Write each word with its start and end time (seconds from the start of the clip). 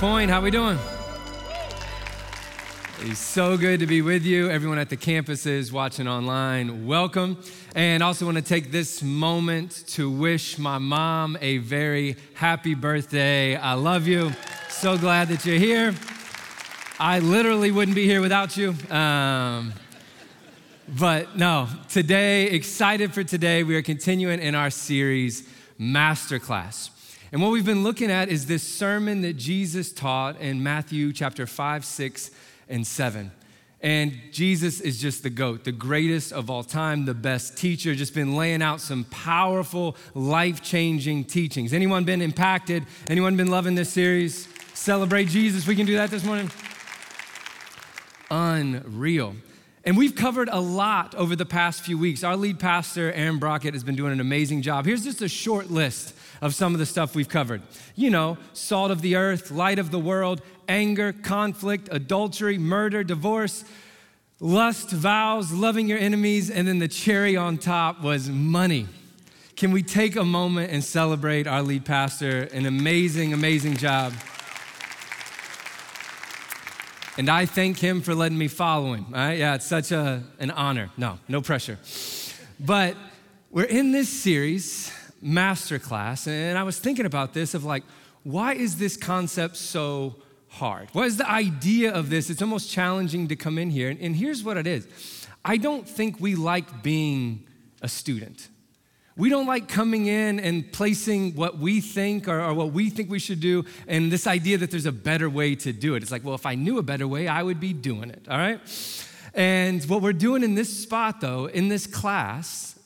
Point, 0.00 0.30
how 0.30 0.38
are 0.38 0.44
we 0.44 0.50
doing? 0.50 0.78
It's 3.00 3.18
so 3.18 3.58
good 3.58 3.80
to 3.80 3.86
be 3.86 4.00
with 4.00 4.24
you. 4.24 4.48
Everyone 4.48 4.78
at 4.78 4.88
the 4.88 4.96
campuses 4.96 5.72
watching 5.72 6.08
online, 6.08 6.86
welcome. 6.86 7.36
And 7.74 8.02
also 8.02 8.24
want 8.24 8.38
to 8.38 8.42
take 8.42 8.72
this 8.72 9.02
moment 9.02 9.84
to 9.88 10.10
wish 10.10 10.56
my 10.58 10.78
mom 10.78 11.36
a 11.42 11.58
very 11.58 12.16
happy 12.32 12.72
birthday. 12.72 13.56
I 13.56 13.74
love 13.74 14.06
you. 14.06 14.32
So 14.70 14.96
glad 14.96 15.28
that 15.28 15.44
you're 15.44 15.58
here. 15.58 15.94
I 16.98 17.18
literally 17.18 17.70
wouldn't 17.70 17.94
be 17.94 18.06
here 18.06 18.22
without 18.22 18.56
you. 18.56 18.74
Um, 18.88 19.74
but 20.98 21.36
no, 21.36 21.68
today, 21.90 22.46
excited 22.46 23.12
for 23.12 23.22
today. 23.22 23.64
We 23.64 23.76
are 23.76 23.82
continuing 23.82 24.40
in 24.40 24.54
our 24.54 24.70
series, 24.70 25.46
Masterclass. 25.78 26.88
And 27.32 27.40
what 27.40 27.52
we've 27.52 27.64
been 27.64 27.84
looking 27.84 28.10
at 28.10 28.28
is 28.28 28.46
this 28.46 28.62
sermon 28.64 29.20
that 29.22 29.36
Jesus 29.36 29.92
taught 29.92 30.40
in 30.40 30.64
Matthew 30.64 31.12
chapter 31.12 31.46
5, 31.46 31.84
6, 31.84 32.30
and 32.68 32.84
7. 32.84 33.30
And 33.80 34.18
Jesus 34.32 34.80
is 34.80 35.00
just 35.00 35.22
the 35.22 35.30
GOAT, 35.30 35.62
the 35.62 35.70
greatest 35.70 36.32
of 36.32 36.50
all 36.50 36.64
time, 36.64 37.04
the 37.04 37.14
best 37.14 37.56
teacher, 37.56 37.94
just 37.94 38.14
been 38.14 38.34
laying 38.34 38.62
out 38.62 38.80
some 38.80 39.04
powerful, 39.04 39.96
life 40.12 40.60
changing 40.60 41.24
teachings. 41.24 41.72
Anyone 41.72 42.02
been 42.02 42.20
impacted? 42.20 42.84
Anyone 43.08 43.36
been 43.36 43.48
loving 43.48 43.76
this 43.76 43.90
series? 43.90 44.48
Celebrate 44.74 45.28
Jesus. 45.28 45.68
We 45.68 45.76
can 45.76 45.86
do 45.86 45.94
that 45.94 46.10
this 46.10 46.24
morning. 46.24 46.50
Unreal. 48.28 49.36
And 49.84 49.96
we've 49.96 50.16
covered 50.16 50.48
a 50.50 50.60
lot 50.60 51.14
over 51.14 51.36
the 51.36 51.46
past 51.46 51.82
few 51.82 51.96
weeks. 51.96 52.24
Our 52.24 52.36
lead 52.36 52.58
pastor, 52.58 53.12
Aaron 53.12 53.38
Brockett, 53.38 53.72
has 53.74 53.84
been 53.84 53.96
doing 53.96 54.12
an 54.12 54.20
amazing 54.20 54.62
job. 54.62 54.84
Here's 54.84 55.04
just 55.04 55.22
a 55.22 55.28
short 55.28 55.70
list 55.70 56.12
of 56.40 56.54
some 56.54 56.72
of 56.72 56.78
the 56.78 56.86
stuff 56.86 57.14
we've 57.14 57.28
covered. 57.28 57.62
You 57.94 58.10
know, 58.10 58.38
salt 58.52 58.90
of 58.90 59.02
the 59.02 59.16
earth, 59.16 59.50
light 59.50 59.78
of 59.78 59.90
the 59.90 59.98
world, 59.98 60.42
anger, 60.68 61.12
conflict, 61.12 61.88
adultery, 61.90 62.58
murder, 62.58 63.04
divorce, 63.04 63.64
lust, 64.40 64.90
vows, 64.90 65.52
loving 65.52 65.88
your 65.88 65.98
enemies, 65.98 66.50
and 66.50 66.66
then 66.66 66.78
the 66.78 66.88
cherry 66.88 67.36
on 67.36 67.58
top 67.58 68.02
was 68.02 68.28
money. 68.28 68.86
Can 69.56 69.72
we 69.72 69.82
take 69.82 70.16
a 70.16 70.24
moment 70.24 70.72
and 70.72 70.82
celebrate 70.82 71.46
our 71.46 71.62
lead 71.62 71.84
pastor? 71.84 72.48
An 72.52 72.64
amazing, 72.64 73.34
amazing 73.34 73.76
job. 73.76 74.14
And 77.18 77.28
I 77.28 77.44
thank 77.44 77.78
him 77.78 78.00
for 78.00 78.14
letting 78.14 78.38
me 78.38 78.48
follow 78.48 78.94
him. 78.94 79.06
Right? 79.10 79.34
Yeah, 79.34 79.56
it's 79.56 79.66
such 79.66 79.92
a, 79.92 80.22
an 80.38 80.50
honor. 80.52 80.88
No, 80.96 81.18
no 81.28 81.42
pressure. 81.42 81.78
But 82.58 82.96
we're 83.50 83.64
in 83.64 83.92
this 83.92 84.08
series, 84.08 84.90
Masterclass, 85.22 86.26
and 86.26 86.58
I 86.58 86.62
was 86.62 86.78
thinking 86.78 87.06
about 87.06 87.34
this 87.34 87.54
of 87.54 87.64
like, 87.64 87.84
why 88.22 88.54
is 88.54 88.76
this 88.76 88.96
concept 88.96 89.56
so 89.56 90.16
hard? 90.48 90.88
What 90.92 91.06
is 91.06 91.16
the 91.16 91.28
idea 91.28 91.92
of 91.92 92.10
this? 92.10 92.30
It's 92.30 92.42
almost 92.42 92.70
challenging 92.70 93.28
to 93.28 93.36
come 93.36 93.58
in 93.58 93.70
here. 93.70 93.88
And, 93.88 94.16
here's 94.16 94.44
what 94.44 94.56
it 94.56 94.66
is 94.66 94.86
I 95.44 95.56
don't 95.56 95.88
think 95.88 96.20
we 96.20 96.34
like 96.34 96.82
being 96.82 97.46
a 97.82 97.88
student. 97.88 98.48
We 99.16 99.28
don't 99.28 99.46
like 99.46 99.68
coming 99.68 100.06
in 100.06 100.40
and 100.40 100.70
placing 100.72 101.34
what 101.34 101.58
we 101.58 101.80
think 101.80 102.26
or, 102.26 102.40
or, 102.40 102.54
what 102.54 102.72
we 102.72 102.88
think 102.88 103.10
we 103.10 103.18
should 103.18 103.40
do 103.40 103.66
and 103.86 104.10
this 104.10 104.26
idea 104.26 104.56
that 104.58 104.70
there's 104.70 104.86
a 104.86 104.92
better 104.92 105.28
way 105.28 105.54
to 105.56 105.72
do 105.72 105.94
it. 105.94 106.02
It's 106.02 106.12
like, 106.12 106.24
well, 106.24 106.34
if 106.34 106.46
I 106.46 106.54
knew 106.54 106.78
a 106.78 106.82
better 106.82 107.06
way, 107.06 107.28
I 107.28 107.42
would 107.42 107.60
be 107.60 107.74
doing 107.74 108.10
it, 108.10 108.26
all 108.30 108.38
right? 108.38 108.60
And 109.34 109.84
what 109.84 110.00
we're 110.00 110.14
doing 110.14 110.42
in 110.42 110.54
this 110.54 110.82
spot, 110.82 111.20
though, 111.20 111.46
in 111.46 111.68
this 111.68 111.86
class, 111.86 112.78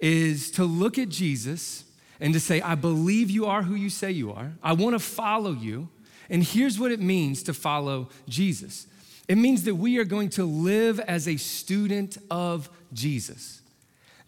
is 0.00 0.50
to 0.52 0.64
look 0.64 0.98
at 0.98 1.08
Jesus 1.08 1.84
and 2.20 2.32
to 2.34 2.40
say, 2.40 2.60
I 2.60 2.74
believe 2.74 3.30
you 3.30 3.46
are 3.46 3.62
who 3.62 3.74
you 3.74 3.90
say 3.90 4.10
you 4.10 4.32
are. 4.32 4.52
I 4.62 4.72
want 4.72 4.94
to 4.94 4.98
follow 4.98 5.52
you. 5.52 5.88
And 6.28 6.42
here's 6.42 6.78
what 6.78 6.92
it 6.92 7.00
means 7.00 7.42
to 7.44 7.54
follow 7.54 8.08
Jesus 8.28 8.86
it 9.28 9.36
means 9.36 9.64
that 9.64 9.74
we 9.74 9.98
are 9.98 10.04
going 10.04 10.30
to 10.30 10.44
live 10.44 11.00
as 11.00 11.26
a 11.26 11.36
student 11.36 12.16
of 12.30 12.70
Jesus. 12.92 13.60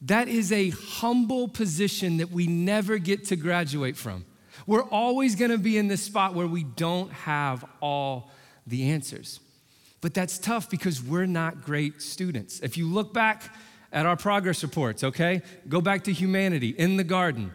That 0.02 0.28
is 0.28 0.52
a 0.52 0.70
humble 0.70 1.48
position 1.48 2.18
that 2.18 2.30
we 2.30 2.46
never 2.46 2.98
get 2.98 3.26
to 3.26 3.36
graduate 3.36 3.96
from. 3.96 4.24
We're 4.66 4.82
always 4.82 5.36
going 5.36 5.50
to 5.50 5.58
be 5.58 5.78
in 5.78 5.88
this 5.88 6.02
spot 6.02 6.34
where 6.34 6.46
we 6.46 6.64
don't 6.64 7.12
have 7.12 7.64
all 7.80 8.30
the 8.66 8.90
answers. 8.90 9.40
But 10.00 10.14
that's 10.14 10.38
tough 10.38 10.68
because 10.70 11.02
we're 11.02 11.26
not 11.26 11.62
great 11.62 12.02
students. 12.02 12.60
If 12.60 12.76
you 12.76 12.88
look 12.88 13.12
back 13.12 13.54
at 13.92 14.06
our 14.06 14.16
progress 14.16 14.62
reports, 14.62 15.02
okay, 15.02 15.42
go 15.68 15.80
back 15.80 16.04
to 16.04 16.12
humanity 16.12 16.70
in 16.70 16.96
the 16.96 17.04
garden. 17.04 17.52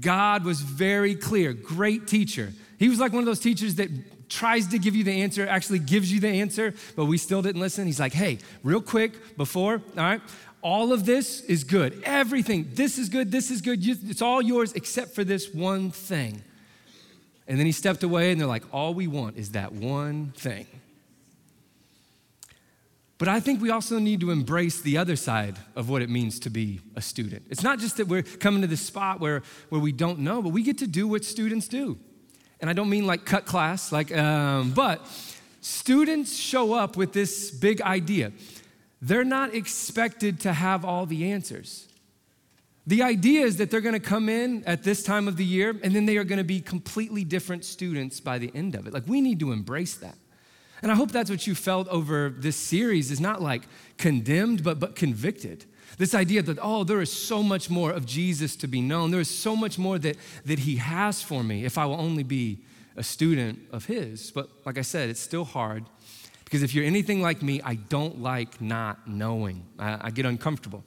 God 0.00 0.44
was 0.44 0.60
very 0.60 1.14
clear, 1.14 1.52
great 1.52 2.06
teacher. 2.08 2.52
He 2.78 2.88
was 2.88 2.98
like 2.98 3.12
one 3.12 3.20
of 3.20 3.26
those 3.26 3.40
teachers 3.40 3.76
that 3.76 3.88
tries 4.28 4.66
to 4.68 4.78
give 4.78 4.96
you 4.96 5.04
the 5.04 5.22
answer, 5.22 5.46
actually 5.46 5.78
gives 5.78 6.12
you 6.12 6.18
the 6.18 6.28
answer, 6.28 6.74
but 6.96 7.04
we 7.04 7.18
still 7.18 7.42
didn't 7.42 7.60
listen. 7.60 7.86
He's 7.86 8.00
like, 8.00 8.12
hey, 8.12 8.38
real 8.64 8.82
quick, 8.82 9.36
before, 9.36 9.74
all 9.96 10.02
right, 10.02 10.20
all 10.62 10.92
of 10.92 11.06
this 11.06 11.42
is 11.42 11.62
good. 11.62 12.02
Everything, 12.04 12.68
this 12.72 12.98
is 12.98 13.08
good, 13.08 13.30
this 13.30 13.52
is 13.52 13.60
good. 13.60 13.78
It's 13.86 14.22
all 14.22 14.42
yours 14.42 14.72
except 14.72 15.14
for 15.14 15.22
this 15.22 15.54
one 15.54 15.92
thing. 15.92 16.42
And 17.46 17.56
then 17.56 17.66
he 17.66 17.72
stepped 17.72 18.02
away, 18.02 18.32
and 18.32 18.40
they're 18.40 18.48
like, 18.48 18.64
all 18.72 18.92
we 18.92 19.06
want 19.06 19.36
is 19.36 19.52
that 19.52 19.72
one 19.72 20.32
thing. 20.36 20.66
But 23.18 23.28
I 23.28 23.40
think 23.40 23.62
we 23.62 23.70
also 23.70 23.98
need 23.98 24.20
to 24.20 24.30
embrace 24.30 24.80
the 24.80 24.98
other 24.98 25.16
side 25.16 25.56
of 25.74 25.88
what 25.88 26.02
it 26.02 26.10
means 26.10 26.38
to 26.40 26.50
be 26.50 26.80
a 26.94 27.00
student. 27.00 27.46
It's 27.48 27.62
not 27.62 27.78
just 27.78 27.96
that 27.96 28.08
we're 28.08 28.22
coming 28.22 28.60
to 28.60 28.66
this 28.66 28.82
spot 28.82 29.20
where, 29.20 29.42
where 29.70 29.80
we 29.80 29.92
don't 29.92 30.18
know, 30.18 30.42
but 30.42 30.50
we 30.50 30.62
get 30.62 30.78
to 30.78 30.86
do 30.86 31.08
what 31.08 31.24
students 31.24 31.66
do. 31.66 31.98
And 32.60 32.68
I 32.68 32.74
don't 32.74 32.90
mean 32.90 33.06
like 33.06 33.24
cut 33.24 33.46
class, 33.46 33.90
like, 33.90 34.14
um, 34.14 34.72
but 34.72 35.06
students 35.62 36.36
show 36.36 36.74
up 36.74 36.96
with 36.96 37.12
this 37.12 37.50
big 37.50 37.80
idea 37.80 38.32
they're 39.02 39.24
not 39.24 39.54
expected 39.54 40.40
to 40.40 40.52
have 40.52 40.84
all 40.84 41.06
the 41.06 41.30
answers. 41.30 41.86
The 42.86 43.02
idea 43.02 43.42
is 43.42 43.56
that 43.56 43.70
they're 43.70 43.80
going 43.80 43.94
to 43.94 44.00
come 44.00 44.28
in 44.28 44.64
at 44.64 44.84
this 44.84 45.02
time 45.02 45.28
of 45.28 45.36
the 45.36 45.44
year 45.44 45.78
and 45.82 45.94
then 45.94 46.06
they 46.06 46.16
are 46.16 46.24
going 46.24 46.38
to 46.38 46.44
be 46.44 46.60
completely 46.60 47.24
different 47.24 47.64
students 47.64 48.20
by 48.20 48.38
the 48.38 48.50
end 48.54 48.74
of 48.74 48.86
it. 48.86 48.94
Like, 48.94 49.06
we 49.06 49.20
need 49.20 49.40
to 49.40 49.52
embrace 49.52 49.96
that. 49.96 50.16
And 50.86 50.92
I 50.92 50.94
hope 50.94 51.10
that's 51.10 51.30
what 51.30 51.48
you 51.48 51.56
felt 51.56 51.88
over 51.88 52.32
this 52.38 52.54
series 52.54 53.10
is 53.10 53.18
not 53.18 53.42
like 53.42 53.62
condemned, 53.98 54.62
but, 54.62 54.78
but 54.78 54.94
convicted. 54.94 55.64
This 55.98 56.14
idea 56.14 56.42
that, 56.42 56.60
oh, 56.62 56.84
there 56.84 57.00
is 57.00 57.10
so 57.10 57.42
much 57.42 57.68
more 57.68 57.90
of 57.90 58.06
Jesus 58.06 58.54
to 58.54 58.68
be 58.68 58.80
known. 58.80 59.10
There 59.10 59.18
is 59.18 59.28
so 59.28 59.56
much 59.56 59.80
more 59.80 59.98
that, 59.98 60.16
that 60.44 60.60
he 60.60 60.76
has 60.76 61.20
for 61.20 61.42
me 61.42 61.64
if 61.64 61.76
I 61.76 61.86
will 61.86 62.00
only 62.00 62.22
be 62.22 62.60
a 62.94 63.02
student 63.02 63.58
of 63.72 63.86
his. 63.86 64.30
But 64.30 64.48
like 64.64 64.78
I 64.78 64.82
said, 64.82 65.10
it's 65.10 65.18
still 65.18 65.44
hard 65.44 65.86
because 66.44 66.62
if 66.62 66.72
you're 66.72 66.84
anything 66.84 67.20
like 67.20 67.42
me, 67.42 67.60
I 67.62 67.74
don't 67.74 68.22
like 68.22 68.60
not 68.60 69.08
knowing. 69.08 69.64
I, 69.80 69.98
I 70.02 70.10
get 70.10 70.24
uncomfortable. 70.24 70.84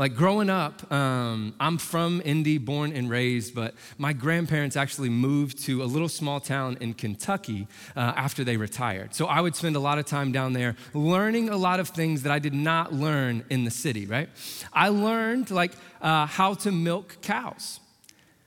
Like 0.00 0.16
growing 0.16 0.48
up, 0.48 0.90
um, 0.90 1.52
I'm 1.60 1.76
from 1.76 2.22
Indy, 2.24 2.56
born 2.56 2.92
and 2.94 3.10
raised, 3.10 3.54
but 3.54 3.74
my 3.98 4.14
grandparents 4.14 4.74
actually 4.74 5.10
moved 5.10 5.62
to 5.64 5.82
a 5.82 5.84
little 5.84 6.08
small 6.08 6.40
town 6.40 6.78
in 6.80 6.94
Kentucky 6.94 7.68
uh, 7.94 8.14
after 8.16 8.42
they 8.42 8.56
retired. 8.56 9.14
So 9.14 9.26
I 9.26 9.42
would 9.42 9.54
spend 9.54 9.76
a 9.76 9.78
lot 9.78 9.98
of 9.98 10.06
time 10.06 10.32
down 10.32 10.54
there 10.54 10.74
learning 10.94 11.50
a 11.50 11.56
lot 11.58 11.80
of 11.80 11.90
things 11.90 12.22
that 12.22 12.32
I 12.32 12.38
did 12.38 12.54
not 12.54 12.94
learn 12.94 13.44
in 13.50 13.66
the 13.66 13.70
city, 13.70 14.06
right? 14.06 14.30
I 14.72 14.88
learned 14.88 15.50
like 15.50 15.72
uh, 16.00 16.24
how 16.24 16.54
to 16.54 16.72
milk 16.72 17.18
cows. 17.20 17.78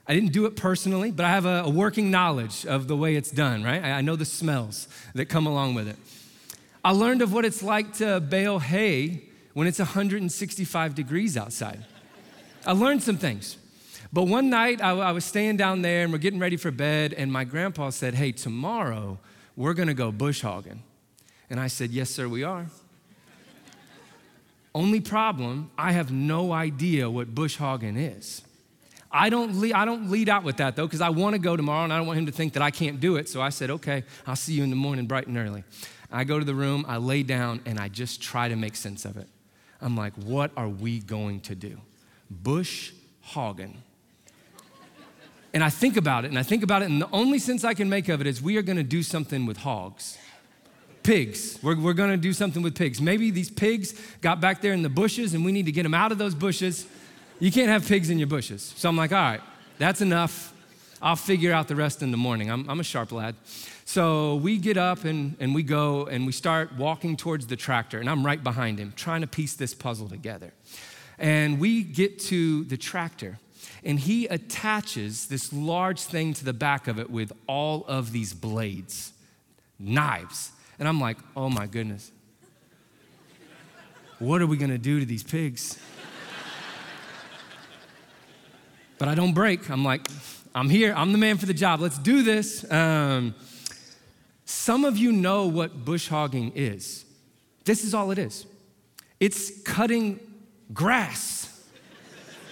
I 0.08 0.14
didn't 0.14 0.32
do 0.32 0.46
it 0.46 0.56
personally, 0.56 1.12
but 1.12 1.24
I 1.24 1.30
have 1.30 1.46
a, 1.46 1.62
a 1.66 1.70
working 1.70 2.10
knowledge 2.10 2.66
of 2.66 2.88
the 2.88 2.96
way 2.96 3.14
it's 3.14 3.30
done, 3.30 3.62
right? 3.62 3.80
I, 3.80 3.90
I 3.92 4.00
know 4.00 4.16
the 4.16 4.24
smells 4.24 4.88
that 5.14 5.26
come 5.26 5.46
along 5.46 5.74
with 5.74 5.86
it. 5.86 5.98
I 6.84 6.90
learned 6.90 7.22
of 7.22 7.32
what 7.32 7.44
it's 7.44 7.62
like 7.62 7.92
to 7.98 8.18
bale 8.18 8.58
hay 8.58 9.28
when 9.54 9.66
it's 9.66 9.78
165 9.78 10.94
degrees 10.94 11.36
outside. 11.36 11.84
I 12.66 12.72
learned 12.72 13.02
some 13.02 13.16
things. 13.16 13.56
But 14.12 14.24
one 14.24 14.50
night 14.50 14.82
I, 14.82 14.90
I, 14.90 15.12
was 15.12 15.24
staying 15.24 15.56
down 15.56 15.82
there 15.82 16.04
and 16.04 16.12
we're 16.12 16.18
getting 16.18 16.38
ready 16.38 16.56
for 16.56 16.70
bed, 16.70 17.14
and 17.14 17.32
my 17.32 17.44
grandpa 17.44 17.90
said, 17.90 18.14
Hey, 18.14 18.30
tomorrow 18.30 19.18
we're 19.56 19.74
gonna 19.74 19.94
go 19.94 20.12
bush 20.12 20.42
hogging. 20.42 20.82
And 21.50 21.58
I 21.58 21.66
said, 21.66 21.90
Yes, 21.90 22.10
sir, 22.10 22.28
we 22.28 22.44
are. 22.44 22.66
Only 24.74 25.00
problem, 25.00 25.70
I 25.78 25.92
have 25.92 26.12
no 26.12 26.52
idea 26.52 27.08
what 27.08 27.34
bush 27.34 27.56
hogging 27.56 27.96
is. 27.96 28.42
I 29.10 29.30
don't, 29.30 29.60
lead, 29.60 29.72
I 29.72 29.84
don't 29.84 30.10
lead 30.10 30.28
out 30.28 30.42
with 30.42 30.56
that 30.56 30.74
though, 30.74 30.86
because 30.86 31.00
I 31.00 31.10
want 31.10 31.34
to 31.34 31.38
go 31.38 31.56
tomorrow 31.56 31.84
and 31.84 31.92
I 31.92 31.98
don't 31.98 32.06
want 32.06 32.18
him 32.18 32.26
to 32.26 32.32
think 32.32 32.54
that 32.54 32.62
I 32.62 32.72
can't 32.72 32.98
do 32.98 33.16
it. 33.16 33.28
So 33.28 33.40
I 33.40 33.50
said, 33.50 33.70
okay, 33.70 34.02
I'll 34.26 34.34
see 34.34 34.54
you 34.54 34.64
in 34.64 34.70
the 34.70 34.76
morning 34.76 35.06
bright 35.06 35.28
and 35.28 35.38
early. 35.38 35.62
I 36.10 36.24
go 36.24 36.38
to 36.38 36.44
the 36.44 36.54
room, 36.54 36.84
I 36.88 36.96
lay 36.96 37.22
down, 37.22 37.60
and 37.66 37.78
I 37.78 37.88
just 37.88 38.20
try 38.20 38.48
to 38.48 38.56
make 38.56 38.74
sense 38.74 39.04
of 39.04 39.16
it. 39.16 39.28
I'm 39.84 39.96
like, 39.96 40.14
what 40.14 40.50
are 40.56 40.68
we 40.68 40.98
going 40.98 41.40
to 41.42 41.54
do? 41.54 41.78
Bush 42.30 42.92
hogging. 43.22 43.82
And 45.52 45.62
I 45.62 45.70
think 45.70 45.96
about 45.96 46.24
it, 46.24 46.28
and 46.28 46.38
I 46.38 46.42
think 46.42 46.64
about 46.64 46.82
it, 46.82 46.86
and 46.86 47.00
the 47.00 47.08
only 47.12 47.38
sense 47.38 47.62
I 47.62 47.74
can 47.74 47.88
make 47.88 48.08
of 48.08 48.20
it 48.20 48.26
is 48.26 48.42
we 48.42 48.56
are 48.56 48.62
going 48.62 48.76
to 48.76 48.82
do 48.82 49.04
something 49.04 49.46
with 49.46 49.58
hogs. 49.58 50.18
Pigs. 51.04 51.60
We're, 51.62 51.78
we're 51.78 51.92
going 51.92 52.10
to 52.10 52.16
do 52.16 52.32
something 52.32 52.60
with 52.60 52.74
pigs. 52.74 53.00
Maybe 53.00 53.30
these 53.30 53.50
pigs 53.50 53.94
got 54.20 54.40
back 54.40 54.62
there 54.62 54.72
in 54.72 54.82
the 54.82 54.88
bushes, 54.88 55.32
and 55.32 55.44
we 55.44 55.52
need 55.52 55.66
to 55.66 55.72
get 55.72 55.84
them 55.84 55.94
out 55.94 56.10
of 56.10 56.18
those 56.18 56.34
bushes 56.34 56.88
you 57.40 57.50
can't 57.50 57.68
have 57.68 57.86
pigs 57.86 58.10
in 58.10 58.18
your 58.18 58.26
bushes. 58.26 58.72
So 58.76 58.88
I'm 58.88 58.96
like, 58.96 59.12
all 59.12 59.18
right, 59.18 59.40
that's 59.78 60.00
enough. 60.00 60.52
I'll 61.02 61.16
figure 61.16 61.52
out 61.52 61.68
the 61.68 61.76
rest 61.76 62.02
in 62.02 62.10
the 62.10 62.16
morning. 62.16 62.50
I'm, 62.50 62.68
I'm 62.70 62.80
a 62.80 62.84
sharp 62.84 63.12
lad. 63.12 63.34
So 63.84 64.36
we 64.36 64.56
get 64.56 64.76
up 64.78 65.04
and, 65.04 65.36
and 65.38 65.54
we 65.54 65.62
go 65.62 66.06
and 66.06 66.24
we 66.24 66.32
start 66.32 66.74
walking 66.76 67.16
towards 67.16 67.46
the 67.46 67.56
tractor, 67.56 68.00
and 68.00 68.08
I'm 68.08 68.24
right 68.24 68.42
behind 68.42 68.78
him, 68.78 68.92
trying 68.96 69.20
to 69.20 69.26
piece 69.26 69.54
this 69.54 69.74
puzzle 69.74 70.08
together. 70.08 70.52
And 71.18 71.60
we 71.60 71.82
get 71.82 72.18
to 72.20 72.64
the 72.64 72.78
tractor, 72.78 73.38
and 73.84 74.00
he 74.00 74.26
attaches 74.26 75.26
this 75.26 75.52
large 75.52 76.00
thing 76.00 76.32
to 76.34 76.44
the 76.44 76.54
back 76.54 76.88
of 76.88 76.98
it 76.98 77.10
with 77.10 77.32
all 77.46 77.84
of 77.86 78.10
these 78.10 78.32
blades, 78.32 79.12
knives. 79.78 80.52
And 80.78 80.88
I'm 80.88 81.00
like, 81.00 81.18
oh 81.36 81.50
my 81.50 81.66
goodness. 81.66 82.10
What 84.18 84.40
are 84.40 84.46
we 84.46 84.56
gonna 84.56 84.78
do 84.78 84.98
to 84.98 85.06
these 85.06 85.22
pigs? 85.22 85.78
but 88.98 89.08
I 89.08 89.14
don't 89.14 89.34
break. 89.34 89.68
I'm 89.70 89.84
like, 89.84 90.08
I'm 90.54 90.70
here. 90.70 90.94
I'm 90.96 91.12
the 91.12 91.18
man 91.18 91.36
for 91.36 91.46
the 91.46 91.54
job. 91.54 91.80
Let's 91.80 91.98
do 91.98 92.22
this. 92.22 92.70
Um, 92.72 93.34
some 94.54 94.84
of 94.84 94.96
you 94.96 95.10
know 95.12 95.46
what 95.46 95.84
bush 95.84 96.08
hogging 96.08 96.52
is. 96.54 97.04
This 97.64 97.84
is 97.84 97.92
all 97.92 98.10
it 98.10 98.18
is 98.18 98.46
it's 99.20 99.62
cutting 99.62 100.20
grass. 100.72 101.50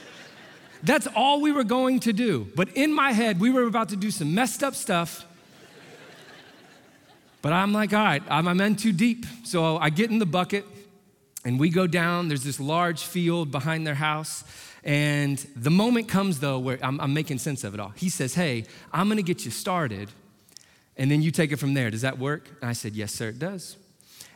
That's 0.83 1.07
all 1.15 1.41
we 1.41 1.53
were 1.53 1.65
going 1.65 2.01
to 2.01 2.13
do. 2.13 2.49
But 2.57 2.71
in 2.71 2.93
my 2.93 3.13
head, 3.13 3.41
we 3.41 3.51
were 3.51 3.65
about 3.65 3.91
to 3.91 3.97
do 3.97 4.11
some 4.11 4.35
messed 4.35 4.63
up 4.63 4.75
stuff. 4.75 5.27
But 7.41 7.53
I'm 7.53 7.73
like, 7.73 7.93
all 7.93 8.05
right, 8.05 8.23
I'm 8.29 8.61
in 8.61 8.77
too 8.77 8.93
deep. 8.93 9.27
So 9.45 9.77
I 9.77 9.91
get 9.91 10.11
in 10.11 10.19
the 10.19 10.27
bucket 10.27 10.65
and 11.45 11.59
we 11.59 11.71
go 11.71 11.87
down. 11.87 12.29
There's 12.29 12.45
this 12.45 12.61
large 12.61 13.03
field 13.03 13.51
behind 13.51 13.87
their 13.87 13.97
house. 13.97 14.45
And 14.85 15.39
the 15.55 15.71
moment 15.71 16.09
comes, 16.09 16.41
though, 16.41 16.59
where 16.59 16.79
I'm, 16.83 17.01
I'm 17.01 17.15
making 17.15 17.39
sense 17.39 17.65
of 17.65 17.75
it 17.75 17.81
all. 17.81 17.91
He 17.91 18.09
says, 18.09 18.35
Hey, 18.35 18.65
I'm 18.93 19.09
gonna 19.09 19.23
get 19.23 19.45
you 19.45 19.51
started 19.51 20.09
and 21.03 21.11
then 21.11 21.21
you 21.21 21.33
take 21.33 21.51
it 21.51 21.57
from 21.57 21.75
there. 21.75 21.91
Does 21.91 22.03
that 22.03 22.21
work? 22.21 22.49
And 22.61 22.71
I 22.71 22.75
said, 22.75 22.95
Yes, 22.95 23.13
sir, 23.13 23.31
it 23.31 23.41
does. 23.41 23.77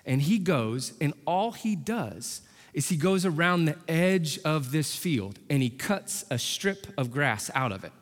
And 0.05 0.21
he 0.21 0.41
goes, 0.41 0.95
and 1.01 1.15
all 1.25 1.53
he 1.53 1.77
does 1.77 2.41
is 2.75 2.89
he 2.89 2.97
goes 2.97 3.25
around 3.25 3.67
the 3.67 3.77
edge 3.87 4.41
of 4.41 4.73
this 4.73 4.97
field 4.97 5.39
and 5.49 5.63
he 5.63 5.71
cuts 5.71 6.25
a 6.29 6.41
strip 6.41 6.89
of 6.99 7.13
grass 7.13 7.53
out 7.55 7.71
of 7.71 7.85
it. 7.85 7.93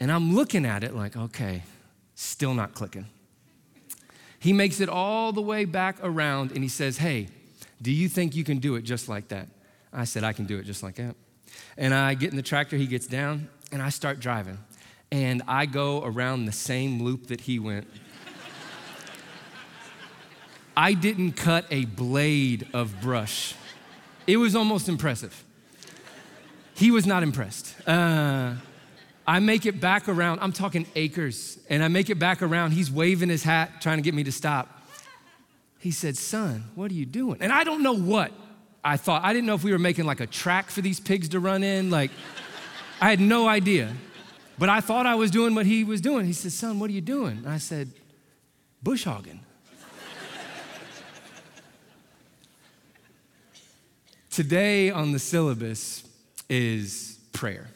And 0.00 0.10
I'm 0.10 0.34
looking 0.34 0.64
at 0.64 0.82
it 0.82 0.94
like, 0.94 1.18
okay, 1.18 1.64
still 2.14 2.54
not 2.54 2.72
clicking. 2.72 3.08
He 4.38 4.54
makes 4.54 4.80
it 4.80 4.88
all 4.88 5.34
the 5.34 5.42
way 5.42 5.66
back 5.66 5.98
around 6.02 6.52
and 6.52 6.62
he 6.62 6.70
says, 6.70 6.96
Hey, 6.96 7.28
do 7.82 7.92
you 7.92 8.08
think 8.08 8.34
you 8.34 8.42
can 8.42 8.56
do 8.56 8.76
it 8.76 8.84
just 8.84 9.06
like 9.06 9.28
that? 9.28 9.48
I 9.92 10.04
said, 10.04 10.24
I 10.24 10.32
can 10.32 10.46
do 10.46 10.58
it 10.58 10.64
just 10.64 10.82
like 10.82 10.94
that. 10.94 11.14
And 11.76 11.92
I 11.92 12.14
get 12.14 12.30
in 12.30 12.36
the 12.36 12.42
tractor, 12.42 12.78
he 12.78 12.86
gets 12.86 13.06
down, 13.06 13.50
and 13.70 13.82
I 13.82 13.90
start 13.90 14.18
driving 14.18 14.56
and 15.12 15.42
I 15.46 15.66
go 15.66 16.02
around 16.02 16.46
the 16.46 16.52
same 16.52 17.02
loop 17.02 17.26
that 17.26 17.42
he 17.42 17.58
went. 17.58 17.86
I 20.74 20.94
didn't 20.94 21.32
cut 21.32 21.66
a 21.70 21.84
blade 21.84 22.66
of 22.72 22.98
brush. 23.02 23.54
It 24.26 24.38
was 24.38 24.56
almost 24.56 24.88
impressive. 24.88 25.44
He 26.74 26.90
was 26.90 27.06
not 27.06 27.22
impressed. 27.22 27.76
Uh, 27.86 28.54
I 29.26 29.38
make 29.40 29.66
it 29.66 29.82
back 29.82 30.08
around, 30.08 30.40
I'm 30.40 30.52
talking 30.52 30.86
acres, 30.96 31.58
and 31.68 31.84
I 31.84 31.88
make 31.88 32.08
it 32.08 32.18
back 32.18 32.40
around. 32.40 32.70
He's 32.70 32.90
waving 32.90 33.28
his 33.28 33.42
hat, 33.42 33.82
trying 33.82 33.98
to 33.98 34.02
get 34.02 34.14
me 34.14 34.24
to 34.24 34.32
stop. 34.32 34.80
He 35.78 35.90
said, 35.90 36.16
Son, 36.16 36.64
what 36.74 36.90
are 36.90 36.94
you 36.94 37.04
doing? 37.04 37.36
And 37.42 37.52
I 37.52 37.64
don't 37.64 37.82
know 37.82 37.92
what 37.92 38.32
I 38.82 38.96
thought. 38.96 39.24
I 39.24 39.34
didn't 39.34 39.46
know 39.46 39.54
if 39.54 39.62
we 39.62 39.72
were 39.72 39.78
making 39.78 40.06
like 40.06 40.20
a 40.20 40.26
track 40.26 40.70
for 40.70 40.80
these 40.80 41.00
pigs 41.00 41.28
to 41.30 41.40
run 41.40 41.62
in. 41.62 41.90
Like, 41.90 42.12
I 42.98 43.10
had 43.10 43.20
no 43.20 43.46
idea. 43.46 43.92
But 44.62 44.68
I 44.68 44.80
thought 44.80 45.06
I 45.06 45.16
was 45.16 45.32
doing 45.32 45.56
what 45.56 45.66
he 45.66 45.82
was 45.82 46.00
doing. 46.00 46.24
He 46.24 46.32
said, 46.32 46.52
Son, 46.52 46.78
what 46.78 46.88
are 46.88 46.92
you 46.92 47.00
doing? 47.00 47.38
And 47.38 47.48
I 47.48 47.58
said, 47.58 47.90
Bush 48.80 49.02
hogging. 49.02 49.40
Today 54.30 54.88
on 54.88 55.10
the 55.10 55.18
syllabus 55.18 56.08
is 56.48 57.18
prayer. 57.32 57.70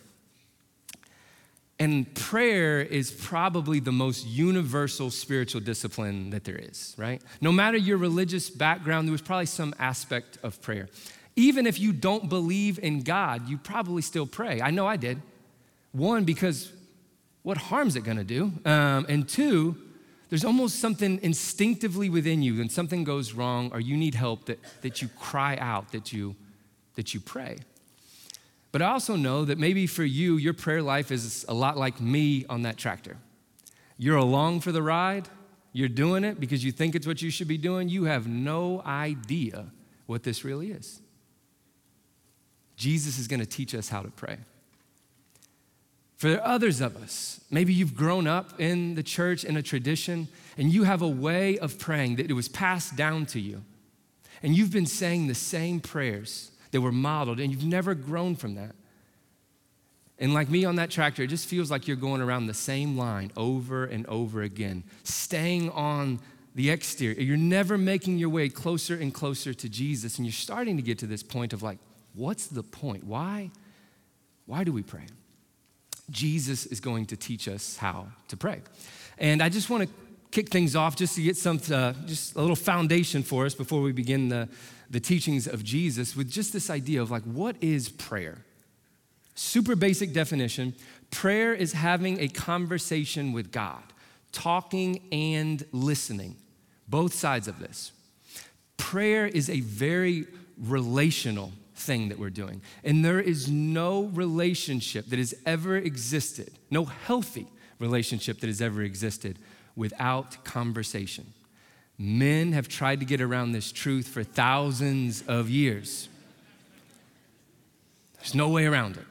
And 1.81 2.15
prayer 2.15 2.83
is 2.83 3.11
probably 3.11 3.81
the 3.81 3.91
most 3.91 4.25
universal 4.25 5.11
spiritual 5.11 5.62
discipline 5.62 6.31
that 6.31 6.44
there 6.44 6.55
is, 6.55 6.94
right? 6.97 7.21
No 7.41 7.50
matter 7.50 7.77
your 7.77 7.99
religious 7.99 8.49
background, 8.49 9.09
there 9.09 9.12
was 9.12 9.23
probably 9.23 9.47
some 9.47 9.75
aspect 9.81 10.38
of 10.44 10.62
prayer. 10.62 10.88
Even 11.35 11.67
if 11.67 11.81
you 11.81 11.93
don't 11.93 12.29
believe 12.29 12.79
in 12.79 13.03
God, 13.03 13.49
you 13.49 13.59
probably 13.59 14.03
still 14.03 14.25
pray. 14.25 14.61
I 14.61 14.71
know 14.71 14.87
I 14.87 14.97
did. 14.97 15.21
One, 15.91 16.23
because 16.23 16.71
what 17.46 17.58
harm's 17.58 17.94
it 17.94 18.00
gonna 18.00 18.25
do? 18.25 18.50
Um, 18.64 19.06
and 19.08 19.28
two, 19.28 19.76
there's 20.31 20.44
almost 20.44 20.81
something 20.81 21.20
instinctively 21.22 22.10
within 22.10 22.43
you 22.43 22.56
when 22.56 22.69
something 22.69 23.04
goes 23.04 23.34
wrong 23.34 23.70
or 23.72 23.78
you 23.78 23.96
need 23.96 24.16
help 24.16 24.46
that, 24.46 24.58
that 24.82 25.00
you 25.00 25.06
cry 25.16 25.56
out, 25.60 25.93
that 25.93 26.12
you, 26.12 26.34
that 26.96 27.14
you 27.14 27.20
pray. 27.20 27.58
But 28.72 28.82
I 28.82 28.87
also 28.87 29.14
know 29.14 29.44
that 29.44 29.58
maybe 29.58 29.87
for 29.87 30.02
you, 30.02 30.38
your 30.38 30.54
prayer 30.54 30.82
life 30.82 31.12
is 31.12 31.44
a 31.48 31.54
lot 31.54 31.76
like 31.76 32.00
me 32.00 32.44
on 32.48 32.62
that 32.62 32.78
tractor. 32.78 33.16
You're 33.96 34.16
along 34.16 34.62
for 34.62 34.72
the 34.72 34.82
ride, 34.82 35.28
you're 35.72 35.88
doing 35.88 36.25
it 36.25 36.40
because 36.40 36.64
you 36.64 36.72
think 36.72 36.96
it's 36.96 37.06
what 37.06 37.22
you 37.22 37.31
should 37.31 37.46
be 37.46 37.58
doing. 37.58 37.88
You 37.88 38.06
have 38.06 38.26
no 38.26 38.82
idea 38.84 39.66
what 40.06 40.25
this 40.25 40.44
really 40.44 40.72
is. 40.72 41.00
Jesus 42.75 43.20
is 43.20 43.28
gonna 43.28 43.46
teach 43.46 43.72
us 43.72 43.88
how 43.88 44.02
to 44.02 44.10
pray. 44.10 44.38
For 46.16 46.40
others 46.42 46.80
of 46.80 46.96
us, 46.96 47.40
maybe 47.50 47.74
you've 47.74 47.94
grown 47.94 48.26
up 48.26 48.58
in 48.58 48.94
the 48.94 49.02
church 49.02 49.44
in 49.44 49.56
a 49.56 49.62
tradition 49.62 50.28
and 50.56 50.72
you 50.72 50.84
have 50.84 51.02
a 51.02 51.08
way 51.08 51.58
of 51.58 51.78
praying 51.78 52.16
that 52.16 52.30
it 52.30 52.32
was 52.32 52.48
passed 52.48 52.96
down 52.96 53.26
to 53.26 53.40
you. 53.40 53.62
And 54.42 54.56
you've 54.56 54.72
been 54.72 54.86
saying 54.86 55.26
the 55.26 55.34
same 55.34 55.80
prayers 55.80 56.50
that 56.70 56.80
were 56.80 56.92
modeled 56.92 57.38
and 57.38 57.52
you've 57.52 57.64
never 57.66 57.94
grown 57.94 58.34
from 58.34 58.54
that. 58.54 58.74
And 60.18 60.32
like 60.32 60.49
me 60.49 60.64
on 60.64 60.76
that 60.76 60.90
tractor, 60.90 61.23
it 61.23 61.26
just 61.26 61.46
feels 61.46 61.70
like 61.70 61.87
you're 61.87 61.96
going 61.96 62.23
around 62.23 62.46
the 62.46 62.54
same 62.54 62.96
line 62.96 63.30
over 63.37 63.85
and 63.85 64.06
over 64.06 64.40
again, 64.40 64.85
staying 65.04 65.68
on 65.70 66.20
the 66.54 66.70
exterior. 66.70 67.20
You're 67.20 67.37
never 67.37 67.76
making 67.76 68.16
your 68.16 68.30
way 68.30 68.49
closer 68.49 68.94
and 68.94 69.12
closer 69.12 69.52
to 69.52 69.68
Jesus. 69.68 70.16
And 70.16 70.25
you're 70.25 70.32
starting 70.32 70.76
to 70.78 70.82
get 70.82 70.99
to 71.00 71.06
this 71.06 71.23
point 71.23 71.52
of 71.52 71.62
like, 71.62 71.78
what's 72.14 72.46
the 72.46 72.62
point? 72.62 73.04
Why? 73.04 73.50
Why 74.46 74.64
do 74.64 74.73
we 74.73 74.82
pray? 74.82 75.04
Jesus 76.10 76.66
is 76.66 76.80
going 76.80 77.06
to 77.06 77.16
teach 77.16 77.48
us 77.48 77.76
how 77.76 78.06
to 78.28 78.36
pray. 78.36 78.60
And 79.18 79.42
I 79.42 79.48
just 79.48 79.70
want 79.70 79.84
to 79.84 79.88
kick 80.30 80.50
things 80.50 80.76
off 80.76 80.96
just 80.96 81.14
to 81.16 81.22
get 81.22 81.36
some, 81.36 81.60
uh, 81.72 81.92
just 82.06 82.36
a 82.36 82.40
little 82.40 82.56
foundation 82.56 83.22
for 83.22 83.46
us 83.46 83.54
before 83.54 83.80
we 83.80 83.92
begin 83.92 84.28
the, 84.28 84.48
the 84.90 85.00
teachings 85.00 85.46
of 85.46 85.64
Jesus 85.64 86.14
with 86.14 86.30
just 86.30 86.52
this 86.52 86.70
idea 86.70 87.00
of 87.02 87.10
like, 87.10 87.22
what 87.22 87.56
is 87.60 87.88
prayer? 87.88 88.44
Super 89.34 89.76
basic 89.76 90.12
definition 90.12 90.75
prayer 91.10 91.54
is 91.54 91.72
having 91.72 92.20
a 92.20 92.28
conversation 92.28 93.32
with 93.32 93.52
God, 93.52 93.82
talking 94.32 95.00
and 95.12 95.64
listening, 95.72 96.36
both 96.88 97.14
sides 97.14 97.46
of 97.46 97.60
this. 97.60 97.92
Prayer 98.76 99.26
is 99.26 99.48
a 99.48 99.60
very 99.60 100.26
relational 100.58 101.52
thing 101.76 102.09
that 102.09 102.18
we're 102.18 102.30
doing. 102.30 102.62
And 102.83 103.04
there 103.04 103.21
is 103.21 103.49
no 103.50 104.04
relationship 104.04 105.06
that 105.06 105.18
has 105.18 105.35
ever 105.45 105.76
existed, 105.76 106.52
no 106.71 106.85
healthy 106.85 107.47
relationship 107.78 108.40
that 108.40 108.47
has 108.47 108.62
ever 108.62 108.83
existed 108.83 109.38
without 109.76 110.45
conversation. 110.45 111.33
Men 111.99 112.52
have 112.52 112.68
tried 112.68 113.00
to 113.00 113.06
get 113.06 113.21
around 113.21 113.52
this 113.52 113.73
truth 113.73 114.09
for 114.09 114.23
thousands 114.23 115.23
of 115.28 115.49
years. 115.49 116.09
There's 118.18 118.35
no 118.35 118.49
way 118.49 118.66
around 118.66 118.97
it. 118.97 119.04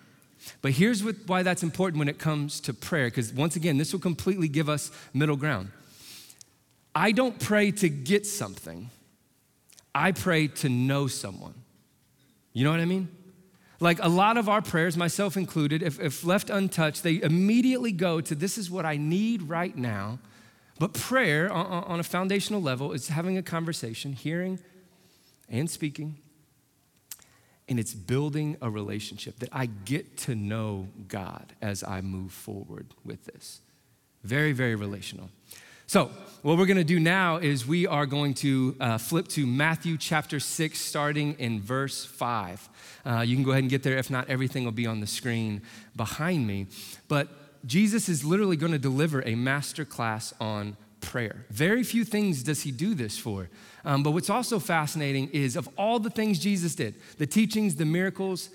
But 0.61 0.73
here's 0.73 1.03
what, 1.03 1.15
why 1.25 1.43
that's 1.43 1.63
important 1.63 1.99
when 1.99 2.09
it 2.09 2.19
comes 2.19 2.59
to 2.61 2.73
prayer, 2.73 3.07
because 3.07 3.33
once 3.33 3.55
again, 3.55 3.77
this 3.77 3.93
will 3.93 3.99
completely 3.99 4.47
give 4.47 4.69
us 4.69 4.91
middle 5.13 5.35
ground. 5.35 5.71
I 6.93 7.11
don't 7.11 7.39
pray 7.39 7.71
to 7.71 7.89
get 7.89 8.25
something, 8.25 8.89
I 9.93 10.11
pray 10.11 10.47
to 10.47 10.69
know 10.69 11.07
someone. 11.07 11.55
You 12.55 12.63
know 12.63 12.71
what 12.71 12.79
I 12.79 12.85
mean? 12.85 13.09
Like 13.81 13.99
a 14.01 14.07
lot 14.07 14.37
of 14.37 14.47
our 14.47 14.61
prayers, 14.61 14.95
myself 14.95 15.35
included, 15.35 15.83
if, 15.83 15.99
if 15.99 16.23
left 16.23 16.49
untouched, 16.49 17.03
they 17.03 17.21
immediately 17.21 17.91
go 17.91 18.21
to 18.21 18.33
this 18.33 18.57
is 18.57 18.71
what 18.71 18.85
I 18.85 18.95
need 18.95 19.43
right 19.43 19.75
now. 19.75 20.19
But 20.79 20.93
prayer 20.93 21.51
on, 21.51 21.83
on 21.83 21.99
a 21.99 22.03
foundational 22.03 22.61
level 22.61 22.93
is 22.93 23.09
having 23.09 23.37
a 23.37 23.43
conversation, 23.43 24.13
hearing 24.13 24.59
and 25.49 25.69
speaking, 25.69 26.15
and 27.67 27.77
it's 27.77 27.93
building 27.93 28.55
a 28.61 28.69
relationship 28.69 29.39
that 29.39 29.49
I 29.51 29.65
get 29.65 30.15
to 30.19 30.33
know 30.33 30.87
God 31.09 31.53
as 31.61 31.83
I 31.83 31.99
move 31.99 32.31
forward 32.31 32.87
with 33.03 33.25
this. 33.25 33.59
Very, 34.23 34.53
very 34.53 34.75
relational. 34.75 35.29
So, 35.87 36.09
what 36.41 36.57
we're 36.57 36.65
going 36.65 36.77
to 36.77 36.83
do 36.83 36.99
now 36.99 37.37
is 37.37 37.67
we 37.67 37.85
are 37.85 38.07
going 38.07 38.33
to 38.35 38.75
uh, 38.79 38.97
flip 38.97 39.27
to 39.29 39.45
Matthew 39.45 39.97
chapter 39.97 40.39
6, 40.39 40.79
starting 40.79 41.35
in 41.37 41.61
verse 41.61 42.03
5. 42.03 42.69
Uh, 43.05 43.19
you 43.19 43.35
can 43.35 43.43
go 43.43 43.51
ahead 43.51 43.63
and 43.63 43.69
get 43.69 43.83
there. 43.83 43.95
If 43.95 44.09
not, 44.09 44.27
everything 44.27 44.65
will 44.65 44.71
be 44.71 44.87
on 44.87 44.99
the 44.99 45.05
screen 45.05 45.61
behind 45.95 46.47
me. 46.47 46.65
But 47.07 47.27
Jesus 47.67 48.09
is 48.09 48.25
literally 48.25 48.57
going 48.57 48.71
to 48.71 48.79
deliver 48.79 49.21
a 49.27 49.35
master 49.35 49.85
class 49.85 50.33
on 50.39 50.75
prayer. 51.01 51.45
Very 51.51 51.83
few 51.83 52.03
things 52.03 52.41
does 52.41 52.63
he 52.63 52.71
do 52.71 52.95
this 52.95 53.15
for. 53.15 53.49
Um, 53.83 54.01
but 54.01 54.11
what's 54.11 54.31
also 54.31 54.57
fascinating 54.57 55.29
is 55.33 55.55
of 55.55 55.69
all 55.77 55.99
the 55.99 56.09
things 56.09 56.39
Jesus 56.39 56.73
did, 56.73 56.95
the 57.19 57.27
teachings, 57.27 57.75
the 57.75 57.85
miracles, 57.85 58.49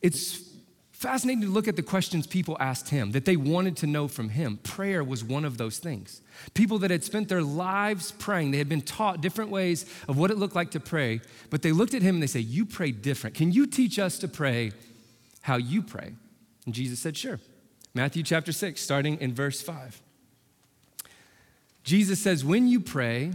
it's 0.00 0.49
fascinating 1.00 1.40
to 1.40 1.48
look 1.48 1.66
at 1.66 1.76
the 1.76 1.82
questions 1.82 2.26
people 2.26 2.58
asked 2.60 2.90
him 2.90 3.12
that 3.12 3.24
they 3.24 3.34
wanted 3.34 3.74
to 3.74 3.86
know 3.86 4.06
from 4.06 4.28
him. 4.28 4.58
Prayer 4.62 5.02
was 5.02 5.24
one 5.24 5.46
of 5.46 5.56
those 5.56 5.78
things. 5.78 6.20
People 6.52 6.78
that 6.80 6.90
had 6.90 7.02
spent 7.02 7.30
their 7.30 7.42
lives 7.42 8.12
praying, 8.12 8.50
they 8.50 8.58
had 8.58 8.68
been 8.68 8.82
taught 8.82 9.22
different 9.22 9.50
ways 9.50 9.86
of 10.08 10.18
what 10.18 10.30
it 10.30 10.36
looked 10.36 10.54
like 10.54 10.72
to 10.72 10.78
pray, 10.78 11.22
but 11.48 11.62
they 11.62 11.72
looked 11.72 11.94
at 11.94 12.02
him 12.02 12.16
and 12.16 12.22
they 12.22 12.26
say, 12.26 12.40
You 12.40 12.66
pray 12.66 12.92
different. 12.92 13.34
Can 13.34 13.50
you 13.50 13.66
teach 13.66 13.98
us 13.98 14.18
to 14.18 14.28
pray 14.28 14.72
how 15.40 15.56
you 15.56 15.82
pray? 15.82 16.12
And 16.66 16.74
Jesus 16.74 17.00
said, 17.00 17.16
Sure. 17.16 17.40
Matthew 17.94 18.22
chapter 18.22 18.52
6, 18.52 18.78
starting 18.78 19.18
in 19.22 19.32
verse 19.32 19.62
5. 19.62 20.02
Jesus 21.82 22.20
says, 22.20 22.44
When 22.44 22.68
you 22.68 22.78
pray, 22.78 23.32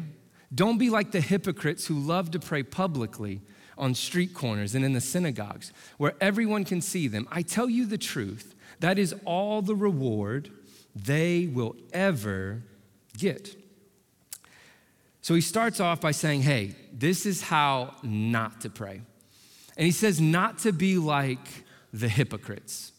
don't 0.53 0.77
be 0.77 0.91
like 0.91 1.09
the 1.09 1.19
hypocrites 1.19 1.87
who 1.87 1.95
love 1.95 2.29
to 2.31 2.39
pray 2.39 2.61
publicly 2.61 3.41
on 3.77 3.93
street 3.93 4.33
corners 4.33 4.75
and 4.75 4.85
in 4.85 4.93
the 4.93 5.01
synagogues 5.01 5.71
where 5.97 6.13
everyone 6.21 6.63
can 6.63 6.81
see 6.81 7.07
them. 7.07 7.27
I 7.31 7.41
tell 7.41 7.69
you 7.69 7.85
the 7.85 7.97
truth, 7.97 8.55
that 8.79 8.97
is 8.97 9.13
all 9.25 9.61
the 9.61 9.75
reward 9.75 10.49
they 10.95 11.47
will 11.47 11.75
ever 11.93 12.63
get. 13.17 13.55
So 15.21 15.33
he 15.33 15.41
starts 15.41 15.79
off 15.79 16.01
by 16.01 16.11
saying, 16.11 16.43
Hey, 16.43 16.75
this 16.93 17.25
is 17.25 17.41
how 17.41 17.95
not 18.03 18.61
to 18.61 18.69
pray. 18.69 19.01
And 19.75 19.85
he 19.85 19.91
says, 19.91 20.21
Not 20.21 20.59
to 20.59 20.71
be 20.71 20.97
like 20.97 21.47
the 21.91 22.07
hypocrites. 22.07 22.91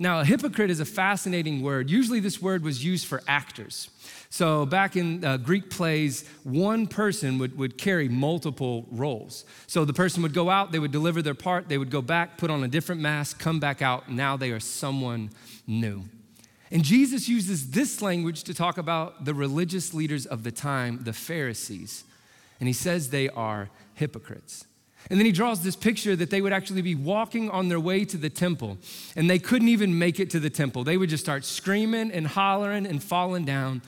Now, 0.00 0.20
a 0.20 0.24
hypocrite 0.24 0.70
is 0.70 0.78
a 0.78 0.84
fascinating 0.84 1.60
word. 1.60 1.90
Usually, 1.90 2.20
this 2.20 2.40
word 2.40 2.62
was 2.62 2.84
used 2.84 3.06
for 3.06 3.20
actors. 3.26 3.90
So, 4.30 4.64
back 4.64 4.94
in 4.94 5.24
uh, 5.24 5.38
Greek 5.38 5.70
plays, 5.70 6.28
one 6.44 6.86
person 6.86 7.38
would, 7.38 7.58
would 7.58 7.76
carry 7.76 8.08
multiple 8.08 8.86
roles. 8.92 9.44
So, 9.66 9.84
the 9.84 9.92
person 9.92 10.22
would 10.22 10.34
go 10.34 10.50
out, 10.50 10.70
they 10.70 10.78
would 10.78 10.92
deliver 10.92 11.20
their 11.20 11.34
part, 11.34 11.68
they 11.68 11.78
would 11.78 11.90
go 11.90 12.00
back, 12.00 12.38
put 12.38 12.48
on 12.48 12.62
a 12.62 12.68
different 12.68 13.00
mask, 13.00 13.40
come 13.40 13.58
back 13.58 13.82
out. 13.82 14.08
Now 14.08 14.36
they 14.36 14.52
are 14.52 14.60
someone 14.60 15.30
new. 15.66 16.04
And 16.70 16.84
Jesus 16.84 17.28
uses 17.28 17.70
this 17.70 18.00
language 18.00 18.44
to 18.44 18.54
talk 18.54 18.78
about 18.78 19.24
the 19.24 19.34
religious 19.34 19.94
leaders 19.94 20.26
of 20.26 20.44
the 20.44 20.52
time, 20.52 21.00
the 21.02 21.12
Pharisees. 21.12 22.04
And 22.60 22.68
he 22.68 22.72
says 22.72 23.10
they 23.10 23.28
are 23.30 23.68
hypocrites. 23.94 24.64
And 25.10 25.18
then 25.18 25.24
he 25.24 25.32
draws 25.32 25.62
this 25.62 25.76
picture 25.76 26.14
that 26.16 26.30
they 26.30 26.42
would 26.42 26.52
actually 26.52 26.82
be 26.82 26.94
walking 26.94 27.50
on 27.50 27.68
their 27.68 27.80
way 27.80 28.04
to 28.04 28.16
the 28.16 28.28
temple, 28.28 28.78
and 29.16 29.28
they 29.28 29.38
couldn't 29.38 29.68
even 29.68 29.98
make 29.98 30.20
it 30.20 30.30
to 30.30 30.40
the 30.40 30.50
temple. 30.50 30.84
They 30.84 30.96
would 30.96 31.08
just 31.08 31.24
start 31.24 31.44
screaming 31.44 32.10
and 32.12 32.26
hollering 32.26 32.86
and 32.86 33.02
falling 33.02 33.44
down. 33.44 33.80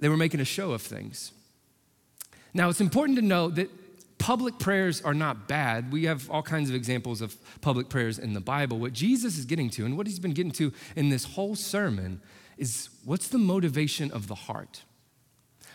They 0.00 0.08
were 0.08 0.16
making 0.16 0.40
a 0.40 0.44
show 0.44 0.72
of 0.72 0.82
things. 0.82 1.32
Now, 2.52 2.68
it's 2.68 2.80
important 2.80 3.16
to 3.18 3.24
note 3.24 3.54
that 3.54 3.70
public 4.18 4.58
prayers 4.58 5.00
are 5.00 5.14
not 5.14 5.48
bad. 5.48 5.90
We 5.90 6.04
have 6.04 6.30
all 6.30 6.42
kinds 6.42 6.68
of 6.68 6.76
examples 6.76 7.22
of 7.22 7.36
public 7.62 7.88
prayers 7.88 8.18
in 8.18 8.34
the 8.34 8.40
Bible. 8.40 8.78
What 8.78 8.92
Jesus 8.92 9.38
is 9.38 9.46
getting 9.46 9.70
to, 9.70 9.86
and 9.86 9.96
what 9.96 10.06
he's 10.06 10.18
been 10.18 10.32
getting 10.32 10.52
to 10.52 10.72
in 10.94 11.08
this 11.08 11.24
whole 11.24 11.54
sermon, 11.56 12.20
is 12.58 12.90
what's 13.04 13.28
the 13.28 13.38
motivation 13.38 14.10
of 14.10 14.26
the 14.26 14.34
heart? 14.34 14.82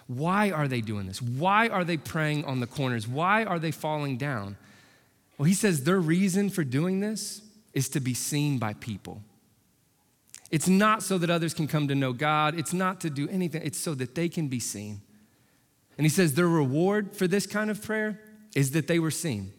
Why 0.07 0.51
are 0.51 0.67
they 0.67 0.81
doing 0.81 1.07
this? 1.07 1.21
Why 1.21 1.67
are 1.67 1.83
they 1.83 1.97
praying 1.97 2.45
on 2.45 2.59
the 2.59 2.67
corners? 2.67 3.07
Why 3.07 3.43
are 3.43 3.59
they 3.59 3.71
falling 3.71 4.17
down? 4.17 4.57
Well, 5.37 5.45
he 5.45 5.53
says 5.53 5.83
their 5.83 5.99
reason 5.99 6.49
for 6.49 6.63
doing 6.63 6.99
this 6.99 7.41
is 7.73 7.89
to 7.89 7.99
be 7.99 8.13
seen 8.13 8.57
by 8.57 8.73
people. 8.73 9.21
It's 10.51 10.67
not 10.67 11.01
so 11.03 11.17
that 11.17 11.29
others 11.29 11.53
can 11.53 11.67
come 11.67 11.87
to 11.87 11.95
know 11.95 12.13
God, 12.13 12.57
it's 12.57 12.71
not 12.71 13.01
to 13.01 13.09
do 13.09 13.27
anything, 13.29 13.61
it's 13.63 13.79
so 13.79 13.95
that 13.95 14.15
they 14.15 14.29
can 14.29 14.47
be 14.47 14.59
seen. 14.59 15.01
And 15.97 16.05
he 16.05 16.09
says 16.09 16.35
their 16.35 16.47
reward 16.47 17.15
for 17.15 17.27
this 17.27 17.47
kind 17.47 17.71
of 17.71 17.81
prayer 17.81 18.21
is 18.55 18.71
that 18.71 18.87
they 18.87 18.99
were 18.99 19.11
seen. 19.11 19.51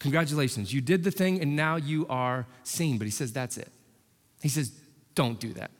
Congratulations, 0.00 0.74
you 0.74 0.80
did 0.80 1.04
the 1.04 1.10
thing 1.10 1.40
and 1.40 1.56
now 1.56 1.76
you 1.76 2.06
are 2.08 2.46
seen. 2.64 2.98
But 2.98 3.06
he 3.06 3.10
says 3.10 3.32
that's 3.32 3.56
it. 3.56 3.70
He 4.42 4.48
says, 4.48 4.72
don't 5.14 5.40
do 5.40 5.52
that. 5.54 5.70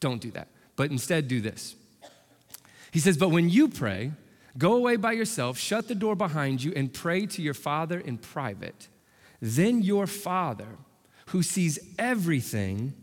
Don't 0.00 0.20
do 0.20 0.30
that. 0.32 0.48
But 0.76 0.90
instead, 0.90 1.28
do 1.28 1.40
this 1.40 1.74
he 2.90 2.98
says, 2.98 3.16
But 3.16 3.30
when 3.30 3.48
you 3.48 3.68
pray, 3.68 4.12
go 4.58 4.74
away 4.76 4.96
by 4.96 5.12
yourself, 5.12 5.58
shut 5.58 5.88
the 5.88 5.94
door 5.94 6.16
behind 6.16 6.62
you, 6.62 6.72
and 6.74 6.92
pray 6.92 7.26
to 7.26 7.42
your 7.42 7.54
Father 7.54 7.98
in 7.98 8.18
private. 8.18 8.88
Then 9.40 9.82
your 9.82 10.06
Father, 10.06 10.78
who 11.26 11.42
sees 11.42 11.78
everything, 11.98 12.94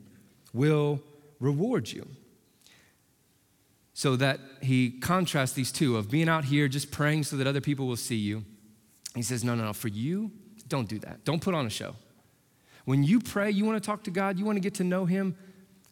will 0.54 1.02
reward 1.40 1.92
you. 1.92 2.08
So 3.94 4.16
that 4.18 4.40
he 4.62 4.92
contrasts 4.92 5.54
these 5.54 5.72
two 5.72 5.98
of 5.98 6.12
being 6.12 6.30
out 6.30 6.46
here 6.46 6.68
just 6.68 6.92
praying 6.92 7.24
so 7.24 7.36
that 7.38 7.48
other 7.48 7.62
people 7.62 7.88
will 7.88 7.96
see 7.96 8.16
you. 8.16 8.44
He 9.16 9.24
says, 9.24 9.44
No, 9.44 9.56
no, 9.56 9.66
no, 9.66 9.74
for 9.74 9.88
you, 9.88 10.32
don't 10.68 10.88
do 10.88 11.00
that. 11.00 11.24
Don't 11.24 11.42
put 11.42 11.56
on 11.56 11.66
a 11.66 11.70
show. 11.70 11.96
When 12.86 13.04
you 13.04 13.20
pray, 13.20 13.50
you 13.52 13.66
want 13.66 13.82
to 13.82 13.86
talk 13.86 14.04
to 14.04 14.12
God, 14.12 14.38
you 14.38 14.46
want 14.46 14.56
to 14.56 14.62
get 14.62 14.76
to 14.76 14.84
know 14.84 15.06
Him, 15.06 15.36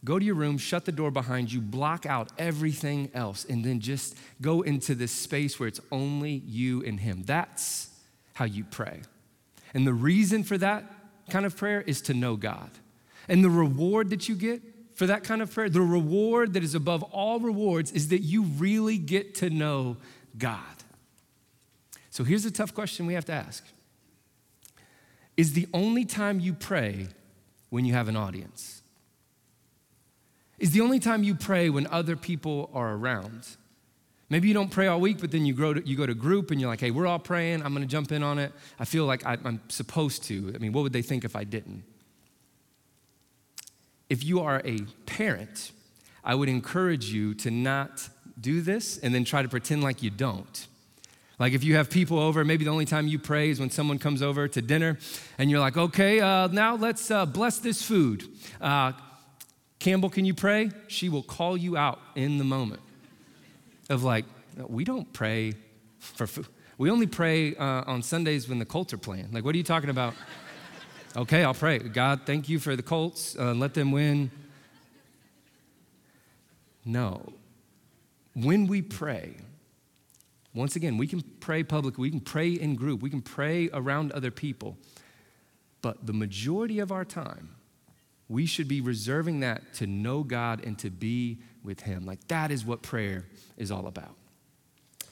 Go 0.05 0.19
to 0.19 0.23
your 0.23 0.35
room, 0.35 0.59
shut 0.59 0.85
the 0.85 0.91
door 0.91 1.09
behind 1.09 1.51
you, 1.51 1.59
block 1.59 2.05
out 2.05 2.29
everything 2.37 3.09
else, 3.15 3.43
and 3.43 3.65
then 3.65 3.79
just 3.79 4.15
go 4.39 4.61
into 4.61 4.93
this 4.93 5.11
space 5.11 5.59
where 5.59 5.67
it's 5.67 5.81
only 5.91 6.43
you 6.45 6.83
and 6.83 6.99
Him. 6.99 7.23
That's 7.23 7.89
how 8.33 8.45
you 8.45 8.63
pray. 8.63 9.01
And 9.73 9.85
the 9.85 9.93
reason 9.93 10.43
for 10.43 10.59
that 10.59 10.85
kind 11.29 11.43
of 11.45 11.57
prayer 11.57 11.81
is 11.81 12.01
to 12.03 12.13
know 12.13 12.35
God. 12.35 12.69
And 13.27 13.43
the 13.43 13.49
reward 13.49 14.11
that 14.11 14.29
you 14.29 14.35
get 14.35 14.61
for 14.93 15.07
that 15.07 15.23
kind 15.23 15.41
of 15.41 15.51
prayer, 15.51 15.69
the 15.69 15.81
reward 15.81 16.53
that 16.53 16.63
is 16.63 16.75
above 16.75 17.01
all 17.03 17.39
rewards, 17.39 17.91
is 17.91 18.09
that 18.09 18.19
you 18.19 18.43
really 18.43 18.99
get 18.99 19.33
to 19.35 19.49
know 19.49 19.97
God. 20.37 20.59
So 22.11 22.23
here's 22.23 22.45
a 22.45 22.51
tough 22.51 22.73
question 22.75 23.07
we 23.07 23.15
have 23.15 23.25
to 23.25 23.33
ask 23.33 23.65
Is 25.35 25.53
the 25.53 25.67
only 25.73 26.05
time 26.05 26.39
you 26.39 26.53
pray 26.53 27.07
when 27.69 27.85
you 27.85 27.93
have 27.93 28.07
an 28.07 28.15
audience? 28.15 28.83
Is 30.59 30.71
the 30.71 30.81
only 30.81 30.99
time 30.99 31.23
you 31.23 31.35
pray 31.35 31.69
when 31.69 31.87
other 31.87 32.15
people 32.15 32.69
are 32.73 32.93
around. 32.93 33.47
Maybe 34.29 34.47
you 34.47 34.53
don't 34.53 34.71
pray 34.71 34.87
all 34.87 34.99
week, 34.99 35.19
but 35.19 35.31
then 35.31 35.45
you, 35.45 35.53
grow 35.53 35.73
to, 35.73 35.87
you 35.87 35.95
go 35.95 36.05
to 36.05 36.15
group 36.15 36.49
and 36.49 36.59
you're 36.59 36.69
like, 36.69 36.79
hey, 36.81 36.91
we're 36.91 37.05
all 37.05 37.19
praying. 37.19 37.61
I'm 37.61 37.73
going 37.73 37.85
to 37.85 37.91
jump 37.91 38.11
in 38.11 38.23
on 38.23 38.39
it. 38.39 38.51
I 38.79 38.85
feel 38.85 39.05
like 39.05 39.25
I, 39.25 39.37
I'm 39.43 39.61
supposed 39.67 40.23
to. 40.23 40.51
I 40.55 40.57
mean, 40.57 40.73
what 40.73 40.81
would 40.81 40.93
they 40.93 41.03
think 41.03 41.25
if 41.25 41.35
I 41.35 41.43
didn't? 41.43 41.83
If 44.09 44.23
you 44.23 44.41
are 44.41 44.61
a 44.65 44.79
parent, 45.05 45.71
I 46.23 46.33
would 46.33 46.49
encourage 46.49 47.05
you 47.05 47.35
to 47.35 47.51
not 47.51 48.09
do 48.39 48.61
this 48.61 48.97
and 48.97 49.13
then 49.13 49.25
try 49.25 49.41
to 49.41 49.49
pretend 49.49 49.83
like 49.83 50.01
you 50.01 50.09
don't. 50.09 50.67
Like 51.37 51.53
if 51.53 51.63
you 51.63 51.75
have 51.75 51.89
people 51.89 52.17
over, 52.17 52.43
maybe 52.45 52.65
the 52.65 52.71
only 52.71 52.85
time 52.85 53.07
you 53.07 53.19
pray 53.19 53.49
is 53.49 53.59
when 53.59 53.69
someone 53.69 53.99
comes 53.99 54.21
over 54.21 54.47
to 54.47 54.61
dinner 54.61 54.97
and 55.37 55.51
you're 55.51 55.59
like, 55.59 55.77
okay, 55.77 56.19
uh, 56.19 56.47
now 56.47 56.75
let's 56.75 57.11
uh, 57.11 57.25
bless 57.25 57.59
this 57.59 57.81
food. 57.83 58.23
Uh, 58.61 58.93
Campbell, 59.79 60.09
can 60.09 60.25
you 60.25 60.33
pray? 60.33 60.71
She 60.87 61.09
will 61.09 61.23
call 61.23 61.57
you 61.57 61.77
out 61.77 61.99
in 62.15 62.37
the 62.37 62.43
moment 62.43 62.81
of 63.89 64.03
like, 64.03 64.25
we 64.67 64.83
don't 64.83 65.11
pray 65.13 65.53
for 65.99 66.27
food. 66.27 66.47
We 66.77 66.89
only 66.91 67.07
pray 67.07 67.55
uh, 67.55 67.83
on 67.87 68.01
Sundays 68.01 68.49
when 68.49 68.59
the 68.59 68.65
Colts 68.65 68.93
are 68.93 68.97
playing. 68.97 69.31
Like, 69.31 69.45
what 69.45 69.55
are 69.55 69.57
you 69.57 69.63
talking 69.63 69.89
about? 69.89 70.13
okay, 71.15 71.43
I'll 71.43 71.53
pray. 71.53 71.79
God, 71.79 72.21
thank 72.25 72.49
you 72.49 72.59
for 72.59 72.75
the 72.75 72.83
Colts. 72.83 73.37
Uh, 73.37 73.53
let 73.53 73.73
them 73.73 73.91
win. 73.91 74.29
No. 76.83 77.33
When 78.33 78.67
we 78.67 78.81
pray, 78.81 79.35
once 80.53 80.75
again, 80.75 80.97
we 80.97 81.07
can 81.07 81.21
pray 81.39 81.63
publicly, 81.63 82.01
we 82.01 82.09
can 82.09 82.19
pray 82.19 82.49
in 82.49 82.75
group, 82.75 83.01
we 83.01 83.09
can 83.09 83.21
pray 83.21 83.69
around 83.73 84.11
other 84.11 84.31
people. 84.31 84.77
But 85.81 86.05
the 86.05 86.13
majority 86.13 86.79
of 86.79 86.91
our 86.91 87.05
time, 87.05 87.54
we 88.27 88.45
should 88.45 88.67
be 88.67 88.81
reserving 88.81 89.41
that 89.41 89.73
to 89.75 89.87
know 89.87 90.23
God 90.23 90.63
and 90.65 90.77
to 90.79 90.89
be 90.89 91.39
with 91.63 91.81
Him. 91.81 92.05
Like 92.05 92.27
that 92.27 92.51
is 92.51 92.65
what 92.65 92.81
prayer 92.81 93.25
is 93.57 93.71
all 93.71 93.87
about. 93.87 94.15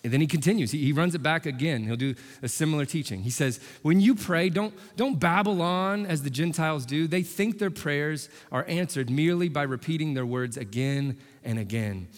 And 0.04 0.12
then 0.12 0.20
he 0.20 0.28
continues. 0.28 0.72
He, 0.72 0.80
he 0.80 0.92
runs 0.92 1.16
it 1.16 1.24
back 1.24 1.46
again. 1.46 1.84
He'll 1.84 1.96
do 1.96 2.14
a 2.42 2.50
similar 2.50 2.86
teaching. 2.86 3.22
He 3.22 3.30
says, 3.30 3.62
When 3.84 4.02
you 4.02 4.16
pray, 4.16 4.50
don't, 4.50 4.74
don't 4.98 5.18
babble 5.18 5.62
on 5.62 6.06
as 6.06 6.24
the 6.24 6.30
Gentiles 6.30 6.86
do. 6.86 7.08
They 7.08 7.24
think 7.24 7.58
their 7.58 7.72
prayers 7.72 8.28
are 8.52 8.66
answered 8.68 9.10
merely 9.10 9.48
by 9.48 9.64
repeating 9.64 10.14
their 10.14 10.26
words 10.26 10.58
again 10.58 11.20
and 11.44 11.58
again. 11.58 12.10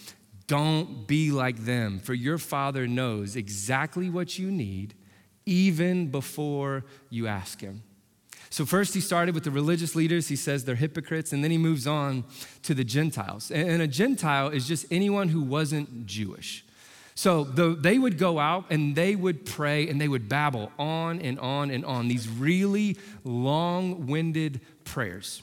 Don't 0.48 1.08
be 1.08 1.32
like 1.32 1.58
them, 1.66 2.00
for 2.00 2.14
your 2.14 2.40
Father 2.40 2.88
knows 2.88 3.36
exactly 3.36 4.10
what 4.10 4.40
you 4.40 4.50
need 4.50 4.96
even 5.46 6.10
before 6.10 6.86
you 7.12 7.28
ask 7.28 7.62
Him. 7.62 7.84
So, 8.50 8.66
first, 8.66 8.94
he 8.94 9.02
started 9.02 9.36
with 9.36 9.44
the 9.44 9.52
religious 9.52 9.96
leaders. 9.96 10.28
He 10.28 10.36
says 10.36 10.66
they're 10.66 10.76
hypocrites, 10.76 11.34
and 11.34 11.44
then 11.44 11.52
he 11.52 11.58
moves 11.58 11.88
on 11.88 12.24
to 12.64 12.74
the 12.74 12.84
Gentiles. 12.84 13.52
And 13.52 13.82
a 13.82 13.88
Gentile 13.88 14.50
is 14.50 14.68
just 14.68 14.86
anyone 14.92 15.30
who 15.30 15.42
wasn't 15.42 16.06
Jewish. 16.06 16.64
So, 17.16 17.44
the, 17.44 17.70
they 17.70 17.98
would 17.98 18.18
go 18.18 18.40
out 18.40 18.66
and 18.70 18.96
they 18.96 19.16
would 19.16 19.46
pray 19.46 19.88
and 19.88 20.00
they 20.00 20.08
would 20.08 20.28
babble 20.28 20.72
on 20.78 21.20
and 21.22 21.40
on 21.40 21.72
and 21.72 21.86
on, 21.86 22.08
these 22.08 22.28
really 22.28 22.98
long 23.24 24.08
winded 24.08 24.60
prayers. 24.84 25.42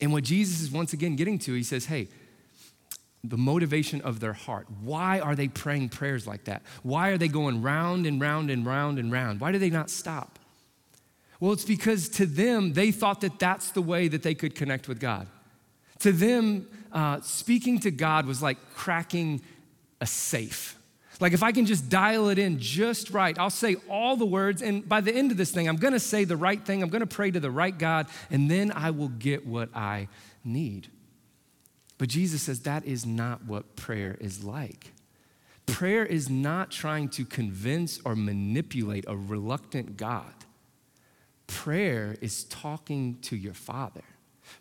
And 0.00 0.12
what 0.12 0.24
Jesus 0.24 0.60
is 0.60 0.70
once 0.70 0.92
again 0.92 1.16
getting 1.16 1.38
to, 1.40 1.54
he 1.54 1.62
says, 1.62 1.86
hey, 1.86 2.08
the 3.24 3.36
motivation 3.36 4.00
of 4.02 4.20
their 4.20 4.32
heart. 4.32 4.66
Why 4.80 5.20
are 5.20 5.34
they 5.34 5.48
praying 5.48 5.88
prayers 5.88 6.26
like 6.26 6.44
that? 6.44 6.62
Why 6.82 7.08
are 7.10 7.18
they 7.18 7.28
going 7.28 7.62
round 7.62 8.06
and 8.06 8.20
round 8.20 8.50
and 8.50 8.64
round 8.64 8.98
and 8.98 9.10
round? 9.10 9.40
Why 9.40 9.52
do 9.52 9.58
they 9.58 9.70
not 9.70 9.90
stop? 9.90 10.37
Well, 11.40 11.52
it's 11.52 11.64
because 11.64 12.08
to 12.10 12.26
them, 12.26 12.72
they 12.72 12.90
thought 12.90 13.20
that 13.20 13.38
that's 13.38 13.70
the 13.70 13.82
way 13.82 14.08
that 14.08 14.22
they 14.22 14.34
could 14.34 14.54
connect 14.54 14.88
with 14.88 14.98
God. 14.98 15.28
To 16.00 16.12
them, 16.12 16.68
uh, 16.92 17.20
speaking 17.20 17.78
to 17.80 17.90
God 17.90 18.26
was 18.26 18.42
like 18.42 18.58
cracking 18.74 19.42
a 20.00 20.06
safe. 20.06 20.76
Like 21.20 21.32
if 21.32 21.42
I 21.42 21.52
can 21.52 21.66
just 21.66 21.88
dial 21.88 22.28
it 22.28 22.38
in 22.38 22.58
just 22.58 23.10
right, 23.10 23.36
I'll 23.38 23.50
say 23.50 23.76
all 23.88 24.16
the 24.16 24.26
words, 24.26 24.62
and 24.62 24.88
by 24.88 25.00
the 25.00 25.12
end 25.12 25.32
of 25.32 25.36
this 25.36 25.50
thing, 25.50 25.68
I'm 25.68 25.76
gonna 25.76 25.98
say 25.98 26.24
the 26.24 26.36
right 26.36 26.64
thing, 26.64 26.82
I'm 26.82 26.90
gonna 26.90 27.06
pray 27.06 27.30
to 27.30 27.40
the 27.40 27.50
right 27.50 27.76
God, 27.76 28.06
and 28.30 28.50
then 28.50 28.70
I 28.72 28.90
will 28.90 29.08
get 29.08 29.46
what 29.46 29.74
I 29.74 30.08
need. 30.44 30.88
But 31.98 32.08
Jesus 32.08 32.42
says 32.42 32.60
that 32.60 32.84
is 32.84 33.04
not 33.04 33.44
what 33.44 33.74
prayer 33.74 34.16
is 34.20 34.44
like. 34.44 34.92
Prayer 35.66 36.06
is 36.06 36.30
not 36.30 36.70
trying 36.70 37.08
to 37.10 37.24
convince 37.24 38.00
or 38.04 38.14
manipulate 38.14 39.04
a 39.08 39.16
reluctant 39.16 39.96
God. 39.96 40.32
Prayer 41.48 42.16
is 42.20 42.44
talking 42.44 43.18
to 43.22 43.36
your 43.36 43.54
Father. 43.54 44.04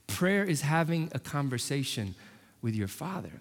Prayer 0.08 0.44
is 0.44 0.62
having 0.62 1.10
a 1.14 1.20
conversation 1.20 2.16
with 2.62 2.76
your 2.76 2.88
Father. 2.88 3.32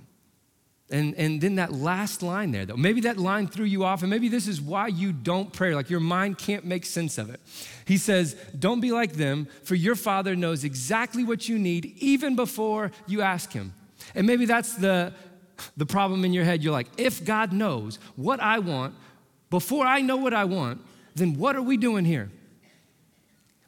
And, 0.91 1.15
and 1.17 1.41
then 1.41 1.57
that 1.57 1.73
last 1.73 2.23
line 2.23 2.53
there, 2.53 2.65
though, 2.65 2.77
maybe 2.77 3.01
that 3.03 3.19
line 3.19 3.49
threw 3.49 3.65
you 3.65 3.83
off, 3.83 4.03
and 4.03 4.11
maybe 4.11 4.29
this 4.29 4.47
is 4.47 4.61
why 4.61 4.87
you 4.87 5.13
don't 5.13 5.53
pray. 5.53 5.75
Like 5.75 5.91
your 5.91 6.01
mind 6.01 6.39
can't 6.39 6.65
make 6.65 6.85
sense 6.85 7.19
of 7.19 7.29
it. 7.31 7.41
He 7.87 7.97
says, 7.97 8.37
Don't 8.57 8.81
be 8.81 8.93
like 8.93 9.15
them, 9.15 9.49
for 9.65 9.75
your 9.75 9.97
Father 9.97 10.37
knows 10.37 10.63
exactly 10.63 11.25
what 11.25 11.49
you 11.49 11.59
need 11.59 11.87
even 11.97 12.37
before 12.37 12.93
you 13.09 13.23
ask 13.23 13.53
Him. 13.53 13.75
And 14.15 14.29
maybe 14.29 14.45
that's 14.45 14.75
the, 14.75 15.13
the 15.77 15.87
problem 15.87 16.25
in 16.25 16.33
your 16.33 16.45
head. 16.45 16.63
You're 16.63 16.73
like, 16.73 16.89
If 16.99 17.25
God 17.25 17.53
knows 17.53 17.99
what 18.15 18.39
I 18.39 18.61
want 18.61 18.95
before 19.51 19.87
I 19.87 20.03
know 20.03 20.17
what 20.17 20.35
I 20.35 20.45
want, 20.45 20.83
then 21.17 21.37
what 21.37 21.57
are 21.57 21.63
we 21.63 21.77
doing 21.77 22.05
here? 22.05 22.31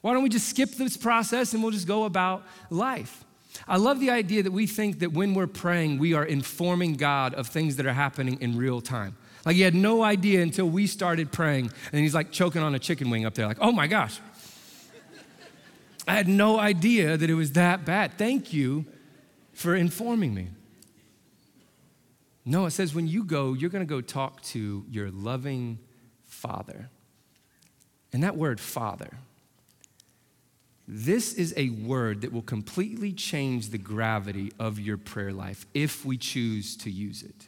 Why 0.01 0.13
don't 0.13 0.23
we 0.23 0.29
just 0.29 0.49
skip 0.49 0.71
this 0.73 0.97
process 0.97 1.53
and 1.55 1.63
we'll 1.63 1.73
just 1.73 1.87
go 1.87 2.05
about 2.05 2.45
life? 2.71 3.25
I 3.67 3.77
love 3.77 3.99
the 3.99 4.11
idea 4.11 4.43
that 4.43 4.53
we 4.53 4.67
think 4.67 5.01
that 5.01 5.13
when 5.13 5.35
we're 5.35 5.47
praying, 5.47 5.99
we 5.99 6.15
are 6.15 6.25
informing 6.25 6.95
God 6.95 7.35
of 7.35 7.49
things 7.49 7.77
that 7.77 7.87
are 7.87 7.93
happening 7.93 8.41
in 8.41 8.57
real 8.57 8.81
time. 8.81 9.17
Like 9.45 9.57
he 9.57 9.63
had 9.63 9.75
no 9.75 10.03
idea 10.03 10.43
until 10.43 10.69
we 10.69 10.87
started 10.87 11.33
praying, 11.33 11.71
and 11.93 12.01
he's 12.01 12.15
like 12.15 12.31
choking 12.31 12.63
on 12.63 12.75
a 12.75 12.79
chicken 12.79 13.11
wing 13.11 13.25
up 13.25 13.35
there, 13.35 13.47
like, 13.47 13.59
oh 13.61 13.73
my 13.73 13.87
gosh. 13.87 14.21
I 16.07 16.15
had 16.15 16.29
no 16.29 16.59
idea 16.59 17.17
that 17.17 17.29
it 17.29 17.35
was 17.35 17.53
that 17.53 17.85
bad. 17.85 18.17
Thank 18.17 18.53
you 18.53 18.87
for 19.53 19.75
informing 19.75 20.35
me. 20.35 20.49
No, 22.45 22.65
it 22.65 22.71
says 22.71 22.95
when 22.95 23.07
you 23.07 23.25
go, 23.25 23.53
you're 23.53 23.69
going 23.69 23.87
to 23.87 23.89
go 23.89 24.01
talk 24.01 24.41
to 24.45 24.87
your 24.89 25.11
loving 25.11 25.79
Father. 26.25 26.89
And 28.11 28.23
that 28.23 28.37
word, 28.37 28.59
Father, 28.59 29.11
this 30.91 31.35
is 31.35 31.53
a 31.59 31.69
word 31.69 32.23
that 32.23 32.33
will 32.33 32.41
completely 32.41 33.13
change 33.13 33.69
the 33.69 33.79
gravity 33.79 34.53
of 34.59 34.81
your 34.81 34.97
prayer 34.97 35.35
life 35.35 35.67
if 35.75 36.07
we 36.07 36.17
choose 36.17 36.79
to 36.79 36.91
use 36.91 37.23
it. 37.23 37.47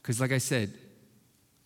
Because, 0.00 0.20
like 0.20 0.30
I 0.30 0.38
said, 0.38 0.72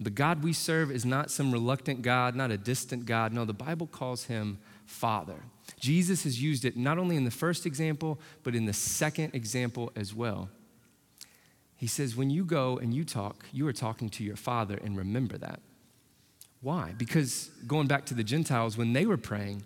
the 0.01 0.09
God 0.09 0.43
we 0.43 0.55
serve 0.55 0.91
is 0.91 1.05
not 1.05 1.31
some 1.31 1.53
reluctant 1.53 2.01
God, 2.01 2.35
not 2.35 2.51
a 2.51 2.57
distant 2.57 3.05
God. 3.05 3.35
No, 3.35 3.45
the 3.45 3.53
Bible 3.53 3.87
calls 3.87 4.25
him 4.25 4.59
Father. 4.87 5.37
Jesus 5.79 6.25
has 6.25 6.41
used 6.43 6.65
it 6.65 6.75
not 6.75 6.97
only 6.97 7.17
in 7.17 7.25
the 7.25 7.31
first 7.31 7.67
example, 7.67 8.19
but 8.43 8.55
in 8.55 8.65
the 8.65 8.73
second 8.73 9.35
example 9.35 9.93
as 9.95 10.15
well. 10.15 10.49
He 11.77 11.87
says, 11.87 12.17
when 12.17 12.31
you 12.31 12.47
go 12.47 12.79
and 12.79 12.95
you 12.95 13.05
talk, 13.05 13.45
you 13.53 13.67
are 13.67 13.73
talking 13.75 14.09
to 14.11 14.25
your 14.25 14.37
Father, 14.37 14.79
and 14.83 14.97
remember 14.97 15.37
that. 15.37 15.61
Why? 16.63 16.95
Because 16.97 17.51
going 17.67 17.89
back 17.89 18.07
to 18.07 18.15
the 18.15 18.25
Gentiles, 18.25 18.79
when 18.79 18.95
they 18.95 19.05
were 19.05 19.19
praying, 19.19 19.65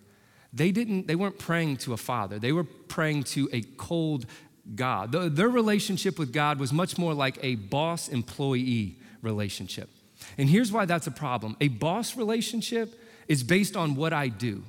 they 0.53 0.73
didn't 0.73 1.07
they 1.07 1.15
weren't 1.15 1.39
praying 1.39 1.79
to 1.79 1.93
a 1.93 1.97
father. 1.97 2.39
They 2.39 2.53
were 2.53 2.65
praying 2.65 3.25
to 3.25 3.49
a 3.53 3.63
cold 3.77 4.27
god. 4.75 5.13
The, 5.13 5.29
their 5.29 5.49
relationship 5.49 6.19
with 6.19 6.33
god 6.33 6.59
was 6.59 6.73
much 6.73 6.99
more 6.99 7.15
like 7.15 7.39
a 7.43 7.55
boss 7.55 8.09
employee 8.09 8.99
relationship. 9.23 9.89
And 10.37 10.49
here's 10.49 10.73
why 10.73 10.85
that's 10.85 11.07
a 11.07 11.13
problem. 11.13 11.57
A 11.61 11.69
boss 11.69 12.17
relationship 12.17 13.01
is 13.29 13.43
based 13.43 13.77
on 13.77 13.95
what 13.95 14.13
i 14.13 14.29
do. 14.29 14.65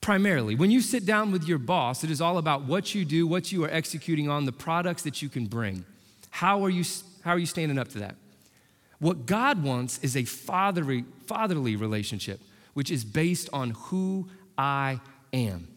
Primarily 0.00 0.54
when 0.54 0.70
you 0.70 0.80
sit 0.80 1.06
down 1.06 1.32
with 1.32 1.48
your 1.48 1.58
boss 1.58 2.04
it 2.04 2.10
is 2.10 2.20
all 2.20 2.36
about 2.36 2.64
what 2.64 2.94
you 2.94 3.04
do 3.06 3.26
what 3.26 3.52
you 3.52 3.64
are 3.64 3.70
executing 3.70 4.28
on 4.28 4.44
the 4.44 4.52
products 4.52 5.02
that 5.02 5.22
you 5.22 5.30
can 5.30 5.46
bring. 5.46 5.84
How 6.30 6.62
are 6.64 6.70
you 6.70 6.84
how 7.22 7.32
are 7.32 7.38
you 7.38 7.46
standing 7.46 7.78
up 7.78 7.88
to 7.88 8.00
that? 8.00 8.16
What 8.98 9.24
god 9.24 9.62
wants 9.62 9.98
is 10.00 10.14
a 10.14 10.24
fatherly 10.24 11.06
fatherly 11.26 11.76
relationship 11.76 12.40
which 12.74 12.90
is 12.90 13.04
based 13.04 13.48
on 13.52 13.70
who 13.70 14.28
I 14.56 15.00
am. 15.32 15.68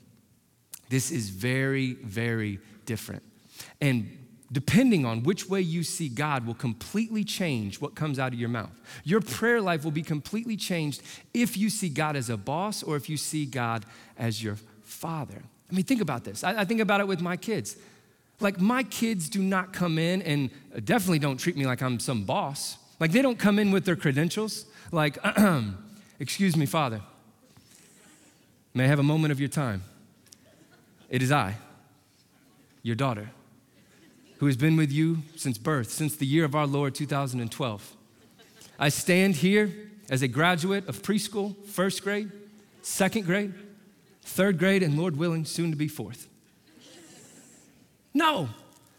This 0.90 1.12
is 1.12 1.30
very, 1.30 1.94
very 1.94 2.60
different. 2.86 3.24
And 3.82 4.18
depending 4.52 5.06
on 5.06 5.24
which 5.24 5.50
way 5.50 5.60
you 5.60 5.84
see 5.84 6.08
God 6.08 6.46
will 6.46 6.54
completely 6.54 7.24
change 7.24 7.82
what 7.82 7.96
comes 7.96 8.20
out 8.20 8.34
of 8.34 8.40
your 8.40 8.50
mouth. 8.50 8.80
Your 9.04 9.20
prayer 9.20 9.60
life 9.60 9.84
will 9.84 9.92
be 9.92 10.04
completely 10.04 10.56
changed 10.56 11.02
if 11.34 11.58
you 11.58 11.70
see 11.70 11.90
God 11.90 12.16
as 12.16 12.30
a 12.30 12.38
boss 12.38 12.84
or 12.84 12.96
if 12.96 13.10
you 13.10 13.18
see 13.18 13.46
God 13.46 13.86
as 14.18 14.44
your 14.44 14.58
father. 14.84 15.42
I 15.72 15.76
mean, 15.76 15.86
think 15.86 16.02
about 16.02 16.24
this. 16.24 16.44
I, 16.44 16.62
I 16.62 16.66
think 16.66 16.82
about 16.82 17.02
it 17.02 17.08
with 17.08 17.20
my 17.20 17.36
kids. 17.36 17.76
Like, 18.40 18.60
my 18.60 18.84
kids 18.84 19.30
do 19.30 19.42
not 19.42 19.74
come 19.74 19.98
in 19.98 20.22
and 20.22 20.52
definitely 20.86 21.20
don't 21.20 21.38
treat 21.38 21.58
me 21.58 21.66
like 21.66 21.82
I'm 21.82 22.00
some 22.00 22.24
boss. 22.24 22.78
Like, 23.00 23.12
they 23.12 23.22
don't 23.22 23.40
come 23.40 23.58
in 23.58 23.72
with 23.72 23.86
their 23.86 23.96
credentials. 23.96 24.66
Like, 24.92 25.18
Excuse 26.20 26.56
me, 26.56 26.66
Father. 26.66 27.02
May 28.74 28.86
I 28.86 28.88
have 28.88 29.00
a 29.00 29.04
moment 29.04 29.32
of 29.32 29.40
your 29.40 29.50
time? 29.50 29.84
It 31.10 31.22
is 31.22 31.32
I, 31.32 31.56
your 32.82 32.96
daughter, 32.96 33.30
who 34.40 34.48
has 34.48 34.58
been 34.58 34.78
with 34.78 34.92
you 34.92 35.20
since 35.36 35.58
birth, 35.58 35.92
since 35.92 36.16
the 36.16 36.26
year 36.26 36.44
of 36.44 36.56
our 36.56 36.66
Lord 36.66 36.96
2012. 36.96 37.96
I 38.80 38.90
stand 38.90 39.36
here 39.36 39.72
as 40.10 40.22
a 40.22 40.28
graduate 40.28 40.88
of 40.88 41.02
preschool, 41.02 41.56
first 41.66 42.04
grade, 42.04 42.32
second 42.82 43.26
grade, 43.26 43.54
third 44.24 44.58
grade, 44.58 44.82
and 44.82 44.98
Lord 44.98 45.18
willing, 45.18 45.46
soon 45.46 45.70
to 45.70 45.78
be 45.78 45.88
fourth. 45.88 46.28
No, 48.14 48.50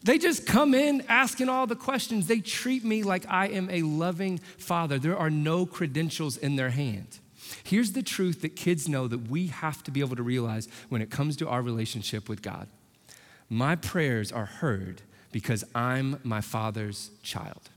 they 0.05 0.19
just 0.19 0.47
come 0.47 0.75
in 0.75 1.03
asking 1.09 1.49
all 1.49 1.67
the 1.67 1.77
questions. 1.77 2.27
They 2.27 2.41
treat 2.41 2.85
me 2.85 3.03
like 3.03 3.25
I 3.29 3.49
am 3.49 3.69
a 3.71 3.83
loving 3.83 4.39
father. 4.39 4.99
There 4.99 5.17
are 5.17 5.31
no 5.31 5.67
credentials 5.67 6.37
in 6.37 6.57
their 6.57 6.71
hand. 6.71 7.19
Here's 7.63 7.93
the 7.93 8.03
truth 8.03 8.43
that 8.43 8.57
kids 8.57 8.89
know 8.89 9.09
that 9.09 9.29
we 9.29 9.49
have 9.49 9.83
to 9.85 9.91
be 9.91 10.01
able 10.01 10.17
to 10.17 10.23
realize 10.23 10.69
when 10.89 11.03
it 11.03 11.11
comes 11.11 11.37
to 11.39 11.49
our 11.49 11.63
relationship 11.63 12.29
with 12.29 12.43
God. 12.43 12.69
My 13.49 13.77
prayers 13.77 14.31
are 14.31 14.47
heard 14.47 15.03
because 15.33 15.65
I'm 15.75 16.21
my 16.23 16.41
father's 16.41 17.11
child. 17.23 17.71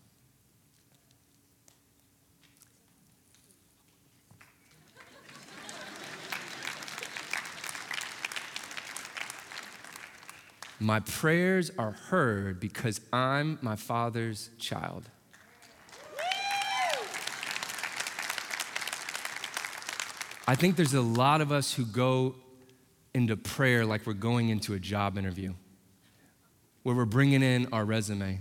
My 10.80 11.00
prayers 11.00 11.72
are 11.78 11.92
heard 11.92 12.60
because 12.60 13.02
I'm 13.12 13.58
my 13.62 13.76
Father's 13.76 14.52
child. 14.60 15.10
I 20.50 20.56
think 20.56 20.76
there's 20.76 20.94
a 20.94 21.02
lot 21.02 21.42
of 21.42 21.52
us 21.52 21.74
who 21.74 21.84
go 21.84 22.36
into 23.14 23.36
prayer 23.36 23.86
like 23.86 24.06
we're 24.06 24.14
going 24.14 24.50
into 24.50 24.76
a 24.76 24.80
job 24.80 25.18
interview, 25.18 25.54
where 26.84 26.96
we're 26.96 27.06
bringing 27.06 27.42
in 27.42 27.68
our 27.74 27.84
resume. 27.84 28.40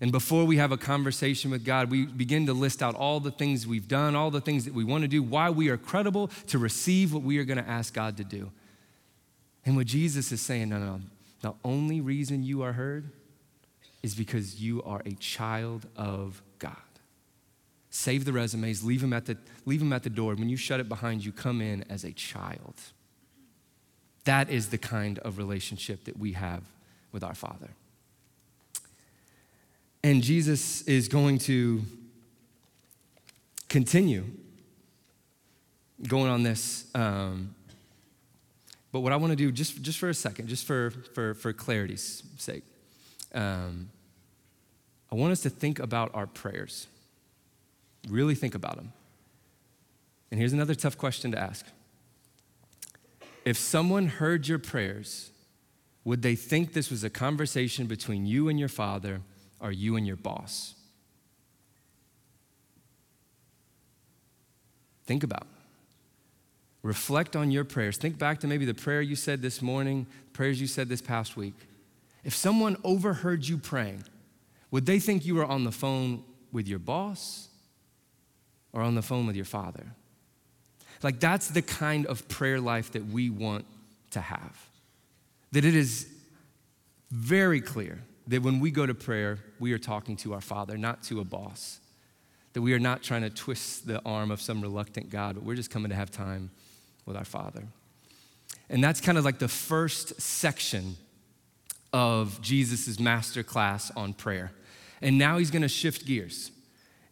And 0.00 0.12
before 0.12 0.44
we 0.44 0.58
have 0.58 0.70
a 0.70 0.76
conversation 0.76 1.50
with 1.50 1.64
God, 1.64 1.90
we 1.90 2.04
begin 2.04 2.46
to 2.46 2.52
list 2.52 2.82
out 2.82 2.94
all 2.94 3.20
the 3.20 3.30
things 3.30 3.66
we've 3.66 3.88
done, 3.88 4.14
all 4.14 4.30
the 4.30 4.40
things 4.40 4.66
that 4.66 4.74
we 4.74 4.84
want 4.84 5.02
to 5.02 5.08
do, 5.08 5.22
why 5.22 5.48
we 5.48 5.70
are 5.70 5.78
credible 5.78 6.28
to 6.48 6.58
receive 6.58 7.14
what 7.14 7.22
we 7.22 7.38
are 7.38 7.44
going 7.44 7.62
to 7.62 7.68
ask 7.68 7.94
God 7.94 8.18
to 8.18 8.24
do. 8.24 8.52
And 9.64 9.76
what 9.76 9.86
Jesus 9.86 10.30
is 10.30 10.42
saying, 10.42 10.68
no, 10.68 10.78
no, 10.78 10.96
no, 10.96 11.00
the 11.44 11.52
only 11.62 12.00
reason 12.00 12.42
you 12.42 12.62
are 12.62 12.72
heard 12.72 13.10
is 14.02 14.14
because 14.14 14.62
you 14.62 14.82
are 14.82 15.02
a 15.04 15.12
child 15.16 15.86
of 15.94 16.40
God. 16.58 16.72
Save 17.90 18.24
the 18.24 18.32
resumes, 18.32 18.82
leave 18.82 19.02
them 19.02 19.12
at 19.12 19.26
the, 19.26 19.36
leave 19.66 19.80
them 19.80 19.92
at 19.92 20.04
the 20.04 20.08
door. 20.08 20.34
When 20.36 20.48
you 20.48 20.56
shut 20.56 20.80
it 20.80 20.88
behind 20.88 21.22
you, 21.22 21.32
come 21.32 21.60
in 21.60 21.84
as 21.90 22.02
a 22.02 22.12
child. 22.12 22.76
That 24.24 24.48
is 24.48 24.70
the 24.70 24.78
kind 24.78 25.18
of 25.18 25.36
relationship 25.36 26.04
that 26.04 26.18
we 26.18 26.32
have 26.32 26.62
with 27.12 27.22
our 27.22 27.34
Father. 27.34 27.68
And 30.02 30.22
Jesus 30.22 30.80
is 30.88 31.08
going 31.08 31.36
to 31.40 31.82
continue 33.68 34.24
going 36.08 36.30
on 36.30 36.42
this 36.42 36.86
um, 36.94 37.54
But 38.94 39.00
what 39.00 39.12
I 39.12 39.16
want 39.16 39.32
to 39.32 39.36
do, 39.36 39.50
just, 39.50 39.82
just 39.82 39.98
for 39.98 40.08
a 40.08 40.14
second, 40.14 40.46
just 40.46 40.64
for, 40.64 40.92
for, 41.14 41.34
for 41.34 41.52
clarity's 41.52 42.22
sake, 42.38 42.62
um, 43.34 43.90
I 45.10 45.16
want 45.16 45.32
us 45.32 45.40
to 45.40 45.50
think 45.50 45.80
about 45.80 46.12
our 46.14 46.28
prayers. 46.28 46.86
Really 48.08 48.36
think 48.36 48.54
about 48.54 48.76
them. 48.76 48.92
And 50.30 50.38
here's 50.38 50.52
another 50.52 50.76
tough 50.76 50.96
question 50.96 51.32
to 51.32 51.38
ask 51.40 51.66
If 53.44 53.56
someone 53.56 54.06
heard 54.06 54.46
your 54.46 54.60
prayers, 54.60 55.32
would 56.04 56.22
they 56.22 56.36
think 56.36 56.72
this 56.72 56.88
was 56.88 57.02
a 57.02 57.10
conversation 57.10 57.86
between 57.86 58.26
you 58.26 58.48
and 58.48 58.60
your 58.60 58.68
father 58.68 59.22
or 59.58 59.72
you 59.72 59.96
and 59.96 60.06
your 60.06 60.14
boss? 60.14 60.74
Think 65.04 65.24
about. 65.24 65.48
Reflect 66.84 67.34
on 67.34 67.50
your 67.50 67.64
prayers. 67.64 67.96
Think 67.96 68.18
back 68.18 68.40
to 68.40 68.46
maybe 68.46 68.66
the 68.66 68.74
prayer 68.74 69.00
you 69.00 69.16
said 69.16 69.40
this 69.40 69.62
morning, 69.62 70.06
prayers 70.34 70.60
you 70.60 70.66
said 70.66 70.86
this 70.90 71.00
past 71.00 71.34
week. 71.34 71.54
If 72.24 72.34
someone 72.34 72.76
overheard 72.84 73.48
you 73.48 73.56
praying, 73.56 74.04
would 74.70 74.84
they 74.84 74.98
think 74.98 75.24
you 75.24 75.34
were 75.34 75.46
on 75.46 75.64
the 75.64 75.72
phone 75.72 76.22
with 76.52 76.68
your 76.68 76.78
boss 76.78 77.48
or 78.74 78.82
on 78.82 78.94
the 78.94 79.00
phone 79.00 79.26
with 79.26 79.34
your 79.34 79.46
father? 79.46 79.86
Like, 81.02 81.20
that's 81.20 81.48
the 81.48 81.62
kind 81.62 82.04
of 82.04 82.28
prayer 82.28 82.60
life 82.60 82.92
that 82.92 83.06
we 83.06 83.30
want 83.30 83.64
to 84.10 84.20
have. 84.20 84.68
That 85.52 85.64
it 85.64 85.74
is 85.74 86.06
very 87.10 87.62
clear 87.62 87.98
that 88.26 88.42
when 88.42 88.60
we 88.60 88.70
go 88.70 88.84
to 88.84 88.94
prayer, 88.94 89.38
we 89.58 89.72
are 89.72 89.78
talking 89.78 90.16
to 90.18 90.34
our 90.34 90.40
Father, 90.42 90.76
not 90.76 91.02
to 91.04 91.20
a 91.20 91.24
boss. 91.24 91.80
That 92.52 92.60
we 92.60 92.74
are 92.74 92.78
not 92.78 93.02
trying 93.02 93.22
to 93.22 93.30
twist 93.30 93.86
the 93.86 94.02
arm 94.04 94.30
of 94.30 94.42
some 94.42 94.60
reluctant 94.60 95.08
God, 95.08 95.36
but 95.36 95.44
we're 95.44 95.56
just 95.56 95.70
coming 95.70 95.88
to 95.88 95.96
have 95.96 96.10
time 96.10 96.50
with 97.06 97.16
our 97.16 97.24
Father. 97.24 97.64
And 98.68 98.82
that's 98.82 99.00
kind 99.00 99.18
of 99.18 99.24
like 99.24 99.38
the 99.38 99.48
first 99.48 100.20
section 100.20 100.96
of 101.92 102.40
Jesus' 102.40 102.98
master 102.98 103.42
class 103.42 103.90
on 103.96 104.14
prayer. 104.14 104.52
And 105.00 105.18
now 105.18 105.38
he's 105.38 105.50
gonna 105.50 105.68
shift 105.68 106.06
gears. 106.06 106.50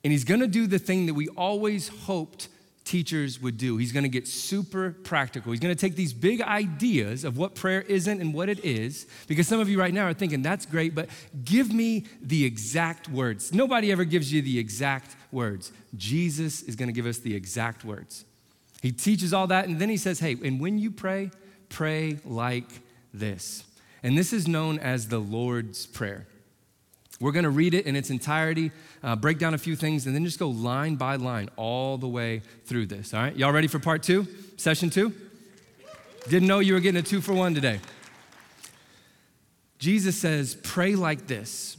And 0.03 0.13
he's 0.13 0.25
gonna 0.25 0.47
do 0.47 0.67
the 0.67 0.79
thing 0.79 1.07
that 1.07 1.15
we 1.15 1.29
always 1.29 1.89
hoped 1.89 2.49
teachers 2.85 3.41
would 3.41 3.59
do. 3.59 3.77
He's 3.77 3.93
gonna 3.93 4.09
get 4.09 4.27
super 4.27 4.91
practical. 5.05 5.53
He's 5.53 5.61
gonna 5.61 5.77
take 5.77 5.95
these 5.95 6.13
big 6.13 6.41
ideas 6.43 7.23
of 7.23 7.39
what 7.39 7.55
prayer 7.55 7.83
isn't 7.83 8.21
and 8.21 8.35
what 8.35 8.49
it 8.49 8.65
is, 8.65 9.07
because 9.29 9.47
some 9.47 9.61
of 9.61 9.69
you 9.69 9.79
right 9.79 9.95
now 9.95 10.07
are 10.07 10.15
thinking, 10.15 10.43
that's 10.43 10.67
great, 10.67 10.95
but 10.95 11.09
give 11.45 11.73
me 11.73 12.07
the 12.21 12.45
exact 12.45 13.09
words. 13.09 13.55
Nobody 13.55 13.93
ever 13.93 14.05
gives 14.05 14.33
you 14.33 14.43
the 14.43 14.59
exact 14.59 15.15
words. 15.31 15.71
Jesus 15.97 16.63
is 16.63 16.75
gonna 16.75 16.91
give 16.91 17.07
us 17.07 17.19
the 17.19 17.37
exact 17.37 17.85
words. 17.85 18.25
He 18.83 18.91
teaches 18.91 19.33
all 19.33 19.47
that, 19.47 19.69
and 19.69 19.79
then 19.79 19.89
he 19.89 19.97
says, 19.97 20.19
hey, 20.19 20.37
and 20.43 20.61
when 20.61 20.77
you 20.77 20.91
pray, 20.91 21.31
pray 21.69 22.19
like 22.25 22.69
this. 23.15 23.63
And 24.03 24.19
this 24.19 24.33
is 24.33 24.49
known 24.49 24.81
as 24.81 25.07
the 25.07 25.21
Lord's 25.21 25.87
Prayer. 25.87 26.27
We're 27.21 27.31
going 27.31 27.45
to 27.45 27.51
read 27.51 27.75
it 27.75 27.87
in 27.87 27.95
its 27.95 28.11
entirety, 28.11 28.73
uh, 29.05 29.15
break 29.15 29.39
down 29.39 29.55
a 29.55 29.59
few 29.59 29.77
things, 29.77 30.07
and 30.07 30.17
then 30.17 30.25
just 30.25 30.41
go 30.41 30.49
line 30.49 30.97
by 30.97 31.15
line 31.15 31.49
all 31.55 31.97
the 31.97 32.09
way 32.09 32.43
through 32.65 32.87
this. 32.87 33.15
All 33.15 33.23
right? 33.23 33.37
Y'all 33.37 33.53
ready 33.53 33.69
for 33.69 33.79
part 33.79 34.03
two, 34.03 34.27
session 34.57 34.91
two? 34.91 35.15
Didn't 36.29 36.49
know 36.49 36.59
you 36.59 36.75
were 36.75 36.81
getting 36.81 36.99
a 36.99 37.05
two 37.05 37.21
for 37.21 37.35
one 37.35 37.55
today. 37.55 37.79
Jesus 39.79 40.17
says, 40.19 40.57
Pray 40.57 40.97
like 40.97 41.29
this 41.29 41.77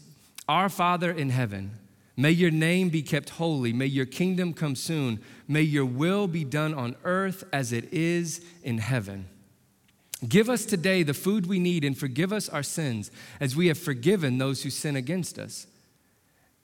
Our 0.47 0.69
Father 0.69 1.11
in 1.11 1.29
heaven, 1.29 1.71
may 2.15 2.31
your 2.31 2.51
name 2.51 2.89
be 2.89 3.01
kept 3.01 3.31
holy, 3.31 3.73
may 3.73 3.85
your 3.85 4.05
kingdom 4.05 4.53
come 4.53 4.75
soon, 4.75 5.19
may 5.47 5.61
your 5.61 5.85
will 5.85 6.27
be 6.27 6.43
done 6.43 6.73
on 6.73 6.95
earth 7.03 7.43
as 7.51 7.73
it 7.73 7.91
is 7.93 8.45
in 8.63 8.77
heaven. 8.77 9.27
Give 10.27 10.49
us 10.49 10.65
today 10.65 11.03
the 11.03 11.13
food 11.13 11.47
we 11.47 11.59
need 11.59 11.83
and 11.83 11.97
forgive 11.97 12.31
us 12.31 12.47
our 12.47 12.63
sins 12.63 13.11
as 13.39 13.55
we 13.55 13.67
have 13.67 13.77
forgiven 13.77 14.37
those 14.37 14.63
who 14.63 14.69
sin 14.69 14.95
against 14.95 15.37
us. 15.37 15.67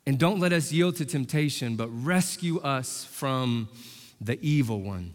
And 0.06 0.18
don't 0.18 0.40
let 0.40 0.54
us 0.54 0.72
yield 0.72 0.96
to 0.98 1.06
temptation, 1.06 1.76
but 1.76 1.90
rescue 1.90 2.60
us 2.62 3.06
from 3.06 3.70
the 4.22 4.40
evil 4.42 4.82
one. 4.82 5.14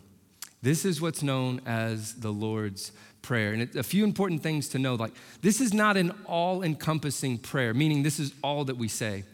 This 0.63 0.85
is 0.85 1.01
what's 1.01 1.23
known 1.23 1.61
as 1.67 2.15
the 2.15 2.31
Lord's 2.31 2.93
Prayer. 3.23 3.55
And 3.55 3.75
a 3.75 3.83
few 3.83 4.05
important 4.05 4.43
things 4.43 4.69
to 4.69 4.79
know 4.79 4.97
like, 4.97 5.15
this 5.41 5.61
is 5.61 5.73
not 5.73 5.97
an 5.97 6.13
all 6.27 6.63
encompassing 6.63 7.39
prayer, 7.39 7.73
meaning 7.73 8.03
this 8.03 8.21
is 8.21 8.35
all 8.43 8.65
that 8.67 8.77
we 8.77 8.87
say. 8.87 9.25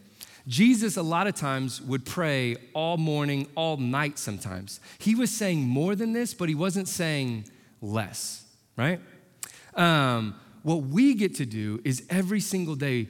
Jesus, 0.47 0.97
a 0.97 1.03
lot 1.03 1.27
of 1.27 1.35
times, 1.35 1.81
would 1.81 2.05
pray 2.05 2.57
all 2.73 2.97
morning, 2.97 3.47
all 3.55 3.77
night 3.77 4.17
sometimes. 4.17 4.79
He 4.99 5.15
was 5.15 5.31
saying 5.31 5.61
more 5.61 5.95
than 5.95 6.13
this, 6.13 6.33
but 6.33 6.49
he 6.49 6.55
wasn't 6.55 6.87
saying 6.87 7.45
less 7.81 8.41
right? 8.81 8.99
Um, 9.75 10.35
what 10.63 10.83
we 10.83 11.13
get 11.13 11.35
to 11.35 11.45
do 11.45 11.81
is 11.83 12.03
every 12.09 12.39
single 12.39 12.75
day, 12.75 13.07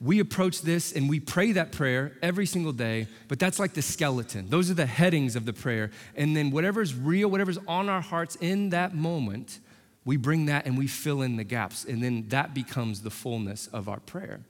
we 0.00 0.20
approach 0.20 0.62
this 0.62 0.92
and 0.92 1.08
we 1.08 1.20
pray 1.20 1.52
that 1.52 1.72
prayer 1.72 2.12
every 2.22 2.46
single 2.46 2.72
day, 2.72 3.06
but 3.28 3.38
that's 3.38 3.58
like 3.58 3.74
the 3.74 3.82
skeleton. 3.82 4.48
Those 4.48 4.70
are 4.70 4.74
the 4.74 4.86
headings 4.86 5.36
of 5.36 5.46
the 5.46 5.52
prayer. 5.52 5.90
And 6.14 6.36
then 6.36 6.50
whatever's 6.50 6.94
real, 6.94 7.30
whatever's 7.30 7.58
on 7.66 7.88
our 7.88 8.00
hearts 8.00 8.36
in 8.36 8.70
that 8.70 8.94
moment, 8.94 9.60
we 10.04 10.16
bring 10.16 10.46
that 10.46 10.66
and 10.66 10.76
we 10.76 10.86
fill 10.86 11.22
in 11.22 11.36
the 11.36 11.44
gaps. 11.44 11.84
And 11.84 12.02
then 12.02 12.28
that 12.28 12.52
becomes 12.54 13.00
the 13.00 13.10
fullness 13.10 13.66
of 13.68 13.88
our 13.88 14.00
prayer. 14.00 14.40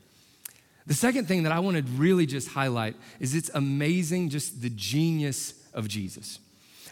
The 0.87 0.94
second 0.94 1.27
thing 1.27 1.44
that 1.44 1.53
I 1.53 1.61
want 1.61 1.77
to 1.77 1.83
really 1.94 2.27
just 2.27 2.49
highlight 2.49 2.97
is 3.18 3.35
it's 3.35 3.51
amazing, 3.55 4.29
just 4.29 4.61
the 4.61 4.70
genius 4.70 5.55
of 5.73 5.88
Jesus, 5.88 6.40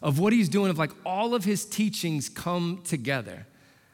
of 0.03 0.19
what 0.19 0.33
he's 0.33 0.49
doing, 0.49 0.71
of 0.71 0.79
like 0.79 0.93
all 1.05 1.35
of 1.35 1.45
his 1.45 1.65
teachings 1.67 2.29
come 2.29 2.81
together. 2.85 3.47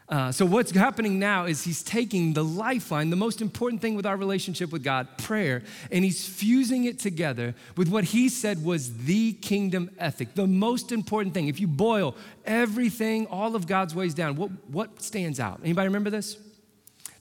Uh, 0.09 0.33
so, 0.33 0.47
what's 0.47 0.71
happening 0.71 1.19
now 1.19 1.45
is 1.45 1.65
he's 1.65 1.83
taking 1.83 2.33
the 2.33 2.43
lifeline, 2.43 3.11
the 3.11 3.17
most 3.17 3.43
important 3.43 3.83
thing 3.83 3.95
with 3.95 4.07
our 4.07 4.17
relationship 4.17 4.73
with 4.73 4.83
God, 4.83 5.07
prayer, 5.19 5.63
and 5.93 6.03
he's 6.03 6.27
fusing 6.27 6.85
it 6.85 6.99
together 6.99 7.55
with 7.77 7.89
what 7.89 8.05
he 8.05 8.31
said 8.31 8.65
was 8.65 9.05
the 9.05 9.35
kingdom 9.35 9.91
ethic, 9.99 10.35
the 10.35 10.47
most 10.47 10.93
important 10.93 11.35
thing. 11.35 11.49
If 11.49 11.61
you 11.61 11.67
boil 11.67 12.15
everything, 12.47 13.27
all 13.27 13.55
of 13.55 13.67
God's 13.67 13.95
ways 13.95 14.15
down, 14.15 14.37
what, 14.37 14.51
what 14.69 15.03
stands 15.03 15.41
out? 15.41 15.61
Anybody 15.63 15.89
remember 15.89 16.09
this? 16.09 16.39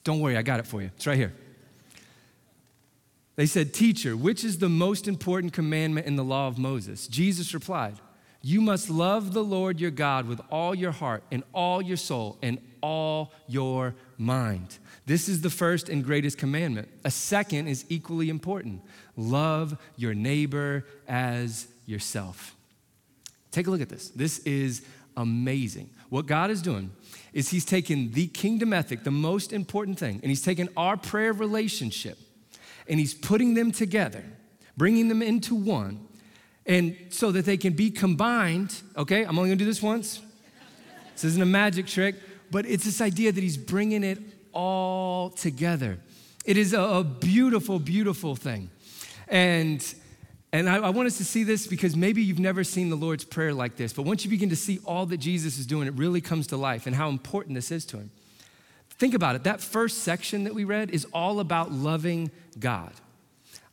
Don't 0.02 0.20
worry, 0.20 0.38
I 0.38 0.42
got 0.42 0.58
it 0.58 0.66
for 0.66 0.80
you. 0.80 0.90
It's 0.96 1.06
right 1.06 1.18
here. 1.18 1.34
They 3.38 3.46
said, 3.46 3.72
Teacher, 3.72 4.16
which 4.16 4.42
is 4.42 4.58
the 4.58 4.68
most 4.68 5.06
important 5.06 5.52
commandment 5.52 6.08
in 6.08 6.16
the 6.16 6.24
law 6.24 6.48
of 6.48 6.58
Moses? 6.58 7.06
Jesus 7.06 7.54
replied, 7.54 7.94
You 8.42 8.60
must 8.60 8.90
love 8.90 9.32
the 9.32 9.44
Lord 9.44 9.78
your 9.78 9.92
God 9.92 10.26
with 10.26 10.40
all 10.50 10.74
your 10.74 10.90
heart 10.90 11.22
and 11.30 11.44
all 11.54 11.80
your 11.80 11.96
soul 11.96 12.36
and 12.42 12.58
all 12.82 13.32
your 13.46 13.94
mind. 14.16 14.78
This 15.06 15.28
is 15.28 15.40
the 15.40 15.50
first 15.50 15.88
and 15.88 16.02
greatest 16.02 16.36
commandment. 16.36 16.88
A 17.04 17.12
second 17.12 17.68
is 17.68 17.84
equally 17.88 18.28
important 18.28 18.82
love 19.16 19.78
your 19.94 20.14
neighbor 20.14 20.84
as 21.06 21.68
yourself. 21.86 22.56
Take 23.52 23.68
a 23.68 23.70
look 23.70 23.80
at 23.80 23.88
this. 23.88 24.08
This 24.08 24.40
is 24.40 24.82
amazing. 25.16 25.90
What 26.08 26.26
God 26.26 26.50
is 26.50 26.60
doing 26.60 26.90
is 27.32 27.50
He's 27.50 27.64
taken 27.64 28.10
the 28.10 28.26
kingdom 28.26 28.72
ethic, 28.72 29.04
the 29.04 29.12
most 29.12 29.52
important 29.52 29.96
thing, 29.96 30.18
and 30.22 30.28
He's 30.28 30.42
taken 30.42 30.68
our 30.76 30.96
prayer 30.96 31.32
relationship 31.32 32.18
and 32.88 32.98
He's 32.98 33.14
putting 33.14 33.54
them 33.54 33.72
together, 33.72 34.24
bringing 34.76 35.08
them 35.08 35.22
into 35.22 35.54
one, 35.54 36.06
and 36.66 36.96
so 37.10 37.30
that 37.32 37.44
they 37.44 37.56
can 37.56 37.72
be 37.72 37.90
combined. 37.90 38.80
Okay, 38.96 39.24
I'm 39.24 39.38
only 39.38 39.50
gonna 39.50 39.58
do 39.58 39.64
this 39.64 39.82
once. 39.82 40.20
This 41.14 41.24
isn't 41.24 41.42
a 41.42 41.46
magic 41.46 41.86
trick 41.86 42.14
but 42.50 42.66
it's 42.66 42.84
this 42.84 43.00
idea 43.00 43.32
that 43.32 43.42
he's 43.42 43.56
bringing 43.56 44.04
it 44.04 44.18
all 44.52 45.30
together. 45.30 45.98
It 46.44 46.56
is 46.56 46.72
a, 46.72 46.80
a 46.80 47.04
beautiful, 47.04 47.78
beautiful 47.78 48.36
thing. 48.36 48.70
And 49.26 49.84
and 50.50 50.66
I, 50.66 50.76
I, 50.76 50.88
want 50.88 51.06
us 51.06 51.18
to 51.18 51.26
see 51.26 51.44
this 51.44 51.66
because 51.66 51.94
maybe 51.94 52.22
you've 52.22 52.38
never 52.38 52.64
seen 52.64 52.88
the 52.88 52.96
Lord's 52.96 53.22
Prayer 53.22 53.52
like 53.52 53.76
this, 53.76 53.92
but 53.92 54.04
once 54.04 54.24
you 54.24 54.30
begin 54.30 54.48
to 54.48 54.56
see 54.56 54.80
all 54.86 55.04
that 55.04 55.18
Jesus 55.18 55.58
is 55.58 55.66
doing, 55.66 55.86
it 55.86 55.92
really 55.92 56.22
comes 56.22 56.46
to 56.46 56.56
life 56.56 56.86
and 56.86 56.96
how 56.96 57.10
important 57.10 57.54
this 57.54 57.70
is 57.70 57.84
to 57.86 57.98
him. 57.98 58.10
Think 58.98 59.14
about 59.14 59.36
it. 59.36 59.44
That 59.44 59.60
first 59.60 59.98
section 59.98 60.44
that 60.44 60.54
we 60.54 60.64
read 60.64 60.90
is 60.90 61.06
all 61.12 61.40
about 61.40 61.70
loving 61.70 62.30
God. 62.58 62.92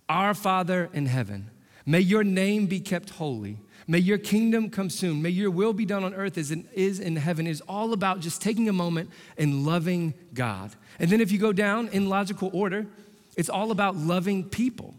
Our 0.08 0.36
Father 0.36 0.90
in 0.94 1.08
heaven, 1.08 1.50
may 1.86 2.00
your 2.00 2.24
name 2.24 2.68
be 2.68 2.80
kept 2.80 3.12
holy. 3.12 3.58
May 3.88 4.00
your 4.00 4.18
kingdom 4.18 4.70
come 4.70 4.90
soon. 4.90 5.22
May 5.22 5.30
your 5.30 5.52
will 5.52 5.74
be 5.74 5.86
done 5.86 6.04
on 6.04 6.14
earth 6.14 6.38
as 6.38 6.52
it 6.52 6.66
is 6.74 7.00
in 7.00 7.16
heaven. 7.16 7.46
It 7.48 7.52
is 7.52 7.62
all 7.62 7.94
about 7.94 8.20
just 8.20 8.42
taking 8.42 8.68
a 8.70 8.74
moment 8.74 9.10
and 9.38 9.66
loving 9.66 10.14
God. 10.34 10.72
And 11.00 11.10
then 11.10 11.22
if 11.22 11.32
you 11.32 11.38
go 11.38 11.54
down 11.54 11.90
in 11.90 12.10
logical 12.10 12.50
order, 12.54 12.88
it's 13.36 13.50
all 13.50 13.72
about 13.72 13.96
loving 13.96 14.44
people. 14.44 14.96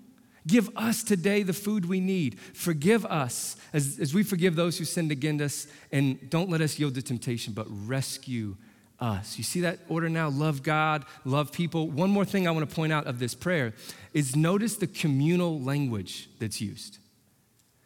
Give 0.46 0.70
us 0.76 1.02
today 1.02 1.42
the 1.42 1.52
food 1.52 1.86
we 1.86 1.98
need. 1.98 2.38
Forgive 2.38 3.04
us 3.06 3.56
as, 3.72 3.98
as 3.98 4.14
we 4.14 4.22
forgive 4.22 4.54
those 4.54 4.78
who 4.78 4.84
sinned 4.84 5.10
against 5.10 5.42
us. 5.42 5.66
And 5.90 6.30
don't 6.30 6.48
let 6.48 6.60
us 6.60 6.78
yield 6.78 6.94
to 6.94 7.02
temptation, 7.02 7.52
but 7.52 7.66
rescue 7.68 8.56
us. 9.00 9.38
You 9.38 9.44
see 9.44 9.60
that 9.60 9.80
order 9.88 10.08
now? 10.08 10.28
Love 10.28 10.62
God, 10.62 11.04
love 11.24 11.52
people. 11.52 11.88
One 11.90 12.10
more 12.10 12.24
thing 12.24 12.46
I 12.46 12.50
want 12.50 12.68
to 12.68 12.74
point 12.74 12.92
out 12.92 13.06
of 13.06 13.18
this 13.18 13.34
prayer 13.34 13.74
is 14.12 14.34
notice 14.34 14.76
the 14.76 14.86
communal 14.86 15.60
language 15.60 16.28
that's 16.38 16.60
used. 16.60 16.98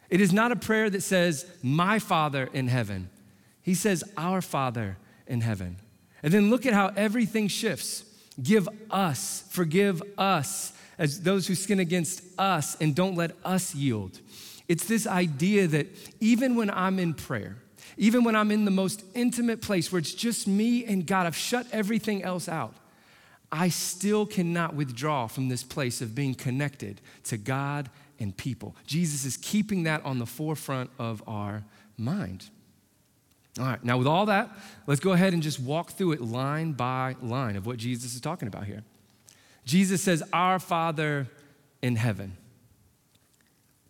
It 0.09 0.21
is 0.21 0.33
not 0.33 0.51
a 0.51 0.55
prayer 0.55 0.89
that 0.89 1.01
says, 1.01 1.45
My 1.63 1.99
Father 1.99 2.49
in 2.53 2.67
heaven. 2.67 3.09
He 3.61 3.73
says, 3.73 4.03
Our 4.17 4.41
Father 4.41 4.97
in 5.27 5.41
heaven. 5.41 5.77
And 6.23 6.33
then 6.33 6.49
look 6.49 6.65
at 6.65 6.73
how 6.73 6.91
everything 6.95 7.47
shifts. 7.47 8.05
Give 8.41 8.67
us, 8.89 9.43
forgive 9.49 10.01
us, 10.17 10.73
as 10.97 11.21
those 11.21 11.47
who 11.47 11.55
sin 11.55 11.79
against 11.79 12.21
us, 12.37 12.75
and 12.79 12.93
don't 12.93 13.15
let 13.15 13.31
us 13.43 13.73
yield. 13.73 14.19
It's 14.67 14.85
this 14.85 15.07
idea 15.07 15.67
that 15.67 15.87
even 16.19 16.55
when 16.55 16.69
I'm 16.69 16.99
in 16.99 17.13
prayer, 17.13 17.57
even 18.01 18.23
when 18.23 18.35
I'm 18.35 18.49
in 18.49 18.65
the 18.65 18.71
most 18.71 19.03
intimate 19.13 19.61
place 19.61 19.91
where 19.91 19.99
it's 19.99 20.15
just 20.15 20.47
me 20.47 20.83
and 20.85 21.05
God, 21.05 21.27
I've 21.27 21.35
shut 21.35 21.67
everything 21.71 22.23
else 22.23 22.49
out, 22.49 22.73
I 23.51 23.69
still 23.69 24.25
cannot 24.25 24.73
withdraw 24.73 25.27
from 25.27 25.49
this 25.49 25.61
place 25.61 26.01
of 26.01 26.15
being 26.15 26.33
connected 26.33 26.99
to 27.25 27.37
God 27.37 27.91
and 28.19 28.35
people. 28.35 28.75
Jesus 28.87 29.23
is 29.23 29.37
keeping 29.37 29.83
that 29.83 30.03
on 30.03 30.17
the 30.17 30.25
forefront 30.25 30.89
of 30.97 31.21
our 31.27 31.63
mind. 31.95 32.49
All 33.59 33.65
right, 33.65 33.83
now 33.83 33.99
with 33.99 34.07
all 34.07 34.25
that, 34.25 34.49
let's 34.87 34.99
go 34.99 35.11
ahead 35.11 35.33
and 35.33 35.43
just 35.43 35.59
walk 35.59 35.91
through 35.91 36.13
it 36.13 36.21
line 36.21 36.71
by 36.71 37.15
line 37.21 37.55
of 37.55 37.67
what 37.67 37.77
Jesus 37.77 38.15
is 38.15 38.21
talking 38.21 38.47
about 38.47 38.65
here. 38.65 38.83
Jesus 39.63 40.01
says, 40.01 40.23
Our 40.33 40.57
Father 40.57 41.27
in 41.83 41.97
heaven. 41.97 42.35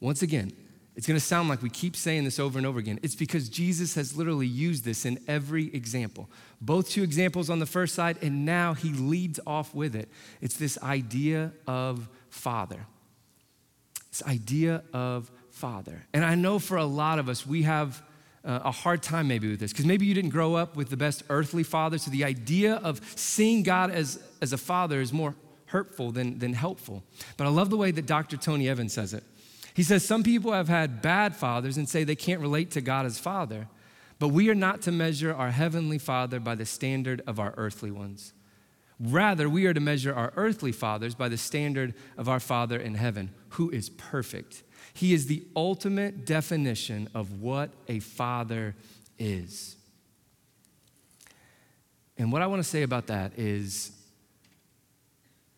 Once 0.01 0.21
again, 0.21 0.51
it's 0.95 1.07
going 1.07 1.19
to 1.19 1.25
sound 1.25 1.47
like 1.47 1.61
we 1.61 1.69
keep 1.69 1.95
saying 1.95 2.25
this 2.25 2.37
over 2.37 2.57
and 2.57 2.67
over 2.67 2.77
again. 2.77 2.99
It's 3.01 3.15
because 3.15 3.47
Jesus 3.47 3.95
has 3.95 4.15
literally 4.15 4.47
used 4.47 4.83
this 4.83 5.05
in 5.05 5.19
every 5.27 5.73
example. 5.73 6.29
Both 6.59 6.89
two 6.89 7.01
examples 7.01 7.49
on 7.49 7.59
the 7.59 7.65
first 7.65 7.95
side, 7.95 8.17
and 8.21 8.45
now 8.45 8.73
he 8.73 8.89
leads 8.89 9.39
off 9.47 9.73
with 9.73 9.95
it. 9.95 10.09
It's 10.41 10.57
this 10.57 10.77
idea 10.83 11.53
of 11.65 12.09
Father. 12.29 12.85
This 14.09 14.21
idea 14.23 14.83
of 14.91 15.31
Father. 15.49 16.03
And 16.13 16.25
I 16.25 16.35
know 16.35 16.59
for 16.59 16.77
a 16.77 16.85
lot 16.85 17.19
of 17.19 17.29
us, 17.29 17.47
we 17.47 17.63
have 17.63 18.03
uh, 18.43 18.59
a 18.63 18.71
hard 18.71 19.01
time 19.01 19.27
maybe 19.27 19.49
with 19.49 19.59
this 19.59 19.71
because 19.71 19.85
maybe 19.85 20.05
you 20.05 20.13
didn't 20.13 20.31
grow 20.31 20.55
up 20.55 20.75
with 20.75 20.89
the 20.89 20.97
best 20.97 21.23
earthly 21.29 21.63
father. 21.63 21.97
So 21.97 22.11
the 22.11 22.25
idea 22.25 22.75
of 22.75 22.99
seeing 23.15 23.63
God 23.63 23.91
as, 23.91 24.21
as 24.41 24.51
a 24.51 24.57
father 24.57 24.99
is 24.99 25.13
more 25.13 25.35
hurtful 25.67 26.11
than, 26.11 26.39
than 26.39 26.53
helpful. 26.53 27.03
But 27.37 27.47
I 27.47 27.49
love 27.49 27.69
the 27.69 27.77
way 27.77 27.91
that 27.91 28.05
Dr. 28.05 28.35
Tony 28.37 28.67
Evans 28.67 28.93
says 28.93 29.13
it. 29.13 29.23
He 29.73 29.83
says, 29.83 30.05
Some 30.05 30.23
people 30.23 30.53
have 30.53 30.67
had 30.67 31.01
bad 31.01 31.35
fathers 31.35 31.77
and 31.77 31.87
say 31.87 32.03
they 32.03 32.15
can't 32.15 32.41
relate 32.41 32.71
to 32.71 32.81
God 32.81 33.05
as 33.05 33.19
father, 33.19 33.67
but 34.19 34.29
we 34.29 34.49
are 34.49 34.55
not 34.55 34.81
to 34.83 34.91
measure 34.91 35.33
our 35.33 35.51
heavenly 35.51 35.97
father 35.97 36.39
by 36.39 36.55
the 36.55 36.65
standard 36.65 37.21
of 37.25 37.39
our 37.39 37.53
earthly 37.57 37.91
ones. 37.91 38.33
Rather, 38.99 39.49
we 39.49 39.65
are 39.65 39.73
to 39.73 39.79
measure 39.79 40.13
our 40.13 40.31
earthly 40.35 40.71
fathers 40.71 41.15
by 41.15 41.27
the 41.27 41.37
standard 41.37 41.95
of 42.17 42.29
our 42.29 42.39
Father 42.39 42.79
in 42.79 42.93
heaven, 42.93 43.31
who 43.49 43.67
is 43.71 43.89
perfect. 43.89 44.61
He 44.93 45.11
is 45.13 45.25
the 45.25 45.43
ultimate 45.55 46.23
definition 46.23 47.09
of 47.15 47.41
what 47.41 47.71
a 47.87 47.99
father 47.99 48.75
is. 49.17 49.75
And 52.15 52.31
what 52.31 52.43
I 52.43 52.47
want 52.47 52.61
to 52.61 52.69
say 52.69 52.83
about 52.83 53.07
that 53.07 53.39
is 53.39 53.91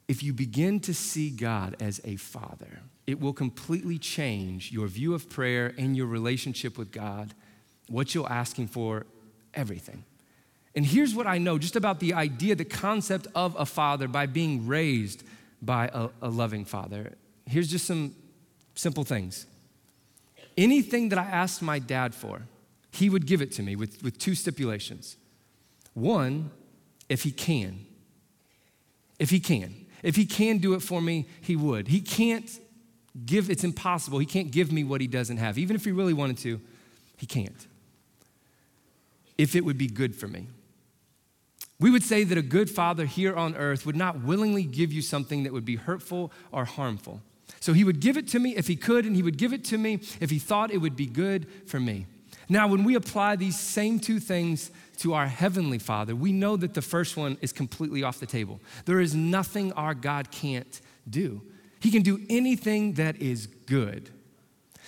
if 0.08 0.24
you 0.24 0.32
begin 0.32 0.80
to 0.82 0.94
see 0.94 1.30
God 1.30 1.76
as 1.82 2.00
a 2.06 2.16
father, 2.16 2.80
it 3.06 3.20
will 3.20 3.34
completely 3.34 3.98
change 3.98 4.72
your 4.72 4.88
view 4.88 5.14
of 5.14 5.30
prayer 5.30 5.74
and 5.78 5.96
your 5.96 6.08
relationship 6.08 6.78
with 6.78 6.92
God, 6.92 7.34
what 7.90 8.16
you're 8.16 8.32
asking 8.32 8.68
for, 8.68 9.06
everything. 9.54 10.04
And 10.76 10.86
here's 10.86 11.14
what 11.14 11.28
I 11.28 11.38
know 11.38 11.58
just 11.58 11.76
about 11.76 12.00
the 12.00 12.14
idea, 12.14 12.56
the 12.56 12.66
concept 12.66 13.28
of 13.36 13.56
a 13.60 13.66
father 13.66 14.08
by 14.08 14.26
being 14.26 14.68
raised 14.68 15.24
by 15.62 15.90
a, 15.94 16.10
a 16.22 16.30
loving 16.30 16.66
father. 16.66 17.14
Here's 17.46 17.70
just 17.70 17.86
some 17.86 18.16
simple 18.76 19.04
things. 19.04 19.46
Anything 20.58 21.10
that 21.10 21.20
I 21.20 21.24
asked 21.24 21.62
my 21.62 21.80
dad 21.80 22.16
for, 22.16 22.44
he 22.92 23.10
would 23.10 23.26
give 23.26 23.42
it 23.42 23.52
to 23.54 23.64
me 23.64 23.76
with, 23.76 24.02
with 24.04 24.18
two 24.18 24.36
stipulations. 24.36 25.18
One, 25.94 26.52
if 27.10 27.24
he 27.24 27.32
can. 27.32 27.86
If 29.20 29.30
he 29.30 29.40
can. 29.40 29.86
If 30.04 30.16
he 30.16 30.26
can 30.26 30.58
do 30.58 30.74
it 30.74 30.82
for 30.82 31.02
me, 31.02 31.28
he 31.42 31.56
would. 31.56 31.88
He 31.88 32.02
can't 32.02 32.50
give, 33.26 33.50
it's 33.50 33.64
impossible. 33.64 34.20
He 34.20 34.26
can't 34.26 34.52
give 34.52 34.72
me 34.72 34.84
what 34.84 35.02
he 35.02 35.08
doesn't 35.08 35.38
have. 35.38 35.58
Even 35.58 35.76
if 35.76 35.86
he 35.86 35.92
really 35.92 36.14
wanted 36.14 36.38
to, 36.40 36.60
he 37.18 37.26
can't. 37.26 37.68
If 39.38 39.56
it 39.56 39.66
would 39.66 39.78
be 39.78 39.88
good 39.88 40.16
for 40.16 40.28
me. 40.28 40.48
We 41.80 41.92
would 41.92 42.04
say 42.04 42.24
that 42.24 42.38
a 42.38 42.42
good 42.42 42.70
father 42.70 43.06
here 43.06 43.36
on 43.36 43.56
earth 43.56 43.86
would 43.86 43.96
not 43.96 44.24
willingly 44.24 44.64
give 44.64 44.94
you 44.94 45.02
something 45.02 45.44
that 45.44 45.54
would 45.54 45.66
be 45.66 45.76
hurtful 45.76 46.32
or 46.52 46.66
harmful. 46.66 47.22
So 47.60 47.74
he 47.74 47.84
would 47.84 48.00
give 48.00 48.18
it 48.18 48.28
to 48.30 48.40
me 48.40 48.56
if 48.56 48.68
he 48.68 48.76
could, 48.76 49.06
and 49.06 49.16
he 49.16 49.24
would 49.24 49.38
give 49.38 49.54
it 49.54 49.66
to 49.66 49.78
me 49.78 50.00
if 50.20 50.30
he 50.30 50.40
thought 50.40 50.72
it 50.72 50.78
would 50.78 50.96
be 50.96 51.06
good 51.06 51.48
for 51.68 51.80
me. 51.80 52.06
Now, 52.50 52.68
when 52.68 52.84
we 52.84 52.96
apply 52.96 53.36
these 53.36 53.60
same 53.60 54.00
two 54.00 54.20
things 54.20 54.70
to 54.98 55.14
our 55.14 55.28
Heavenly 55.28 55.80
Father, 55.80 56.16
we 56.16 56.32
know 56.32 56.56
that 56.58 56.74
the 56.74 56.82
first 56.82 57.18
one 57.18 57.38
is 57.42 57.52
completely 57.52 58.04
off 58.04 58.20
the 58.20 58.26
table. 58.26 58.60
There 58.86 59.00
is 59.00 59.16
nothing 59.16 59.72
our 59.74 59.94
God 59.94 60.30
can't 60.30 60.82
do. 61.10 61.42
He 61.84 61.92
can 61.92 62.02
do 62.02 62.22
anything 62.30 62.94
that 62.94 63.18
is 63.22 63.46
good. 63.46 64.10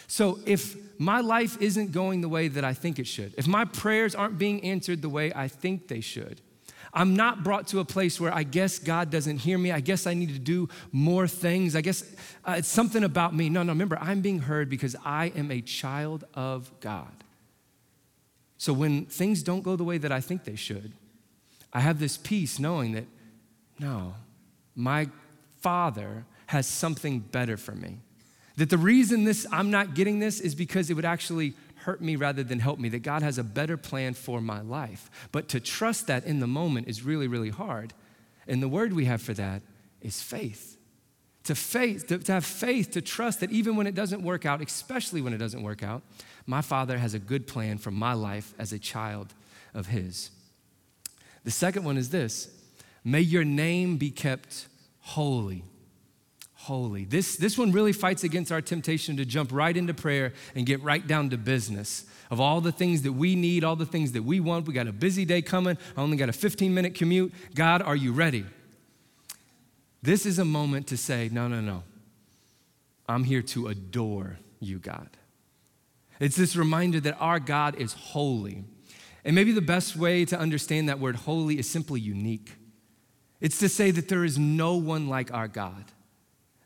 So 0.07 0.39
if 0.45 0.77
my 0.97 1.19
life 1.19 1.61
isn't 1.61 1.91
going 1.91 2.21
the 2.21 2.29
way 2.29 2.47
that 2.47 2.63
I 2.63 2.73
think 2.73 2.99
it 2.99 3.05
should, 3.05 3.33
if 3.37 3.47
my 3.47 3.65
prayers 3.65 4.15
aren't 4.15 4.37
being 4.37 4.63
answered 4.63 5.01
the 5.01 5.09
way 5.09 5.33
I 5.35 5.49
think 5.49 5.89
they 5.89 5.99
should, 5.99 6.39
I'm 6.93 7.13
not 7.13 7.43
brought 7.43 7.67
to 7.67 7.79
a 7.79 7.85
place 7.85 8.21
where 8.21 8.33
I 8.33 8.43
guess 8.43 8.79
God 8.79 9.09
doesn't 9.11 9.39
hear 9.39 9.57
me. 9.57 9.73
I 9.73 9.81
guess 9.81 10.07
I 10.07 10.13
need 10.13 10.29
to 10.29 10.39
do 10.39 10.69
more 10.93 11.27
things. 11.27 11.75
I 11.75 11.81
guess 11.81 12.01
uh, 12.45 12.55
it's 12.59 12.69
something 12.69 13.03
about 13.03 13.35
me. 13.35 13.49
No, 13.49 13.61
no, 13.61 13.73
remember, 13.73 13.97
I'm 13.99 14.21
being 14.21 14.39
heard 14.39 14.69
because 14.69 14.95
I 15.03 15.33
am 15.35 15.51
a 15.51 15.59
child 15.59 16.23
of 16.33 16.71
God. 16.79 17.25
So 18.57 18.71
when 18.71 19.05
things 19.07 19.43
don't 19.43 19.63
go 19.63 19.75
the 19.75 19.83
way 19.83 19.97
that 19.97 20.13
I 20.13 20.21
think 20.21 20.45
they 20.45 20.55
should, 20.55 20.93
I 21.73 21.81
have 21.81 21.99
this 21.99 22.15
peace 22.15 22.57
knowing 22.57 22.93
that, 22.93 23.03
no, 23.79 24.15
my 24.77 25.09
Father 25.59 26.23
has 26.47 26.67
something 26.67 27.19
better 27.19 27.57
for 27.57 27.73
me. 27.73 27.99
That 28.57 28.69
the 28.69 28.77
reason 28.77 29.23
this 29.23 29.45
I'm 29.51 29.71
not 29.71 29.95
getting 29.95 30.19
this 30.19 30.39
is 30.39 30.55
because 30.55 30.89
it 30.89 30.93
would 30.93 31.05
actually 31.05 31.53
hurt 31.85 32.01
me 32.01 32.15
rather 32.15 32.43
than 32.43 32.59
help 32.59 32.79
me, 32.79 32.89
that 32.89 33.03
God 33.03 33.21
has 33.21 33.37
a 33.37 33.43
better 33.43 33.77
plan 33.77 34.13
for 34.15 34.41
my 34.41 34.61
life. 34.61 35.09
But 35.31 35.49
to 35.49 35.59
trust 35.59 36.07
that 36.07 36.25
in 36.25 36.39
the 36.39 36.47
moment 36.47 36.87
is 36.87 37.03
really, 37.03 37.27
really 37.27 37.49
hard. 37.49 37.93
And 38.47 38.61
the 38.61 38.67
word 38.67 38.93
we 38.93 39.05
have 39.05 39.21
for 39.21 39.33
that 39.35 39.61
is 40.01 40.21
faith. 40.21 40.77
To 41.43 41.53
faith, 41.53 42.07
to, 42.07 42.17
to 42.17 42.31
have 42.31 42.45
faith, 42.45 42.91
to 42.91 43.01
trust 43.01 43.41
that 43.41 43.51
even 43.51 43.75
when 43.75 43.85
it 43.85 43.93
doesn't 43.93 44.23
work 44.23 44.47
out, 44.47 44.63
especially 44.63 45.21
when 45.21 45.31
it 45.31 45.37
doesn't 45.37 45.61
work 45.61 45.83
out, 45.83 46.01
my 46.47 46.61
Father 46.61 46.97
has 46.97 47.13
a 47.13 47.19
good 47.19 47.45
plan 47.45 47.77
for 47.77 47.91
my 47.91 48.13
life 48.13 48.55
as 48.57 48.73
a 48.73 48.79
child 48.79 49.35
of 49.75 49.87
His. 49.87 50.31
The 51.43 51.51
second 51.51 51.83
one 51.83 51.97
is 51.97 52.09
this 52.09 52.49
may 53.03 53.21
your 53.21 53.43
name 53.43 53.97
be 53.97 54.09
kept 54.09 54.67
holy 55.01 55.63
holy. 56.65 57.05
This, 57.05 57.37
this 57.37 57.57
one 57.57 57.71
really 57.71 57.93
fights 57.93 58.23
against 58.23 58.51
our 58.51 58.61
temptation 58.61 59.17
to 59.17 59.25
jump 59.25 59.51
right 59.51 59.75
into 59.75 59.93
prayer 59.93 60.33
and 60.55 60.65
get 60.65 60.81
right 60.81 61.05
down 61.05 61.29
to 61.29 61.37
business 61.37 62.05
of 62.31 62.39
all 62.39 62.59
the 62.59 62.71
things 62.71 63.03
that 63.03 63.13
we 63.13 63.35
need, 63.35 63.63
all 63.63 63.75
the 63.75 63.85
things 63.85 64.13
that 64.13 64.23
we 64.23 64.39
want. 64.39 64.67
We 64.67 64.73
got 64.73 64.87
a 64.87 64.91
busy 64.91 65.25
day 65.25 65.43
coming. 65.43 65.77
I 65.95 66.01
only 66.01 66.17
got 66.17 66.27
a 66.27 66.33
15 66.33 66.73
minute 66.73 66.95
commute. 66.95 67.31
God, 67.53 67.83
are 67.83 67.95
you 67.95 68.11
ready? 68.13 68.45
This 70.01 70.25
is 70.25 70.39
a 70.39 70.45
moment 70.45 70.87
to 70.87 70.97
say, 70.97 71.29
no, 71.31 71.47
no, 71.47 71.61
no. 71.61 71.83
I'm 73.07 73.23
here 73.23 73.43
to 73.43 73.67
adore 73.67 74.39
you, 74.59 74.79
God. 74.79 75.09
It's 76.19 76.35
this 76.35 76.55
reminder 76.55 76.99
that 77.01 77.17
our 77.19 77.39
God 77.39 77.75
is 77.75 77.93
holy. 77.93 78.63
And 79.23 79.35
maybe 79.35 79.51
the 79.51 79.61
best 79.61 79.95
way 79.95 80.25
to 80.25 80.39
understand 80.39 80.89
that 80.89 80.99
word 80.99 81.15
holy 81.15 81.59
is 81.59 81.69
simply 81.69 81.99
unique. 81.99 82.53
It's 83.39 83.59
to 83.59 83.69
say 83.69 83.91
that 83.91 84.09
there 84.09 84.25
is 84.25 84.39
no 84.39 84.75
one 84.75 85.07
like 85.07 85.31
our 85.31 85.47
God 85.47 85.85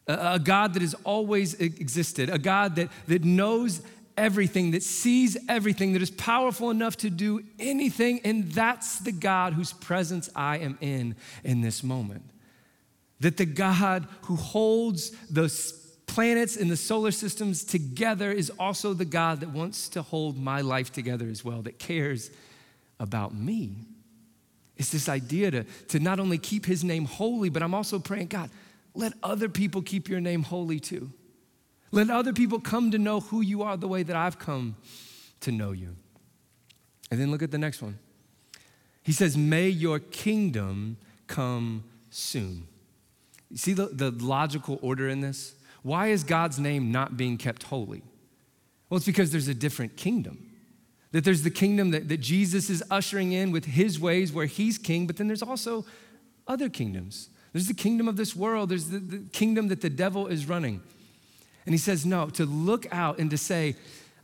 a, 0.09 0.39
God 0.39 0.73
that 0.73 0.81
has 0.81 0.95
always 1.03 1.53
existed, 1.53 2.29
a 2.29 2.39
God 2.39 2.75
that, 2.75 2.89
that 3.07 3.23
knows 3.23 3.81
everything, 4.17 4.71
that 4.71 4.83
sees 4.83 5.37
everything, 5.47 5.93
that 5.93 6.01
is 6.01 6.11
powerful 6.11 6.71
enough 6.71 6.97
to 6.97 7.09
do 7.09 7.41
anything. 7.59 8.19
And 8.23 8.51
that's 8.51 8.99
the 8.99 9.11
God 9.11 9.53
whose 9.53 9.71
presence 9.71 10.29
I 10.35 10.57
am 10.57 10.77
in 10.81 11.15
in 11.43 11.61
this 11.61 11.83
moment. 11.83 12.23
That 13.19 13.37
the 13.37 13.45
God 13.45 14.07
who 14.23 14.35
holds 14.35 15.11
the 15.27 15.49
planets 16.07 16.57
and 16.57 16.71
the 16.71 16.77
solar 16.77 17.11
systems 17.11 17.63
together 17.63 18.31
is 18.31 18.49
also 18.59 18.93
the 18.93 19.05
God 19.05 19.41
that 19.41 19.49
wants 19.49 19.89
to 19.89 20.01
hold 20.01 20.37
my 20.37 20.61
life 20.61 20.91
together 20.91 21.27
as 21.27 21.45
well, 21.45 21.61
that 21.61 21.79
cares 21.79 22.31
about 22.99 23.33
me. 23.33 23.75
It's 24.75 24.91
this 24.91 25.09
idea 25.09 25.51
to, 25.51 25.63
to 25.89 25.99
not 25.99 26.19
only 26.19 26.37
keep 26.37 26.65
his 26.65 26.83
name 26.83 27.05
holy, 27.05 27.49
but 27.49 27.61
I'm 27.61 27.73
also 27.73 27.99
praying, 27.99 28.27
God, 28.27 28.49
let 28.93 29.13
other 29.23 29.49
people 29.49 29.81
keep 29.81 30.09
your 30.09 30.19
name 30.19 30.43
holy 30.43 30.79
too. 30.79 31.11
Let 31.91 32.09
other 32.09 32.33
people 32.33 32.59
come 32.59 32.91
to 32.91 32.97
know 32.97 33.19
who 33.19 33.41
you 33.41 33.63
are 33.63 33.77
the 33.77 33.87
way 33.87 34.03
that 34.03 34.15
I've 34.15 34.37
come 34.37 34.75
to 35.41 35.51
know 35.51 35.71
you. 35.71 35.95
And 37.09 37.19
then 37.19 37.31
look 37.31 37.41
at 37.41 37.51
the 37.51 37.57
next 37.57 37.81
one. 37.81 37.97
He 39.01 39.11
says, 39.11 39.35
May 39.37 39.69
your 39.69 39.99
kingdom 39.99 40.97
come 41.27 41.83
soon. 42.09 42.67
You 43.49 43.57
see 43.57 43.73
the, 43.73 43.87
the 43.87 44.11
logical 44.11 44.77
order 44.81 45.09
in 45.09 45.21
this? 45.21 45.55
Why 45.81 46.07
is 46.07 46.23
God's 46.23 46.59
name 46.59 46.91
not 46.91 47.17
being 47.17 47.37
kept 47.37 47.63
holy? 47.63 48.03
Well, 48.89 48.97
it's 48.97 49.05
because 49.05 49.31
there's 49.31 49.47
a 49.47 49.53
different 49.53 49.97
kingdom. 49.97 50.45
That 51.11 51.23
there's 51.23 51.41
the 51.41 51.49
kingdom 51.49 51.91
that, 51.91 52.07
that 52.09 52.17
Jesus 52.17 52.69
is 52.69 52.83
ushering 52.91 53.31
in 53.31 53.51
with 53.51 53.65
his 53.65 53.99
ways 53.99 54.31
where 54.31 54.45
he's 54.45 54.77
king, 54.77 55.07
but 55.07 55.17
then 55.17 55.27
there's 55.27 55.41
also 55.41 55.85
other 56.47 56.69
kingdoms. 56.69 57.29
There's 57.53 57.67
the 57.67 57.73
kingdom 57.73 58.07
of 58.07 58.15
this 58.15 58.35
world, 58.35 58.69
there's 58.69 58.89
the, 58.89 58.99
the 58.99 59.19
kingdom 59.31 59.67
that 59.69 59.81
the 59.81 59.89
devil 59.89 60.27
is 60.27 60.47
running. 60.47 60.81
And 61.65 61.73
he 61.73 61.77
says, 61.79 62.05
no, 62.05 62.29
to 62.29 62.45
look 62.45 62.87
out 62.91 63.19
and 63.19 63.29
to 63.31 63.37
say, 63.37 63.75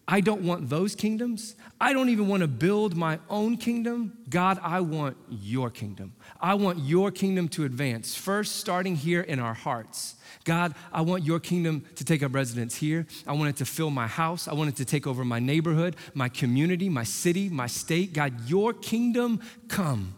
I 0.07 0.21
don't 0.21 0.41
want 0.41 0.69
those 0.69 0.93
kingdoms. 0.93 1.55
I 1.81 1.91
don't 1.91 2.09
even 2.09 2.27
want 2.27 2.41
to 2.41 2.47
build 2.47 2.95
my 2.95 3.19
own 3.27 3.57
kingdom. 3.57 4.17
God, 4.29 4.59
I 4.61 4.81
want 4.81 5.17
your 5.29 5.71
kingdom. 5.71 6.13
I 6.39 6.53
want 6.53 6.79
your 6.79 7.09
kingdom 7.09 7.47
to 7.49 7.65
advance, 7.65 8.13
first 8.13 8.57
starting 8.57 8.95
here 8.95 9.21
in 9.21 9.39
our 9.39 9.55
hearts. 9.55 10.15
God, 10.43 10.75
I 10.93 11.01
want 11.01 11.23
your 11.23 11.39
kingdom 11.39 11.85
to 11.95 12.05
take 12.05 12.21
up 12.21 12.35
residence 12.35 12.75
here. 12.75 13.07
I 13.25 13.33
want 13.33 13.49
it 13.49 13.55
to 13.57 13.65
fill 13.65 13.89
my 13.89 14.05
house. 14.05 14.47
I 14.47 14.53
want 14.53 14.69
it 14.69 14.75
to 14.75 14.85
take 14.85 15.07
over 15.07 15.25
my 15.25 15.39
neighborhood, 15.39 15.95
my 16.13 16.29
community, 16.29 16.88
my 16.88 17.03
city, 17.03 17.49
my 17.49 17.65
state. 17.65 18.13
God, 18.13 18.47
your 18.47 18.73
kingdom 18.73 19.41
come 19.67 20.13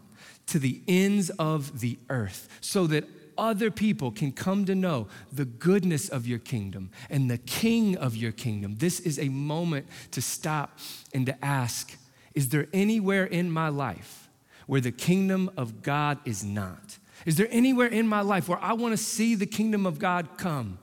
to 0.48 0.58
the 0.58 0.82
ends 0.88 1.30
of 1.30 1.80
the 1.80 1.98
earth 2.10 2.48
so 2.60 2.86
that 2.88 3.04
other 3.38 3.70
people 3.70 4.10
can 4.10 4.32
come 4.32 4.64
to 4.64 4.74
know 4.74 5.06
the 5.32 5.44
goodness 5.44 6.08
of 6.08 6.26
your 6.26 6.40
kingdom 6.40 6.90
and 7.08 7.30
the 7.30 7.38
king 7.38 7.96
of 7.96 8.16
your 8.16 8.32
kingdom. 8.32 8.74
This 8.78 8.98
is 9.00 9.18
a 9.18 9.28
moment 9.28 9.86
to 10.10 10.20
stop 10.20 10.78
and 11.14 11.24
to 11.26 11.44
ask 11.44 11.96
Is 12.34 12.48
there 12.48 12.66
anywhere 12.72 13.24
in 13.24 13.50
my 13.50 13.68
life 13.68 14.28
where 14.66 14.80
the 14.80 14.92
kingdom 14.92 15.50
of 15.56 15.82
God 15.82 16.18
is 16.24 16.44
not? 16.44 16.98
Is 17.24 17.36
there 17.36 17.48
anywhere 17.50 17.86
in 17.86 18.06
my 18.06 18.20
life 18.20 18.48
where 18.48 18.62
I 18.62 18.72
want 18.72 18.92
to 18.92 19.02
see 19.02 19.34
the 19.34 19.46
kingdom 19.46 19.86
of 19.86 19.98
God 19.98 20.28
come? 20.36 20.78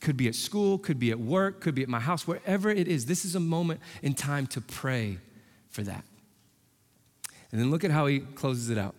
Could 0.00 0.16
be 0.16 0.28
at 0.28 0.34
school, 0.34 0.78
could 0.78 0.98
be 0.98 1.10
at 1.10 1.18
work, 1.18 1.60
could 1.60 1.74
be 1.74 1.82
at 1.82 1.88
my 1.88 2.00
house, 2.00 2.26
wherever 2.26 2.70
it 2.70 2.88
is. 2.88 3.06
This 3.06 3.24
is 3.24 3.34
a 3.34 3.40
moment 3.40 3.80
in 4.02 4.14
time 4.14 4.46
to 4.48 4.60
pray 4.60 5.18
for 5.68 5.82
that. 5.82 6.04
And 7.50 7.60
then 7.60 7.70
look 7.70 7.82
at 7.84 7.90
how 7.90 8.06
he 8.06 8.20
closes 8.20 8.70
it 8.70 8.78
out 8.78 8.94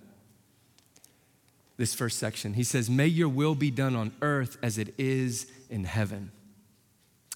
this 1.81 1.95
first 1.95 2.19
section. 2.19 2.53
He 2.53 2.63
says, 2.63 2.91
May 2.91 3.07
your 3.07 3.27
will 3.27 3.55
be 3.55 3.71
done 3.71 3.95
on 3.95 4.11
earth 4.21 4.55
as 4.61 4.77
it 4.77 4.93
is 4.99 5.47
in 5.67 5.83
heaven. 5.83 6.31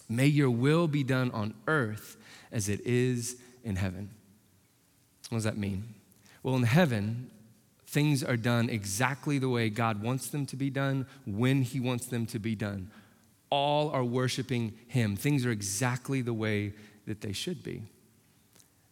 May 0.08 0.28
your 0.28 0.52
will 0.52 0.88
be 0.88 1.04
done 1.04 1.32
on 1.32 1.56
earth 1.66 2.16
as 2.52 2.70
it 2.70 2.80
is 2.86 3.38
in 3.64 3.76
heaven. 3.76 4.12
What 5.30 5.38
does 5.38 5.46
that 5.46 5.58
mean? 5.58 5.96
Well, 6.44 6.56
in 6.56 6.62
heaven, 6.62 7.32
things 7.88 8.24
are 8.24 8.38
done 8.38 8.70
exactly 8.70 9.40
the 9.40 9.50
way 9.50 9.72
God 9.72 10.04
wants 10.04 10.30
them 10.30 10.46
to 10.46 10.56
be 10.56 10.70
done, 10.70 11.08
when 11.26 11.64
He 11.64 11.80
wants 11.80 12.06
them 12.06 12.28
to 12.28 12.38
be 12.38 12.54
done. 12.54 12.92
All 13.50 13.90
are 13.90 14.04
worshiping 14.04 14.74
Him. 14.88 15.16
Things 15.16 15.44
are 15.48 15.52
exactly 15.52 16.22
the 16.22 16.36
way 16.36 16.74
that 17.08 17.22
they 17.22 17.34
should 17.34 17.64
be. 17.64 17.82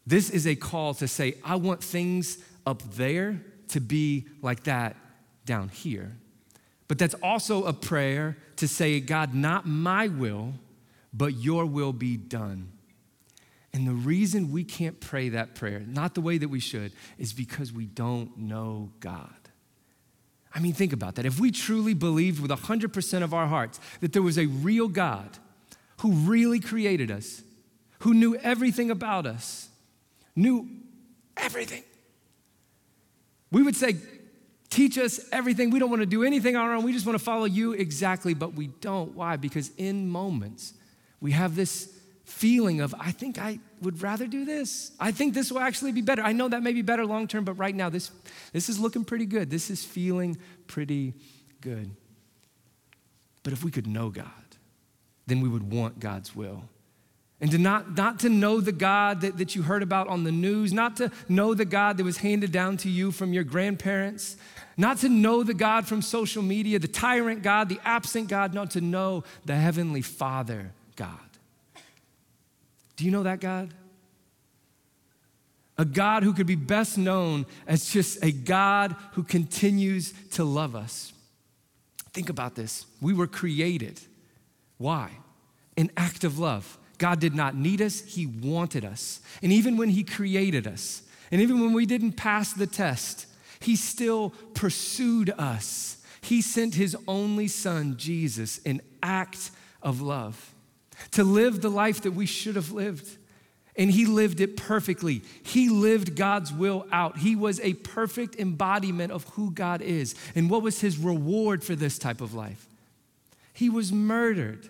This 0.08 0.32
is 0.32 0.48
a 0.48 0.56
call 0.56 0.96
to 0.96 1.08
say, 1.08 1.36
I 1.46 1.58
want 1.58 1.84
things 1.84 2.40
up 2.66 2.82
there 2.96 3.40
to 3.68 3.80
be 3.80 4.26
like 4.42 4.64
that 4.64 4.96
down 5.46 5.70
here. 5.70 6.18
But 6.88 6.98
that's 6.98 7.16
also 7.16 7.66
a 7.66 7.74
prayer 7.74 8.38
to 8.58 8.68
say, 8.68 9.00
God, 9.00 9.34
not 9.34 9.66
my 9.66 10.08
will, 10.08 10.54
but 11.14 11.34
your 11.36 11.66
will 11.66 11.94
be 11.94 12.18
done. 12.18 12.72
And 13.74 13.88
the 13.88 13.94
reason 13.94 14.52
we 14.52 14.64
can't 14.64 15.00
pray 15.00 15.30
that 15.30 15.56
prayer, 15.56 15.80
not 15.80 16.14
the 16.14 16.22
way 16.22 16.38
that 16.38 16.50
we 16.50 16.60
should, 16.60 16.92
is 17.18 17.34
because 17.34 17.74
we 17.74 17.86
don't 17.86 18.38
know 18.38 18.92
God. 19.00 19.30
I 20.54 20.60
mean, 20.60 20.74
think 20.74 20.94
about 20.94 21.16
that. 21.16 21.26
If 21.26 21.40
we 21.40 21.50
truly 21.50 21.96
believed 21.96 22.40
with 22.40 22.52
100% 22.52 23.24
of 23.24 23.34
our 23.34 23.48
hearts 23.48 23.80
that 24.02 24.14
there 24.14 24.22
was 24.22 24.38
a 24.38 24.46
real 24.46 24.88
God 24.88 25.40
who 26.02 26.12
really 26.12 26.60
created 26.60 27.10
us, 27.10 27.42
who 28.00 28.14
knew 28.14 28.36
everything 28.36 28.92
about 28.92 29.26
us, 29.26 29.70
knew 30.36 30.70
everything, 31.36 31.84
we 33.52 33.64
would 33.64 33.76
say, 33.76 33.96
Teach 34.74 34.98
us 34.98 35.20
everything. 35.32 35.70
We 35.70 35.78
don't 35.78 35.92
want 35.92 36.02
to 36.02 36.08
do 36.08 36.24
anything 36.24 36.56
on 36.56 36.66
our 36.66 36.74
own. 36.74 36.84
We 36.84 36.94
just 36.94 37.06
want 37.06 37.16
to 37.16 37.24
follow 37.24 37.46
you 37.46 37.74
exactly, 37.74 38.34
but 38.34 38.56
we 38.56 38.70
don't. 38.82 39.14
Why? 39.14 39.36
Because 39.36 39.70
in 39.78 40.10
moments, 40.10 40.74
we 41.22 41.30
have 41.34 41.56
this 41.56 41.96
feeling 42.26 42.82
of, 42.82 42.96
I 43.00 43.12
think 43.12 43.38
I 43.38 43.60
would 43.84 44.02
rather 44.02 44.26
do 44.26 44.46
this. 44.46 44.92
I 45.00 45.12
think 45.12 45.36
this 45.36 45.52
will 45.52 45.60
actually 45.60 45.92
be 45.92 46.02
better. 46.02 46.24
I 46.24 46.32
know 46.32 46.50
that 46.50 46.64
may 46.64 46.74
be 46.74 46.82
better 46.82 47.06
long 47.06 47.28
term, 47.28 47.44
but 47.44 47.54
right 47.54 47.76
now, 47.76 47.90
this, 47.90 48.10
this 48.52 48.68
is 48.68 48.80
looking 48.80 49.06
pretty 49.06 49.28
good. 49.28 49.52
This 49.52 49.70
is 49.70 49.86
feeling 49.86 50.40
pretty 50.66 51.14
good. 51.62 51.92
But 53.44 53.54
if 53.54 53.64
we 53.64 53.70
could 53.70 53.86
know 53.86 54.10
God, 54.10 54.26
then 55.28 55.40
we 55.42 55.50
would 55.50 55.72
want 55.72 56.00
God's 56.00 56.36
will 56.36 56.64
and 57.44 57.52
to 57.52 57.58
not, 57.58 57.98
not 57.98 58.22
to 58.22 58.30
know 58.30 58.62
the 58.62 58.72
God 58.72 59.20
that, 59.20 59.38
that 59.38 59.54
you 59.54 59.64
heard 59.64 59.84
about 59.84 60.08
on 60.08 60.24
the 60.24 60.32
news, 60.32 60.72
not 60.72 60.96
to 60.96 61.12
know 61.28 61.54
the 61.54 61.66
God 61.66 61.98
that 61.98 62.06
was 62.06 62.16
handed 62.20 62.54
down 62.54 62.78
to 62.78 62.90
you 62.90 63.12
from 63.12 63.34
your 63.34 63.44
grandparents, 63.44 64.38
not 64.78 65.00
to 65.00 65.10
know 65.10 65.44
the 65.44 65.54
God 65.54 65.86
from 65.86 66.02
social 66.02 66.42
media, 66.42 66.80
the 66.80 66.88
tyrant 66.88 67.44
God, 67.44 67.68
the 67.68 67.82
absent 67.84 68.30
God, 68.30 68.54
not 68.54 68.72
to 68.72 68.80
know 68.80 69.26
the 69.44 69.58
Heavenly 69.58 70.02
Father 70.02 70.72
God. 70.96 71.20
Do 72.96 73.04
you 73.04 73.12
know 73.12 73.24
that 73.24 73.42
God? 73.42 73.74
A 75.78 75.84
God 75.84 76.24
who 76.24 76.32
could 76.32 76.48
be 76.48 76.56
best 76.56 76.98
known 76.98 77.46
as 77.68 77.90
just 77.90 78.24
a 78.24 78.32
God 78.32 78.96
who 79.16 79.24
continues 79.24 80.14
to 80.32 80.46
love 80.46 80.78
us. 80.78 81.12
Think 82.14 82.30
about 82.30 82.56
this. 82.56 82.86
We 83.02 83.14
were 83.14 83.28
created. 83.28 84.00
Why? 84.78 85.12
An 85.76 85.92
act 85.98 86.24
of 86.24 86.40
love. 86.40 86.78
God 86.98 87.20
did 87.20 87.36
not 87.36 87.56
need 87.56 87.82
us, 87.82 88.02
He 88.02 88.26
wanted 88.26 88.86
us. 88.86 89.22
And 89.42 89.52
even 89.52 89.78
when 89.78 89.90
He 89.90 90.04
created 90.04 90.68
us, 90.68 91.02
and 91.32 91.42
even 91.42 91.60
when 91.62 91.74
we 91.74 91.86
didn't 91.86 92.14
pass 92.14 92.54
the 92.54 92.68
test, 92.68 93.26
He 93.60 93.76
still 93.76 94.34
pursued 94.54 95.30
us. 95.32 95.98
He 96.22 96.42
sent 96.42 96.76
His 96.76 96.96
only 97.08 97.48
Son, 97.48 97.98
Jesus, 97.98 98.60
an 98.66 98.82
act 99.02 99.52
of 99.82 100.02
love 100.02 100.54
to 101.12 101.24
live 101.24 101.62
the 101.62 101.70
life 101.70 102.02
that 102.02 102.12
we 102.12 102.26
should 102.26 102.56
have 102.56 102.72
lived. 102.72 103.18
And 103.76 103.90
he 103.90 104.06
lived 104.06 104.40
it 104.40 104.56
perfectly. 104.56 105.24
He 105.44 105.70
lived 105.70 106.16
God's 106.16 106.54
will 106.54 106.86
out. 106.92 107.18
He 107.18 107.36
was 107.36 107.60
a 107.62 107.74
perfect 107.74 108.36
embodiment 108.36 109.12
of 109.12 109.28
who 109.30 109.52
God 109.52 109.82
is. 109.82 110.14
And 110.36 110.50
what 110.50 110.62
was 110.62 110.82
his 110.82 110.98
reward 110.98 111.64
for 111.64 111.76
this 111.76 111.98
type 111.98 112.22
of 112.22 112.34
life? 112.34 112.68
He 113.54 113.70
was 113.70 113.92
murdered. 113.92 114.70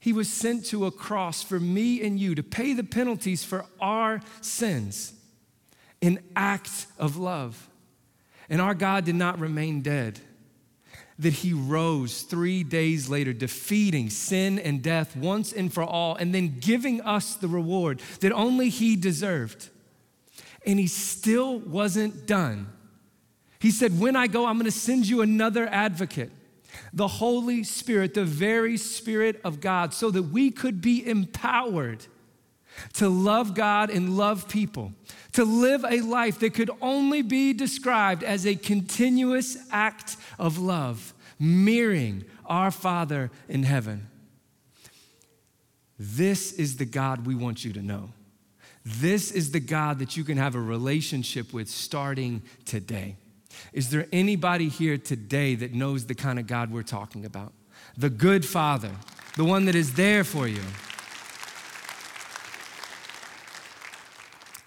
He 0.00 0.14
was 0.14 0.32
sent 0.32 0.64
to 0.66 0.86
a 0.86 0.90
cross 0.90 1.42
for 1.42 1.60
me 1.60 2.02
and 2.02 2.18
you 2.18 2.34
to 2.34 2.42
pay 2.42 2.72
the 2.72 2.82
penalties 2.82 3.44
for 3.44 3.66
our 3.80 4.22
sins, 4.40 5.12
an 6.00 6.20
act 6.34 6.86
of 6.98 7.18
love. 7.18 7.68
And 8.48 8.62
our 8.62 8.74
God 8.74 9.04
did 9.04 9.14
not 9.14 9.38
remain 9.38 9.82
dead, 9.82 10.18
that 11.18 11.34
He 11.34 11.52
rose 11.52 12.22
three 12.22 12.64
days 12.64 13.10
later, 13.10 13.34
defeating 13.34 14.08
sin 14.08 14.58
and 14.58 14.82
death 14.82 15.14
once 15.14 15.52
and 15.52 15.72
for 15.72 15.84
all, 15.84 16.16
and 16.16 16.34
then 16.34 16.58
giving 16.60 17.02
us 17.02 17.34
the 17.34 17.46
reward 17.46 18.00
that 18.20 18.32
only 18.32 18.70
He 18.70 18.96
deserved. 18.96 19.68
And 20.66 20.78
He 20.78 20.86
still 20.86 21.58
wasn't 21.58 22.26
done. 22.26 22.72
He 23.60 23.70
said, 23.70 24.00
When 24.00 24.16
I 24.16 24.28
go, 24.28 24.46
I'm 24.46 24.56
gonna 24.56 24.70
send 24.70 25.06
you 25.06 25.20
another 25.20 25.68
advocate 25.68 26.32
the 26.92 27.08
Holy 27.08 27.64
Spirit, 27.64 28.14
the 28.14 28.24
very 28.24 28.76
Spirit 28.76 29.40
of 29.44 29.60
God, 29.60 29.94
so 29.94 30.10
that 30.10 30.24
we 30.24 30.50
could 30.50 30.80
be 30.80 31.06
empowered 31.06 32.06
to 32.94 33.08
love 33.08 33.54
God 33.54 33.90
and 33.90 34.16
love 34.16 34.48
people, 34.48 34.92
to 35.32 35.44
live 35.44 35.84
a 35.84 36.00
life 36.00 36.38
that 36.40 36.54
could 36.54 36.70
only 36.80 37.22
be 37.22 37.52
described 37.52 38.22
as 38.22 38.46
a 38.46 38.54
continuous 38.54 39.56
act 39.70 40.16
of 40.38 40.58
love, 40.58 41.14
mirroring 41.38 42.24
our 42.46 42.70
Father 42.70 43.30
in 43.48 43.62
heaven. 43.62 44.08
This 45.98 46.52
is 46.52 46.78
the 46.78 46.86
God 46.86 47.26
we 47.26 47.34
want 47.34 47.64
you 47.64 47.72
to 47.74 47.82
know. 47.82 48.10
This 48.84 49.30
is 49.30 49.50
the 49.50 49.60
God 49.60 49.98
that 49.98 50.16
you 50.16 50.24
can 50.24 50.38
have 50.38 50.54
a 50.54 50.60
relationship 50.60 51.52
with 51.52 51.68
starting 51.68 52.42
today. 52.64 53.16
Is 53.72 53.90
there 53.90 54.06
anybody 54.12 54.68
here 54.68 54.98
today 54.98 55.54
that 55.56 55.72
knows 55.72 56.06
the 56.06 56.14
kind 56.14 56.38
of 56.38 56.46
God 56.46 56.70
we're 56.70 56.82
talking 56.82 57.24
about? 57.24 57.52
The 57.96 58.10
good 58.10 58.44
Father, 58.44 58.90
the 59.36 59.44
one 59.44 59.64
that 59.66 59.74
is 59.74 59.94
there 59.94 60.24
for 60.24 60.46
you. 60.48 60.62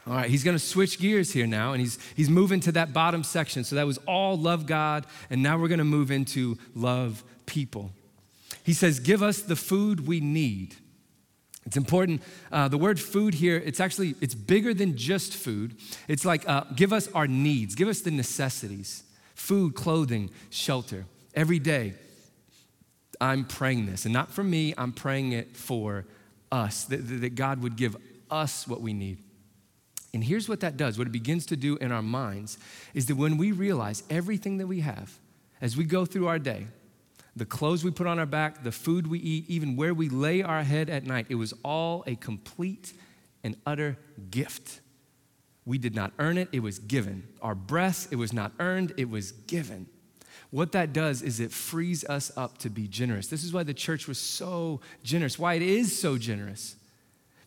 All 0.06 0.16
right, 0.16 0.30
he's 0.30 0.44
going 0.44 0.58
to 0.58 0.64
switch 0.64 1.00
gears 1.00 1.32
here 1.32 1.48
now, 1.48 1.72
and 1.72 1.80
he's, 1.80 1.98
he's 2.16 2.30
moving 2.30 2.60
to 2.62 2.74
that 2.74 2.92
bottom 2.92 3.24
section. 3.24 3.64
So 3.64 3.78
that 3.78 3.88
was 3.88 3.98
all 4.00 4.38
love 4.38 4.66
God, 4.66 5.06
and 5.30 5.42
now 5.42 5.58
we're 5.58 5.70
going 5.70 5.78
to 5.78 5.86
move 5.86 6.12
into 6.12 6.58
love 6.76 7.24
people. 7.46 7.92
He 8.64 8.74
says, 8.74 9.00
Give 9.00 9.24
us 9.24 9.42
the 9.42 9.56
food 9.56 10.06
we 10.06 10.20
need 10.20 10.76
it's 11.66 11.78
important. 11.78 12.22
Uh, 12.52 12.68
the 12.68 12.78
word 12.78 13.00
food 13.00 13.34
here, 13.34 13.58
it's 13.58 13.80
actually, 13.80 14.16
it's 14.22 14.36
bigger 14.36 14.74
than 14.74 14.98
just 14.98 15.34
food. 15.34 15.76
It's 16.08 16.26
like, 16.26 16.48
uh, 16.48 16.66
give 16.76 16.92
us 16.92 17.08
our 17.14 17.28
needs, 17.28 17.76
give 17.76 17.88
us 17.88 18.02
the 18.02 18.12
necessities, 18.12 19.04
food, 19.36 19.76
clothing, 19.76 20.30
shelter. 20.50 21.06
Every 21.34 21.60
day, 21.60 21.94
I'm 23.22 23.46
praying 23.46 23.86
this. 23.86 24.06
And 24.06 24.14
not 24.14 24.32
for 24.32 24.44
me, 24.44 24.74
I'm 24.78 24.92
praying 24.92 25.32
it 25.32 25.56
for 25.56 26.06
us, 26.52 26.84
that, 26.86 26.98
that 26.98 27.36
God 27.36 27.62
would 27.62 27.76
give 27.76 27.96
us 28.30 28.68
what 28.68 28.82
we 28.82 28.94
need. 28.94 29.20
And 30.14 30.24
here's 30.24 30.48
what 30.48 30.60
that 30.60 30.78
does 30.78 30.98
what 30.98 31.08
it 31.08 31.12
begins 31.12 31.46
to 31.48 31.56
do 31.56 31.78
in 31.78 31.92
our 31.92 32.04
minds 32.04 32.58
is 32.94 33.08
that 33.08 33.16
when 33.16 33.38
we 33.38 33.52
realize 33.52 34.04
everything 34.10 34.58
that 34.58 34.68
we 34.68 34.82
have 34.82 35.18
as 35.60 35.76
we 35.76 35.86
go 35.86 36.06
through 36.06 36.28
our 36.28 36.38
day, 36.38 36.68
the 37.36 37.46
clothes 37.46 37.84
we 37.84 37.92
put 37.92 38.08
on 38.08 38.20
our 38.20 38.26
back, 38.26 38.64
the 38.64 38.72
food 38.72 39.08
we 39.08 39.20
eat, 39.20 39.50
even 39.50 39.76
where 39.76 39.94
we 39.94 40.10
lay 40.10 40.44
our 40.44 40.64
head 40.64 40.90
at 40.90 41.04
night, 41.06 41.28
it 41.30 41.36
was 41.36 41.54
all 41.64 42.04
a 42.06 42.16
complete 42.16 42.94
and 43.44 43.56
utter 43.66 43.98
gift. 44.30 44.82
We 45.66 45.78
did 45.78 45.96
not 45.96 46.14
earn 46.20 46.38
it, 46.38 46.50
it 46.52 46.60
was 46.60 46.80
given. 46.80 47.28
Our 47.42 47.56
breath, 47.56 48.12
it 48.12 48.18
was 48.18 48.34
not 48.34 48.52
earned, 48.60 48.94
it 48.98 49.10
was 49.10 49.32
given. 49.32 49.88
What 50.52 50.74
that 50.74 50.94
does 50.94 51.24
is 51.24 51.40
it 51.40 51.52
frees 51.52 52.04
us 52.04 52.32
up 52.38 52.60
to 52.60 52.70
be 52.70 52.88
generous. 52.88 53.28
This 53.28 53.44
is 53.44 53.52
why 53.52 53.64
the 53.64 53.74
church 53.74 54.08
was 54.08 54.20
so 54.20 54.82
generous, 55.04 55.40
why 55.40 55.56
it 55.56 55.64
is 55.64 55.98
so 55.98 56.18
generous. 56.18 56.76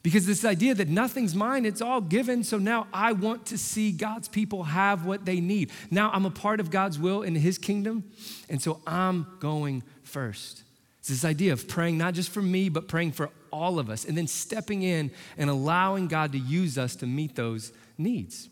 Because 0.07 0.25
this 0.25 0.45
idea 0.45 0.73
that 0.73 0.87
nothing's 0.87 1.35
mine, 1.35 1.67
it's 1.67 1.83
all 1.83 2.01
given. 2.01 2.45
So 2.45 2.59
now 2.59 2.87
I 2.93 3.11
want 3.11 3.47
to 3.47 3.59
see 3.59 3.91
God's 3.91 4.29
people 4.29 4.63
have 4.63 5.05
what 5.05 5.25
they 5.25 5.41
need. 5.41 5.73
Now 5.91 6.13
I'm 6.13 6.25
a 6.25 6.31
part 6.31 6.61
of 6.61 6.71
God's 6.71 6.97
will 6.97 7.23
in 7.23 7.35
His 7.35 7.59
kingdom. 7.59 8.05
And 8.49 8.63
so 8.63 8.81
I'm 8.87 9.27
going 9.41 9.83
first. 10.05 10.63
It's 11.01 11.09
this 11.09 11.25
idea 11.25 11.53
of 11.53 11.67
praying 11.67 11.99
not 11.99 12.15
just 12.15 12.31
for 12.31 12.41
me, 12.41 12.69
but 12.69 12.87
praying 12.87 13.13
for 13.13 13.31
all 13.51 13.81
of 13.81 13.91
us, 13.91 14.05
and 14.05 14.17
then 14.17 14.29
stepping 14.29 14.85
in 14.85 15.11
and 15.37 15.51
allowing 15.51 16.07
God 16.07 16.31
to 16.31 16.39
use 16.39 16.79
us 16.79 16.95
to 16.97 17.07
meet 17.09 17.35
those 17.35 17.73
needs. 17.99 18.49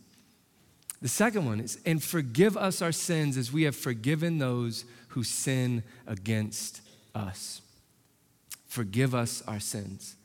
The 1.03 1.09
second 1.09 1.47
one 1.47 1.61
is, 1.61 1.79
and 1.87 2.03
forgive 2.03 2.57
us 2.57 2.83
our 2.83 2.91
sins 2.91 3.37
as 3.37 3.53
we 3.53 3.63
have 3.63 3.77
forgiven 3.77 4.39
those 4.39 4.87
who 5.11 5.23
sin 5.23 5.85
against 6.05 6.81
us. 7.15 7.63
Forgive 8.67 9.15
us 9.15 9.41
our 9.47 9.61
sins. 9.61 10.17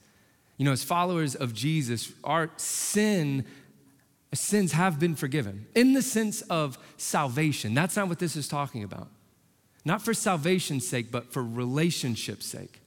You 0.60 0.66
know, 0.66 0.74
as 0.74 0.84
followers 0.84 1.36
of 1.36 1.54
Jesus, 1.54 2.12
our 2.24 2.52
sin 2.58 3.46
sins 4.32 4.74
have 4.74 5.00
been 5.00 5.16
forgiven 5.16 5.66
in 5.74 5.94
the 5.94 6.04
sense 6.04 6.42
of 6.44 6.78
salvation. 6.98 7.74
That's 7.74 7.96
not 7.96 8.10
what 8.10 8.20
this 8.20 8.36
is 8.36 8.48
talking 8.48 8.84
about. 8.84 9.08
Not 9.86 10.04
for 10.04 10.14
salvation's 10.14 10.88
sake, 10.88 11.12
but 11.12 11.34
for 11.34 11.44
relationship's 11.44 12.46
sake. 12.46 12.82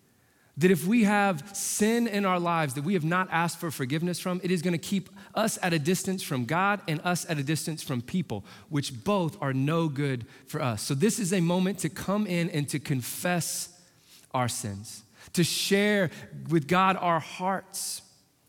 That 0.59 0.71
if 0.71 0.87
we 0.87 1.05
have 1.05 1.57
sin 1.57 2.07
in 2.07 2.27
our 2.27 2.39
lives 2.39 2.75
that 2.75 2.85
we 2.85 2.93
have 2.93 3.05
not 3.05 3.27
asked 3.33 3.59
for 3.59 3.71
forgiveness 3.71 4.21
from, 4.21 4.41
it 4.45 4.51
is 4.51 4.61
going 4.61 4.73
to 4.73 4.79
keep 4.79 5.09
us 5.35 5.59
at 5.63 5.73
a 5.73 5.79
distance 5.79 6.23
from 6.23 6.45
God 6.45 6.81
and 6.87 7.01
us 7.03 7.29
at 7.29 7.39
a 7.39 7.43
distance 7.43 7.83
from 7.83 8.03
people, 8.03 8.45
which 8.69 9.03
both 9.03 9.41
are 9.41 9.55
no 9.55 9.89
good 9.89 10.27
for 10.47 10.61
us. 10.61 10.83
So, 10.83 10.95
this 10.95 11.19
is 11.19 11.33
a 11.33 11.41
moment 11.41 11.79
to 11.81 11.89
come 11.89 12.27
in 12.27 12.51
and 12.51 12.69
to 12.69 12.79
confess 12.79 13.71
our 14.35 14.47
sins 14.47 15.03
to 15.33 15.45
share 15.45 16.11
with 16.49 16.69
God 16.69 16.97
our 16.97 17.21
hearts, 17.21 18.03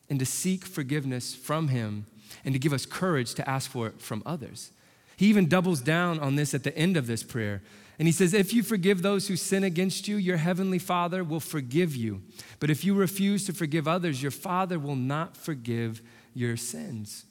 and 0.09 0.19
to 0.19 0.25
seek 0.25 0.65
forgiveness 0.65 1.33
from 1.33 1.69
Him, 1.69 2.05
and 2.43 2.53
to 2.53 2.59
give 2.59 2.73
us 2.73 2.85
courage 2.85 3.33
to 3.35 3.49
ask 3.49 3.69
for 3.71 3.87
it 3.87 4.01
from 4.01 4.21
others. 4.25 4.71
He 5.15 5.27
even 5.27 5.47
doubles 5.47 5.81
down 5.81 6.19
on 6.19 6.35
this 6.35 6.53
at 6.53 6.63
the 6.63 6.77
end 6.77 6.97
of 6.97 7.07
this 7.07 7.23
prayer. 7.23 7.61
And 7.99 8.07
he 8.07 8.11
says, 8.11 8.33
If 8.33 8.53
you 8.53 8.63
forgive 8.63 9.01
those 9.01 9.27
who 9.27 9.35
sin 9.35 9.63
against 9.63 10.07
you, 10.07 10.17
your 10.17 10.37
heavenly 10.37 10.79
Father 10.79 11.23
will 11.23 11.39
forgive 11.39 11.95
you. 11.95 12.21
But 12.59 12.69
if 12.69 12.83
you 12.83 12.93
refuse 12.93 13.45
to 13.45 13.53
forgive 13.53 13.87
others, 13.87 14.21
your 14.21 14.31
Father 14.31 14.79
will 14.79 14.95
not 14.95 15.37
forgive 15.37 16.01
your 16.33 16.57
sins. 16.57 17.25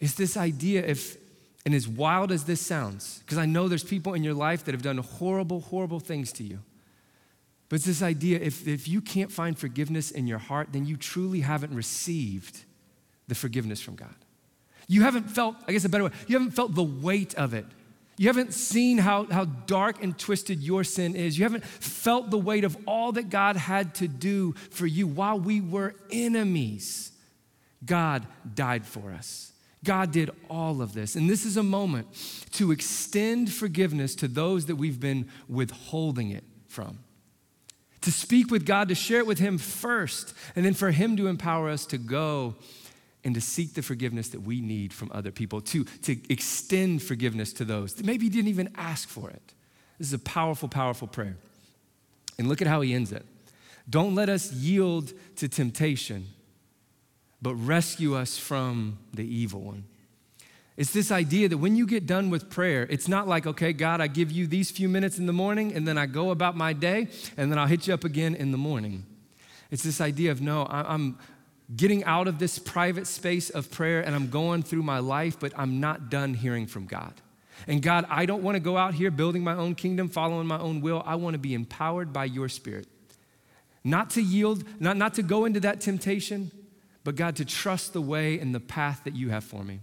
It's 0.00 0.14
this 0.14 0.36
idea, 0.36 0.82
if, 0.86 1.18
and 1.66 1.74
as 1.74 1.86
wild 1.86 2.32
as 2.32 2.44
this 2.44 2.60
sounds, 2.60 3.18
because 3.18 3.36
I 3.36 3.44
know 3.44 3.68
there's 3.68 3.84
people 3.84 4.14
in 4.14 4.24
your 4.24 4.34
life 4.34 4.64
that 4.64 4.72
have 4.72 4.82
done 4.82 4.98
horrible, 4.98 5.60
horrible 5.60 6.00
things 6.00 6.32
to 6.32 6.42
you. 6.42 6.60
But 7.70 7.76
it's 7.76 7.86
this 7.86 8.02
idea 8.02 8.40
if, 8.40 8.66
if 8.66 8.88
you 8.88 9.00
can't 9.00 9.30
find 9.30 9.56
forgiveness 9.56 10.10
in 10.10 10.26
your 10.26 10.38
heart, 10.38 10.70
then 10.72 10.86
you 10.86 10.96
truly 10.96 11.40
haven't 11.40 11.72
received 11.72 12.64
the 13.28 13.36
forgiveness 13.36 13.80
from 13.80 13.94
God. 13.94 14.14
You 14.88 15.02
haven't 15.02 15.30
felt, 15.30 15.54
I 15.68 15.72
guess 15.72 15.84
a 15.84 15.88
better 15.88 16.04
way, 16.04 16.10
you 16.26 16.36
haven't 16.36 16.50
felt 16.50 16.74
the 16.74 16.82
weight 16.82 17.32
of 17.34 17.54
it. 17.54 17.64
You 18.18 18.26
haven't 18.26 18.54
seen 18.54 18.98
how, 18.98 19.24
how 19.26 19.44
dark 19.44 20.02
and 20.02 20.18
twisted 20.18 20.60
your 20.60 20.82
sin 20.82 21.14
is. 21.14 21.38
You 21.38 21.44
haven't 21.44 21.64
felt 21.64 22.30
the 22.30 22.38
weight 22.38 22.64
of 22.64 22.76
all 22.88 23.12
that 23.12 23.30
God 23.30 23.54
had 23.54 23.94
to 23.94 24.08
do 24.08 24.52
for 24.70 24.84
you 24.84 25.06
while 25.06 25.38
we 25.38 25.60
were 25.60 25.94
enemies. 26.10 27.12
God 27.86 28.26
died 28.52 28.84
for 28.84 29.12
us. 29.12 29.52
God 29.84 30.10
did 30.10 30.30
all 30.50 30.82
of 30.82 30.92
this. 30.92 31.14
And 31.14 31.30
this 31.30 31.46
is 31.46 31.56
a 31.56 31.62
moment 31.62 32.08
to 32.54 32.72
extend 32.72 33.52
forgiveness 33.52 34.16
to 34.16 34.28
those 34.28 34.66
that 34.66 34.74
we've 34.74 35.00
been 35.00 35.28
withholding 35.48 36.32
it 36.32 36.42
from 36.66 36.98
to 38.02 38.12
speak 38.12 38.50
with 38.50 38.64
God, 38.64 38.88
to 38.88 38.94
share 38.94 39.18
it 39.18 39.26
with 39.26 39.38
Him 39.38 39.58
first, 39.58 40.34
and 40.56 40.64
then 40.64 40.74
for 40.74 40.90
Him 40.90 41.16
to 41.16 41.26
empower 41.26 41.68
us 41.68 41.86
to 41.86 41.98
go 41.98 42.54
and 43.24 43.34
to 43.34 43.40
seek 43.40 43.74
the 43.74 43.82
forgiveness 43.82 44.30
that 44.30 44.40
we 44.40 44.60
need 44.60 44.92
from 44.92 45.10
other 45.12 45.30
people, 45.30 45.60
to, 45.60 45.84
to 46.02 46.16
extend 46.32 47.02
forgiveness 47.02 47.52
to 47.54 47.64
those 47.64 47.94
that 47.94 48.06
maybe 48.06 48.28
didn't 48.28 48.48
even 48.48 48.70
ask 48.76 49.08
for 49.08 49.28
it. 49.30 49.54
This 49.98 50.08
is 50.08 50.14
a 50.14 50.18
powerful, 50.18 50.68
powerful 50.68 51.06
prayer. 51.06 51.36
And 52.38 52.48
look 52.48 52.62
at 52.62 52.66
how 52.66 52.80
he 52.80 52.94
ends 52.94 53.12
it. 53.12 53.26
Don't 53.88 54.14
let 54.14 54.28
us 54.28 54.52
yield 54.52 55.12
to 55.36 55.48
temptation, 55.48 56.26
but 57.42 57.54
rescue 57.56 58.16
us 58.16 58.38
from 58.38 58.98
the 59.12 59.24
evil 59.24 59.60
one. 59.60 59.84
It's 60.80 60.94
this 60.94 61.12
idea 61.12 61.46
that 61.46 61.58
when 61.58 61.76
you 61.76 61.86
get 61.86 62.06
done 62.06 62.30
with 62.30 62.48
prayer, 62.48 62.86
it's 62.88 63.06
not 63.06 63.28
like, 63.28 63.46
okay, 63.46 63.74
God, 63.74 64.00
I 64.00 64.06
give 64.06 64.32
you 64.32 64.46
these 64.46 64.70
few 64.70 64.88
minutes 64.88 65.18
in 65.18 65.26
the 65.26 65.32
morning 65.34 65.74
and 65.74 65.86
then 65.86 65.98
I 65.98 66.06
go 66.06 66.30
about 66.30 66.56
my 66.56 66.72
day 66.72 67.08
and 67.36 67.52
then 67.52 67.58
I'll 67.58 67.66
hit 67.66 67.86
you 67.86 67.92
up 67.92 68.02
again 68.02 68.34
in 68.34 68.50
the 68.50 68.56
morning. 68.56 69.04
It's 69.70 69.82
this 69.82 70.00
idea 70.00 70.30
of, 70.32 70.40
no, 70.40 70.66
I'm 70.70 71.18
getting 71.76 72.02
out 72.04 72.28
of 72.28 72.38
this 72.38 72.58
private 72.58 73.06
space 73.06 73.50
of 73.50 73.70
prayer 73.70 74.00
and 74.00 74.14
I'm 74.14 74.30
going 74.30 74.62
through 74.62 74.82
my 74.82 75.00
life, 75.00 75.38
but 75.38 75.52
I'm 75.54 75.80
not 75.80 76.08
done 76.08 76.32
hearing 76.32 76.66
from 76.66 76.86
God. 76.86 77.12
And 77.68 77.82
God, 77.82 78.06
I 78.08 78.24
don't 78.24 78.42
want 78.42 78.56
to 78.56 78.60
go 78.60 78.78
out 78.78 78.94
here 78.94 79.10
building 79.10 79.44
my 79.44 79.56
own 79.56 79.74
kingdom, 79.74 80.08
following 80.08 80.46
my 80.46 80.58
own 80.58 80.80
will. 80.80 81.02
I 81.04 81.16
want 81.16 81.34
to 81.34 81.38
be 81.38 81.52
empowered 81.52 82.10
by 82.10 82.24
your 82.24 82.48
spirit. 82.48 82.88
Not 83.84 84.08
to 84.12 84.22
yield, 84.22 84.64
not, 84.80 84.96
not 84.96 85.12
to 85.16 85.22
go 85.22 85.44
into 85.44 85.60
that 85.60 85.82
temptation, 85.82 86.50
but 87.04 87.16
God, 87.16 87.36
to 87.36 87.44
trust 87.44 87.92
the 87.92 88.00
way 88.00 88.38
and 88.38 88.54
the 88.54 88.60
path 88.60 89.02
that 89.04 89.14
you 89.14 89.28
have 89.28 89.44
for 89.44 89.62
me. 89.62 89.80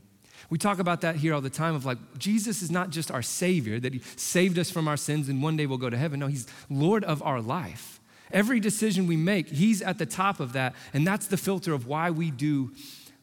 We 0.50 0.58
talk 0.58 0.80
about 0.80 1.02
that 1.02 1.18
here 1.18 1.34
all 1.34 1.42
the 1.42 1.50
time 1.50 1.76
of 1.76 1.86
like, 1.86 1.98
Jesus 2.18 2.62
is 2.62 2.72
not 2.72 2.90
just 2.90 3.12
our 3.12 3.22
Savior, 3.22 3.80
that 3.80 3.94
He 3.94 4.02
saved 4.16 4.58
us 4.58 4.72
from 4.72 4.88
our 4.88 4.98
sins 4.98 5.28
and 5.28 5.44
one 5.44 5.58
day 5.58 5.66
we'll 5.66 5.78
go 5.78 5.90
to 5.90 5.98
heaven. 5.98 6.20
No, 6.20 6.28
He's 6.28 6.48
Lord 6.70 7.04
of 7.04 7.22
our 7.24 7.42
life. 7.42 8.00
Every 8.32 8.60
decision 8.60 9.08
we 9.08 9.18
make, 9.18 9.50
He's 9.50 9.82
at 9.82 9.98
the 9.98 10.06
top 10.06 10.40
of 10.40 10.54
that. 10.54 10.76
And 10.94 11.06
that's 11.06 11.28
the 11.28 11.38
filter 11.38 11.74
of 11.74 11.88
why 11.88 12.12
we 12.12 12.32
do 12.32 12.72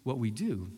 what 0.02 0.18
we 0.18 0.30
do. 0.30 0.70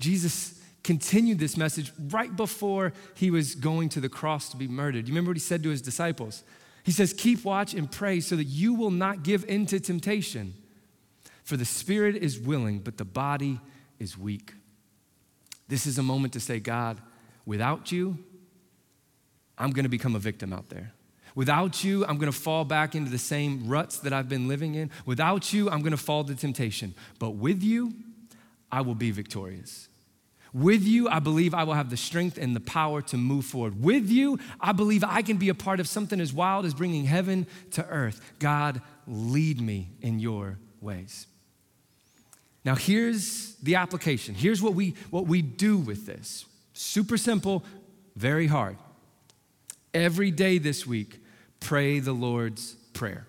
Jesus 0.00 0.60
continued 0.82 1.38
this 1.38 1.56
message 1.56 1.92
right 2.08 2.34
before 2.34 2.92
He 3.14 3.30
was 3.30 3.54
going 3.54 3.90
to 3.90 4.00
the 4.00 4.08
cross 4.08 4.48
to 4.50 4.56
be 4.56 4.66
murdered. 4.66 5.06
You 5.06 5.12
remember 5.12 5.30
what 5.30 5.36
He 5.36 5.40
said 5.40 5.62
to 5.62 5.70
His 5.70 5.82
disciples? 5.82 6.42
He 6.82 6.92
says, 6.92 7.12
Keep 7.12 7.44
watch 7.44 7.74
and 7.74 7.90
pray 7.90 8.20
so 8.20 8.34
that 8.36 8.44
you 8.44 8.74
will 8.74 8.90
not 8.90 9.22
give 9.22 9.44
in 9.44 9.66
to 9.66 9.78
temptation. 9.78 10.54
For 11.44 11.56
the 11.56 11.64
spirit 11.64 12.16
is 12.16 12.38
willing, 12.38 12.78
but 12.78 12.96
the 12.96 13.04
body 13.04 13.60
is 13.98 14.16
weak. 14.16 14.54
This 15.70 15.86
is 15.86 15.98
a 15.98 16.02
moment 16.02 16.32
to 16.32 16.40
say, 16.40 16.58
God, 16.58 17.00
without 17.46 17.92
you, 17.92 18.18
I'm 19.56 19.70
going 19.70 19.84
to 19.84 19.88
become 19.88 20.16
a 20.16 20.18
victim 20.18 20.52
out 20.52 20.68
there. 20.68 20.92
Without 21.36 21.84
you, 21.84 22.04
I'm 22.06 22.18
going 22.18 22.30
to 22.30 22.36
fall 22.36 22.64
back 22.64 22.96
into 22.96 23.08
the 23.08 23.18
same 23.18 23.68
ruts 23.68 24.00
that 24.00 24.12
I've 24.12 24.28
been 24.28 24.48
living 24.48 24.74
in. 24.74 24.90
Without 25.06 25.52
you, 25.52 25.70
I'm 25.70 25.78
going 25.78 25.92
to 25.92 25.96
fall 25.96 26.24
to 26.24 26.34
temptation. 26.34 26.92
But 27.20 27.36
with 27.36 27.62
you, 27.62 27.94
I 28.72 28.80
will 28.80 28.96
be 28.96 29.12
victorious. 29.12 29.88
With 30.52 30.82
you, 30.82 31.08
I 31.08 31.20
believe 31.20 31.54
I 31.54 31.62
will 31.62 31.74
have 31.74 31.88
the 31.88 31.96
strength 31.96 32.36
and 32.36 32.56
the 32.56 32.60
power 32.60 33.00
to 33.02 33.16
move 33.16 33.44
forward. 33.44 33.80
With 33.80 34.10
you, 34.10 34.40
I 34.60 34.72
believe 34.72 35.04
I 35.04 35.22
can 35.22 35.36
be 35.36 35.50
a 35.50 35.54
part 35.54 35.78
of 35.78 35.86
something 35.86 36.20
as 36.20 36.32
wild 36.32 36.66
as 36.66 36.74
bringing 36.74 37.04
heaven 37.04 37.46
to 37.72 37.86
earth. 37.86 38.20
God, 38.40 38.82
lead 39.06 39.60
me 39.60 39.90
in 40.00 40.18
your 40.18 40.58
ways. 40.80 41.28
Now, 42.64 42.74
here's 42.74 43.54
the 43.56 43.76
application. 43.76 44.34
Here's 44.34 44.60
what 44.60 44.74
we, 44.74 44.94
what 45.10 45.26
we 45.26 45.42
do 45.42 45.78
with 45.78 46.06
this. 46.06 46.44
Super 46.72 47.16
simple, 47.16 47.64
very 48.16 48.46
hard. 48.46 48.76
Every 49.94 50.30
day 50.30 50.58
this 50.58 50.86
week, 50.86 51.22
pray 51.58 52.00
the 52.00 52.12
Lord's 52.12 52.74
Prayer. 52.92 53.26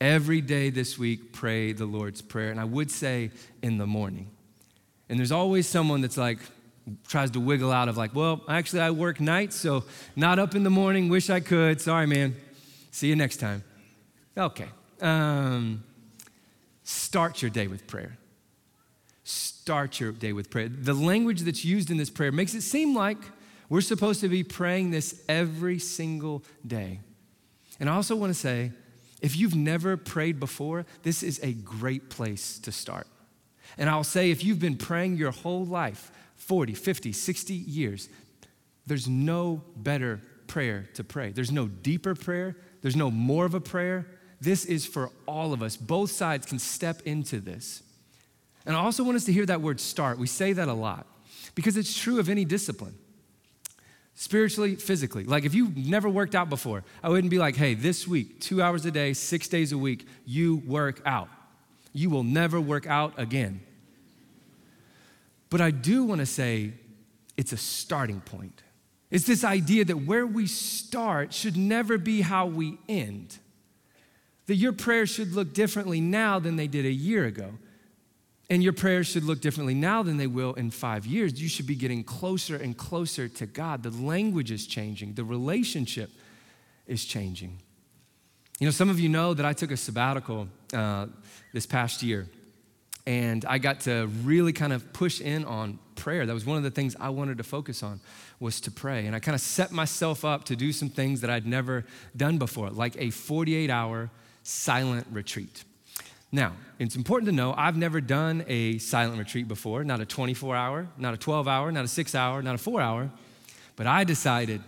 Every 0.00 0.40
day 0.40 0.70
this 0.70 0.98
week, 0.98 1.32
pray 1.32 1.72
the 1.72 1.86
Lord's 1.86 2.22
Prayer. 2.22 2.50
And 2.50 2.60
I 2.60 2.64
would 2.64 2.90
say 2.90 3.30
in 3.62 3.78
the 3.78 3.86
morning. 3.86 4.30
And 5.08 5.18
there's 5.18 5.32
always 5.32 5.66
someone 5.68 6.00
that's 6.00 6.16
like, 6.16 6.38
tries 7.06 7.30
to 7.30 7.40
wiggle 7.40 7.70
out 7.70 7.88
of 7.88 7.96
like, 7.96 8.14
well, 8.14 8.42
actually, 8.48 8.80
I 8.80 8.90
work 8.90 9.20
nights, 9.20 9.56
so 9.56 9.84
not 10.16 10.38
up 10.38 10.54
in 10.54 10.64
the 10.64 10.70
morning. 10.70 11.08
Wish 11.08 11.30
I 11.30 11.40
could. 11.40 11.80
Sorry, 11.80 12.06
man. 12.06 12.34
See 12.90 13.08
you 13.08 13.16
next 13.16 13.36
time. 13.38 13.62
Okay. 14.36 14.68
Um, 15.00 15.84
Start 16.84 17.42
your 17.42 17.50
day 17.50 17.66
with 17.66 17.86
prayer. 17.86 18.18
Start 19.24 20.00
your 20.00 20.12
day 20.12 20.32
with 20.32 20.50
prayer. 20.50 20.68
The 20.68 20.94
language 20.94 21.42
that's 21.42 21.64
used 21.64 21.90
in 21.90 21.96
this 21.96 22.10
prayer 22.10 22.32
makes 22.32 22.54
it 22.54 22.62
seem 22.62 22.94
like 22.94 23.18
we're 23.68 23.80
supposed 23.80 24.20
to 24.20 24.28
be 24.28 24.42
praying 24.42 24.90
this 24.90 25.22
every 25.28 25.78
single 25.78 26.44
day. 26.66 27.00
And 27.78 27.88
I 27.88 27.94
also 27.94 28.16
want 28.16 28.30
to 28.30 28.38
say 28.38 28.72
if 29.20 29.36
you've 29.36 29.54
never 29.54 29.96
prayed 29.96 30.40
before, 30.40 30.84
this 31.04 31.22
is 31.22 31.38
a 31.42 31.52
great 31.52 32.10
place 32.10 32.58
to 32.58 32.72
start. 32.72 33.06
And 33.78 33.88
I'll 33.88 34.04
say, 34.04 34.30
if 34.30 34.44
you've 34.44 34.58
been 34.58 34.76
praying 34.76 35.16
your 35.16 35.30
whole 35.30 35.64
life, 35.64 36.10
40, 36.34 36.74
50, 36.74 37.12
60 37.12 37.54
years, 37.54 38.08
there's 38.86 39.08
no 39.08 39.62
better 39.76 40.20
prayer 40.48 40.88
to 40.94 41.04
pray. 41.04 41.30
There's 41.30 41.52
no 41.52 41.68
deeper 41.68 42.14
prayer, 42.14 42.56
there's 42.82 42.96
no 42.96 43.10
more 43.10 43.46
of 43.46 43.54
a 43.54 43.60
prayer. 43.60 44.06
This 44.42 44.64
is 44.64 44.84
for 44.84 45.10
all 45.24 45.52
of 45.52 45.62
us. 45.62 45.76
Both 45.76 46.10
sides 46.10 46.46
can 46.46 46.58
step 46.58 47.02
into 47.04 47.38
this. 47.38 47.80
And 48.66 48.74
I 48.74 48.80
also 48.80 49.04
want 49.04 49.14
us 49.14 49.24
to 49.26 49.32
hear 49.32 49.46
that 49.46 49.60
word 49.60 49.78
start. 49.78 50.18
We 50.18 50.26
say 50.26 50.52
that 50.52 50.66
a 50.66 50.72
lot 50.72 51.06
because 51.54 51.76
it's 51.76 51.96
true 51.96 52.18
of 52.18 52.28
any 52.28 52.44
discipline 52.44 52.96
spiritually, 54.16 54.74
physically. 54.74 55.22
Like 55.22 55.44
if 55.44 55.54
you've 55.54 55.76
never 55.76 56.08
worked 56.08 56.34
out 56.34 56.50
before, 56.50 56.82
I 57.04 57.08
wouldn't 57.08 57.30
be 57.30 57.38
like, 57.38 57.54
hey, 57.54 57.74
this 57.74 58.08
week, 58.08 58.40
two 58.40 58.60
hours 58.60 58.84
a 58.84 58.90
day, 58.90 59.12
six 59.12 59.46
days 59.46 59.70
a 59.70 59.78
week, 59.78 60.08
you 60.26 60.56
work 60.66 61.00
out. 61.06 61.28
You 61.92 62.10
will 62.10 62.24
never 62.24 62.60
work 62.60 62.84
out 62.84 63.14
again. 63.18 63.60
But 65.50 65.60
I 65.60 65.70
do 65.70 66.02
want 66.02 66.18
to 66.18 66.26
say 66.26 66.72
it's 67.36 67.52
a 67.52 67.56
starting 67.56 68.20
point. 68.20 68.60
It's 69.08 69.24
this 69.24 69.44
idea 69.44 69.84
that 69.84 69.98
where 69.98 70.26
we 70.26 70.48
start 70.48 71.32
should 71.32 71.56
never 71.56 71.96
be 71.96 72.22
how 72.22 72.46
we 72.46 72.78
end. 72.88 73.38
That 74.46 74.56
your 74.56 74.72
prayers 74.72 75.10
should 75.10 75.32
look 75.32 75.54
differently 75.54 76.00
now 76.00 76.38
than 76.38 76.56
they 76.56 76.66
did 76.66 76.84
a 76.84 76.92
year 76.92 77.24
ago. 77.24 77.52
And 78.50 78.62
your 78.62 78.72
prayers 78.72 79.06
should 79.06 79.24
look 79.24 79.40
differently 79.40 79.74
now 79.74 80.02
than 80.02 80.18
they 80.18 80.26
will 80.26 80.52
in 80.54 80.70
five 80.70 81.06
years. 81.06 81.40
You 81.40 81.48
should 81.48 81.66
be 81.66 81.74
getting 81.74 82.04
closer 82.04 82.56
and 82.56 82.76
closer 82.76 83.28
to 83.28 83.46
God. 83.46 83.82
The 83.82 83.90
language 83.90 84.50
is 84.50 84.66
changing, 84.66 85.14
the 85.14 85.24
relationship 85.24 86.10
is 86.86 87.04
changing. 87.04 87.58
You 88.58 88.66
know, 88.66 88.70
some 88.70 88.90
of 88.90 89.00
you 89.00 89.08
know 89.08 89.34
that 89.34 89.46
I 89.46 89.54
took 89.54 89.70
a 89.70 89.76
sabbatical 89.76 90.48
uh, 90.74 91.06
this 91.52 91.66
past 91.66 92.02
year, 92.02 92.28
and 93.06 93.44
I 93.44 93.58
got 93.58 93.80
to 93.80 94.08
really 94.22 94.52
kind 94.52 94.72
of 94.72 94.92
push 94.92 95.20
in 95.20 95.44
on 95.44 95.78
prayer. 95.96 96.26
That 96.26 96.34
was 96.34 96.44
one 96.44 96.58
of 96.58 96.62
the 96.62 96.70
things 96.70 96.94
I 97.00 97.08
wanted 97.08 97.38
to 97.38 97.44
focus 97.44 97.82
on 97.82 98.00
was 98.38 98.60
to 98.62 98.70
pray. 98.70 99.06
And 99.06 99.16
I 99.16 99.20
kind 99.20 99.34
of 99.34 99.40
set 99.40 99.72
myself 99.72 100.24
up 100.24 100.44
to 100.44 100.56
do 100.56 100.72
some 100.72 100.90
things 100.90 101.22
that 101.22 101.30
I'd 101.30 101.46
never 101.46 101.84
done 102.16 102.38
before, 102.38 102.70
like 102.70 102.96
a 102.98 103.10
48 103.10 103.70
hour 103.70 104.10
silent 104.42 105.06
retreat. 105.10 105.64
Now, 106.30 106.52
it's 106.78 106.96
important 106.96 107.26
to 107.26 107.32
know 107.32 107.54
I've 107.56 107.76
never 107.76 108.00
done 108.00 108.44
a 108.48 108.78
silent 108.78 109.18
retreat 109.18 109.46
before, 109.48 109.84
not 109.84 110.00
a 110.00 110.06
24 110.06 110.56
hour, 110.56 110.88
not 110.96 111.12
a 111.12 111.18
12 111.18 111.46
hour, 111.46 111.70
not 111.70 111.84
a 111.84 111.88
six 111.88 112.14
hour, 112.14 112.42
not 112.42 112.54
a 112.54 112.58
four 112.58 112.80
hour, 112.80 113.10
but 113.76 113.86
I 113.86 114.04
decided 114.04 114.62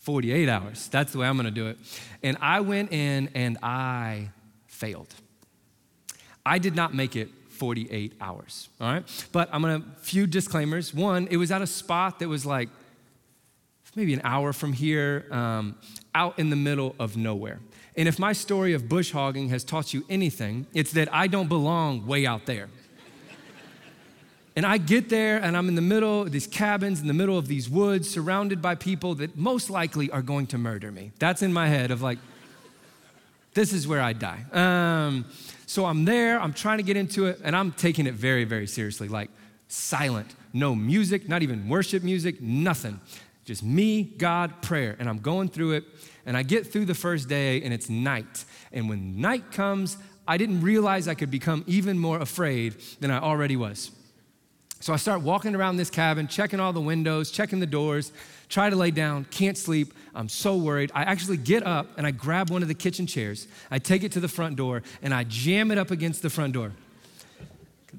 48 0.00 0.48
hours. 0.48 0.88
That's 0.88 1.12
the 1.12 1.18
way 1.18 1.26
I'm 1.26 1.36
gonna 1.36 1.50
do 1.50 1.66
it. 1.68 1.78
And 2.22 2.36
I 2.40 2.60
went 2.60 2.92
in 2.92 3.30
and 3.34 3.58
I 3.62 4.30
failed. 4.66 5.12
I 6.46 6.58
did 6.58 6.76
not 6.76 6.94
make 6.94 7.16
it 7.16 7.30
48 7.48 8.14
hours, 8.20 8.68
all 8.80 8.92
right? 8.92 9.26
But 9.32 9.48
I'm 9.52 9.62
gonna, 9.62 9.84
few 10.02 10.26
disclaimers. 10.26 10.94
One, 10.94 11.28
it 11.30 11.36
was 11.36 11.50
at 11.50 11.62
a 11.62 11.66
spot 11.66 12.20
that 12.20 12.28
was 12.28 12.46
like 12.46 12.68
maybe 13.94 14.14
an 14.14 14.22
hour 14.24 14.52
from 14.52 14.72
here, 14.72 15.26
um, 15.30 15.76
out 16.14 16.38
in 16.38 16.50
the 16.50 16.56
middle 16.56 16.94
of 16.98 17.16
nowhere. 17.16 17.60
And 17.96 18.08
if 18.08 18.18
my 18.18 18.32
story 18.32 18.72
of 18.72 18.88
bush 18.88 19.12
hogging 19.12 19.50
has 19.50 19.64
taught 19.64 19.92
you 19.92 20.04
anything, 20.08 20.66
it's 20.72 20.92
that 20.92 21.12
I 21.12 21.26
don't 21.26 21.48
belong 21.48 22.06
way 22.06 22.24
out 22.24 22.46
there. 22.46 22.68
and 24.56 24.64
I 24.64 24.78
get 24.78 25.10
there 25.10 25.38
and 25.38 25.56
I'm 25.56 25.68
in 25.68 25.74
the 25.74 25.82
middle 25.82 26.22
of 26.22 26.32
these 26.32 26.46
cabins, 26.46 27.00
in 27.00 27.06
the 27.06 27.14
middle 27.14 27.36
of 27.36 27.48
these 27.48 27.68
woods, 27.68 28.08
surrounded 28.08 28.62
by 28.62 28.76
people 28.76 29.14
that 29.16 29.36
most 29.36 29.68
likely 29.68 30.10
are 30.10 30.22
going 30.22 30.46
to 30.48 30.58
murder 30.58 30.90
me. 30.90 31.12
That's 31.18 31.42
in 31.42 31.52
my 31.52 31.68
head 31.68 31.90
of 31.90 32.00
like, 32.00 32.18
this 33.54 33.74
is 33.74 33.86
where 33.86 34.00
I 34.00 34.14
die. 34.14 34.44
Um, 34.52 35.26
so 35.66 35.84
I'm 35.84 36.06
there, 36.06 36.40
I'm 36.40 36.54
trying 36.54 36.78
to 36.78 36.82
get 36.82 36.96
into 36.96 37.26
it, 37.26 37.40
and 37.44 37.54
I'm 37.54 37.72
taking 37.72 38.06
it 38.06 38.14
very, 38.14 38.44
very 38.44 38.66
seriously 38.66 39.08
like 39.08 39.30
silent, 39.68 40.34
no 40.54 40.74
music, 40.74 41.28
not 41.28 41.42
even 41.42 41.68
worship 41.68 42.02
music, 42.02 42.40
nothing. 42.40 43.00
Just 43.44 43.62
me, 43.62 44.02
God, 44.02 44.62
prayer. 44.62 44.96
And 44.98 45.08
I'm 45.08 45.18
going 45.18 45.48
through 45.48 45.72
it. 45.72 45.84
And 46.26 46.36
I 46.36 46.42
get 46.42 46.66
through 46.70 46.84
the 46.84 46.94
first 46.94 47.28
day 47.28 47.62
and 47.62 47.74
it's 47.74 47.88
night. 47.88 48.44
And 48.72 48.88
when 48.88 49.20
night 49.20 49.50
comes, 49.50 49.96
I 50.26 50.36
didn't 50.36 50.60
realize 50.60 51.08
I 51.08 51.14
could 51.14 51.30
become 51.30 51.64
even 51.66 51.98
more 51.98 52.20
afraid 52.20 52.76
than 53.00 53.10
I 53.10 53.18
already 53.18 53.56
was. 53.56 53.90
So 54.80 54.92
I 54.92 54.96
start 54.96 55.22
walking 55.22 55.54
around 55.54 55.76
this 55.76 55.90
cabin, 55.90 56.26
checking 56.26 56.58
all 56.58 56.72
the 56.72 56.80
windows, 56.80 57.30
checking 57.30 57.60
the 57.60 57.66
doors, 57.66 58.12
try 58.48 58.68
to 58.68 58.74
lay 58.74 58.90
down, 58.90 59.24
can't 59.30 59.56
sleep. 59.56 59.94
I'm 60.12 60.28
so 60.28 60.56
worried. 60.56 60.90
I 60.94 61.02
actually 61.02 61.36
get 61.36 61.64
up 61.64 61.86
and 61.96 62.06
I 62.06 62.10
grab 62.10 62.50
one 62.50 62.62
of 62.62 62.68
the 62.68 62.74
kitchen 62.74 63.06
chairs. 63.06 63.46
I 63.70 63.78
take 63.78 64.02
it 64.02 64.12
to 64.12 64.20
the 64.20 64.28
front 64.28 64.56
door 64.56 64.82
and 65.00 65.14
I 65.14 65.24
jam 65.24 65.70
it 65.70 65.78
up 65.78 65.92
against 65.92 66.22
the 66.22 66.30
front 66.30 66.52
door. 66.52 66.72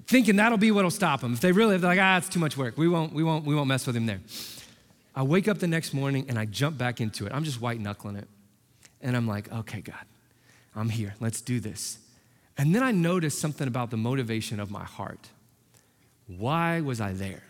Thinking 0.07 0.35
that'll 0.35 0.57
be 0.57 0.71
what'll 0.71 0.91
stop 0.91 1.21
them. 1.21 1.33
If 1.33 1.39
they 1.39 1.53
really, 1.53 1.77
they're 1.77 1.89
like, 1.89 1.99
ah, 2.01 2.17
it's 2.17 2.27
too 2.27 2.39
much 2.39 2.57
work. 2.57 2.77
We 2.77 2.89
won't, 2.89 3.13
we 3.13 3.23
won't, 3.23 3.45
we 3.45 3.55
won't 3.55 3.67
mess 3.67 3.87
with 3.87 3.95
him 3.95 4.05
there. 4.05 4.19
I 5.15 5.23
wake 5.23 5.47
up 5.47 5.59
the 5.59 5.67
next 5.67 5.93
morning 5.93 6.25
and 6.27 6.39
I 6.39 6.45
jump 6.45 6.77
back 6.77 6.99
into 6.99 7.25
it. 7.25 7.33
I'm 7.33 7.43
just 7.43 7.61
white 7.61 7.79
knuckling 7.79 8.15
it. 8.15 8.27
And 9.01 9.15
I'm 9.15 9.27
like, 9.27 9.51
okay, 9.51 9.81
God, 9.81 10.05
I'm 10.75 10.89
here. 10.89 11.13
Let's 11.19 11.41
do 11.41 11.59
this. 11.59 11.99
And 12.57 12.73
then 12.73 12.83
I 12.83 12.91
noticed 12.91 13.39
something 13.39 13.67
about 13.67 13.91
the 13.91 13.97
motivation 13.97 14.59
of 14.59 14.71
my 14.71 14.83
heart. 14.83 15.29
Why 16.27 16.81
was 16.81 17.01
I 17.01 17.13
there? 17.13 17.43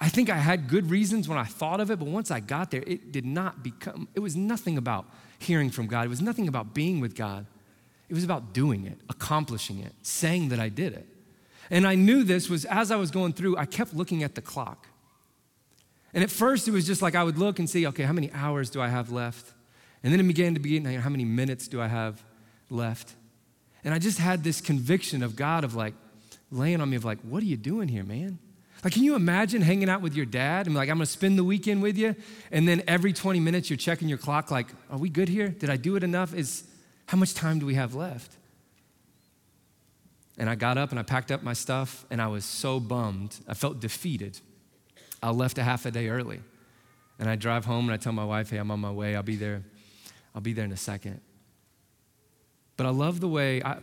I 0.00 0.08
think 0.08 0.30
I 0.30 0.36
had 0.36 0.68
good 0.68 0.88
reasons 0.88 1.28
when 1.28 1.36
I 1.36 1.44
thought 1.44 1.78
of 1.80 1.90
it, 1.90 1.98
but 1.98 2.08
once 2.08 2.30
I 2.30 2.40
got 2.40 2.70
there, 2.70 2.82
it 2.86 3.12
did 3.12 3.26
not 3.26 3.62
become, 3.62 4.08
it 4.14 4.20
was 4.20 4.34
nothing 4.34 4.78
about 4.78 5.04
hearing 5.38 5.70
from 5.70 5.86
God. 5.86 6.06
It 6.06 6.08
was 6.08 6.22
nothing 6.22 6.48
about 6.48 6.72
being 6.72 7.00
with 7.00 7.14
God. 7.14 7.44
It 8.08 8.14
was 8.14 8.24
about 8.24 8.54
doing 8.54 8.86
it, 8.86 8.98
accomplishing 9.10 9.78
it, 9.78 9.92
saying 10.02 10.48
that 10.48 10.58
I 10.58 10.70
did 10.70 10.94
it. 10.94 11.06
And 11.70 11.86
I 11.86 11.94
knew 11.94 12.24
this 12.24 12.48
was 12.48 12.64
as 12.64 12.90
I 12.90 12.96
was 12.96 13.10
going 13.10 13.34
through, 13.34 13.56
I 13.56 13.66
kept 13.66 13.94
looking 13.94 14.22
at 14.22 14.34
the 14.34 14.40
clock. 14.40 14.86
And 16.12 16.24
at 16.24 16.30
first, 16.30 16.66
it 16.66 16.72
was 16.72 16.86
just 16.86 17.02
like 17.02 17.14
I 17.14 17.22
would 17.22 17.38
look 17.38 17.58
and 17.58 17.70
see, 17.70 17.86
okay, 17.86 18.02
how 18.02 18.12
many 18.12 18.30
hours 18.32 18.70
do 18.70 18.80
I 18.80 18.88
have 18.88 19.12
left? 19.12 19.52
And 20.02 20.12
then 20.12 20.20
it 20.20 20.24
began 20.24 20.54
to 20.54 20.60
be, 20.60 20.80
how 20.80 21.10
many 21.10 21.24
minutes 21.24 21.68
do 21.68 21.80
I 21.80 21.86
have 21.86 22.22
left? 22.68 23.14
And 23.84 23.94
I 23.94 23.98
just 23.98 24.18
had 24.18 24.42
this 24.42 24.60
conviction 24.60 25.22
of 25.22 25.36
God 25.36 25.64
of 25.64 25.74
like 25.74 25.94
laying 26.50 26.80
on 26.80 26.90
me 26.90 26.96
of 26.96 27.04
like, 27.04 27.18
what 27.20 27.42
are 27.42 27.46
you 27.46 27.56
doing 27.56 27.88
here, 27.88 28.04
man? 28.04 28.38
Like, 28.82 28.94
can 28.94 29.04
you 29.04 29.14
imagine 29.14 29.60
hanging 29.60 29.90
out 29.90 30.00
with 30.00 30.14
your 30.14 30.24
dad 30.26 30.66
and 30.66 30.74
like, 30.74 30.88
I'm 30.88 30.96
gonna 30.96 31.06
spend 31.06 31.38
the 31.38 31.44
weekend 31.44 31.82
with 31.82 31.98
you, 31.98 32.16
and 32.50 32.66
then 32.66 32.82
every 32.88 33.12
20 33.12 33.38
minutes 33.38 33.68
you're 33.68 33.76
checking 33.76 34.08
your 34.08 34.18
clock, 34.18 34.50
like, 34.50 34.68
are 34.90 34.98
we 34.98 35.10
good 35.10 35.28
here? 35.28 35.48
Did 35.48 35.68
I 35.68 35.76
do 35.76 35.96
it 35.96 36.02
enough? 36.02 36.34
Is 36.34 36.64
how 37.06 37.18
much 37.18 37.34
time 37.34 37.58
do 37.58 37.66
we 37.66 37.74
have 37.74 37.94
left? 37.94 38.32
And 40.38 40.48
I 40.48 40.54
got 40.54 40.78
up 40.78 40.90
and 40.90 40.98
I 40.98 41.02
packed 41.02 41.30
up 41.30 41.42
my 41.42 41.52
stuff, 41.52 42.06
and 42.10 42.22
I 42.22 42.28
was 42.28 42.46
so 42.46 42.80
bummed. 42.80 43.36
I 43.46 43.52
felt 43.52 43.80
defeated. 43.80 44.40
I 45.22 45.30
left 45.30 45.58
a 45.58 45.62
half 45.62 45.86
a 45.86 45.90
day 45.90 46.08
early. 46.08 46.40
And 47.18 47.28
I 47.28 47.36
drive 47.36 47.66
home 47.66 47.86
and 47.86 47.92
I 47.92 47.96
tell 47.96 48.12
my 48.12 48.24
wife, 48.24 48.50
hey, 48.50 48.56
I'm 48.56 48.70
on 48.70 48.80
my 48.80 48.90
way. 48.90 49.14
I'll 49.14 49.22
be 49.22 49.36
there. 49.36 49.62
I'll 50.34 50.40
be 50.40 50.52
there 50.52 50.64
in 50.64 50.72
a 50.72 50.76
second. 50.76 51.20
But 52.76 52.86
I 52.86 52.90
love 52.90 53.20
the 53.20 53.28
way, 53.28 53.62
I, 53.62 53.78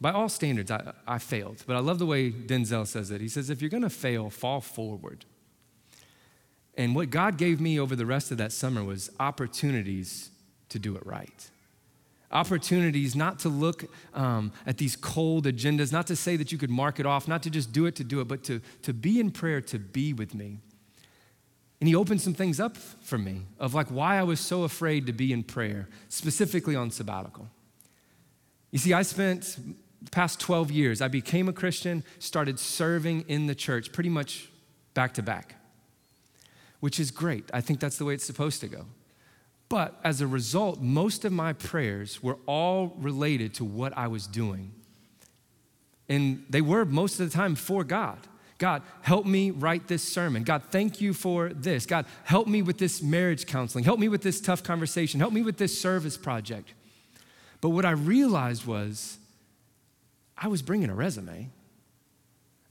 by 0.00 0.12
all 0.12 0.28
standards, 0.28 0.70
I, 0.70 0.92
I 1.06 1.18
failed. 1.18 1.64
But 1.66 1.74
I 1.74 1.80
love 1.80 1.98
the 1.98 2.06
way 2.06 2.30
Denzel 2.30 2.86
says 2.86 3.10
it. 3.10 3.20
He 3.20 3.28
says, 3.28 3.50
if 3.50 3.60
you're 3.60 3.70
going 3.70 3.82
to 3.82 3.90
fail, 3.90 4.30
fall 4.30 4.60
forward. 4.60 5.24
And 6.76 6.94
what 6.94 7.10
God 7.10 7.36
gave 7.36 7.60
me 7.60 7.80
over 7.80 7.96
the 7.96 8.06
rest 8.06 8.30
of 8.30 8.38
that 8.38 8.52
summer 8.52 8.84
was 8.84 9.10
opportunities 9.18 10.30
to 10.68 10.78
do 10.78 10.94
it 10.96 11.04
right 11.04 11.50
opportunities 12.32 13.14
not 13.14 13.38
to 13.40 13.48
look 13.48 13.84
um, 14.14 14.52
at 14.66 14.78
these 14.78 14.96
cold 14.96 15.46
agendas, 15.46 15.92
not 15.92 16.06
to 16.06 16.16
say 16.16 16.36
that 16.36 16.50
you 16.52 16.58
could 16.58 16.70
mark 16.70 16.98
it 16.98 17.06
off, 17.06 17.28
not 17.28 17.42
to 17.42 17.50
just 17.50 17.72
do 17.72 17.86
it 17.86 17.96
to 17.96 18.04
do 18.04 18.20
it, 18.20 18.28
but 18.28 18.42
to, 18.44 18.60
to 18.82 18.92
be 18.92 19.20
in 19.20 19.30
prayer, 19.30 19.60
to 19.60 19.78
be 19.78 20.12
with 20.12 20.34
me. 20.34 20.58
And 21.80 21.88
he 21.88 21.96
opened 21.96 22.20
some 22.20 22.34
things 22.34 22.60
up 22.60 22.76
for 22.76 23.18
me 23.18 23.42
of 23.58 23.74
like 23.74 23.88
why 23.88 24.16
I 24.18 24.22
was 24.22 24.38
so 24.38 24.62
afraid 24.62 25.06
to 25.06 25.12
be 25.12 25.32
in 25.32 25.42
prayer, 25.42 25.88
specifically 26.08 26.76
on 26.76 26.90
sabbatical. 26.90 27.48
You 28.70 28.78
see, 28.78 28.92
I 28.92 29.02
spent 29.02 29.58
the 30.00 30.10
past 30.10 30.40
12 30.40 30.70
years, 30.70 31.02
I 31.02 31.08
became 31.08 31.48
a 31.48 31.52
Christian, 31.52 32.04
started 32.18 32.58
serving 32.58 33.24
in 33.28 33.46
the 33.46 33.54
church 33.54 33.92
pretty 33.92 34.10
much 34.10 34.48
back 34.94 35.14
to 35.14 35.22
back, 35.22 35.56
which 36.80 37.00
is 37.00 37.10
great. 37.10 37.50
I 37.52 37.60
think 37.60 37.80
that's 37.80 37.98
the 37.98 38.04
way 38.04 38.14
it's 38.14 38.24
supposed 38.24 38.60
to 38.60 38.68
go. 38.68 38.86
But 39.72 39.98
as 40.04 40.20
a 40.20 40.26
result, 40.26 40.82
most 40.82 41.24
of 41.24 41.32
my 41.32 41.54
prayers 41.54 42.22
were 42.22 42.36
all 42.44 42.88
related 42.98 43.54
to 43.54 43.64
what 43.64 43.96
I 43.96 44.06
was 44.06 44.26
doing. 44.26 44.70
And 46.10 46.44
they 46.50 46.60
were 46.60 46.84
most 46.84 47.18
of 47.18 47.30
the 47.30 47.34
time 47.34 47.54
for 47.54 47.82
God. 47.82 48.18
God, 48.58 48.82
help 49.00 49.24
me 49.24 49.50
write 49.50 49.88
this 49.88 50.02
sermon. 50.02 50.42
God, 50.42 50.64
thank 50.70 51.00
you 51.00 51.14
for 51.14 51.48
this. 51.48 51.86
God, 51.86 52.04
help 52.24 52.48
me 52.48 52.60
with 52.60 52.76
this 52.76 53.00
marriage 53.00 53.46
counseling. 53.46 53.82
Help 53.82 53.98
me 53.98 54.10
with 54.10 54.20
this 54.20 54.42
tough 54.42 54.62
conversation. 54.62 55.20
Help 55.20 55.32
me 55.32 55.40
with 55.40 55.56
this 55.56 55.80
service 55.80 56.18
project. 56.18 56.74
But 57.62 57.70
what 57.70 57.86
I 57.86 57.92
realized 57.92 58.66
was 58.66 59.16
I 60.36 60.48
was 60.48 60.60
bringing 60.60 60.90
a 60.90 60.94
resume. 60.94 61.48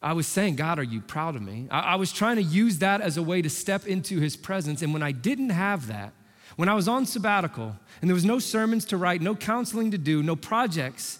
I 0.03 0.13
was 0.13 0.27
saying, 0.27 0.55
God, 0.55 0.77
are 0.77 0.83
you 0.83 1.01
proud 1.01 1.35
of 1.35 1.41
me? 1.41 1.67
I, 1.71 1.79
I 1.79 1.95
was 1.95 2.11
trying 2.11 2.35
to 2.35 2.43
use 2.43 2.77
that 2.77 3.01
as 3.01 3.17
a 3.17 3.23
way 3.23 3.41
to 3.41 3.49
step 3.49 3.87
into 3.87 4.19
his 4.19 4.37
presence. 4.37 4.83
And 4.83 4.93
when 4.93 5.01
I 5.01 5.11
didn't 5.11 5.49
have 5.49 5.87
that, 5.87 6.13
when 6.61 6.69
I 6.69 6.75
was 6.75 6.87
on 6.87 7.07
sabbatical 7.07 7.75
and 8.01 8.07
there 8.07 8.13
was 8.13 8.23
no 8.23 8.37
sermons 8.37 8.85
to 8.85 8.97
write, 8.97 9.19
no 9.19 9.33
counseling 9.33 9.89
to 9.89 9.97
do, 9.97 10.21
no 10.21 10.35
projects, 10.35 11.17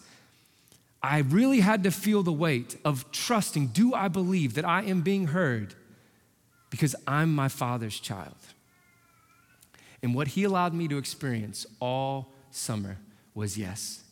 I 1.02 1.18
really 1.22 1.62
had 1.62 1.82
to 1.86 1.90
feel 1.90 2.22
the 2.22 2.32
weight 2.32 2.78
of 2.86 3.12
trusting 3.12 3.70
do 3.70 3.96
I 3.96 4.08
believe 4.08 4.54
that 4.54 4.66
I 4.66 4.84
am 4.84 5.02
being 5.02 5.26
heard 5.26 5.74
because 6.70 6.96
I'm 7.08 7.34
my 7.34 7.48
Father's 7.48 8.00
child? 8.00 8.36
And 10.04 10.14
what 10.14 10.28
He 10.28 10.44
allowed 10.44 10.76
me 10.76 10.88
to 10.90 11.00
experience 11.00 11.66
all 11.80 12.32
summer 12.52 12.98
was 13.34 13.58
yes. 13.58 14.04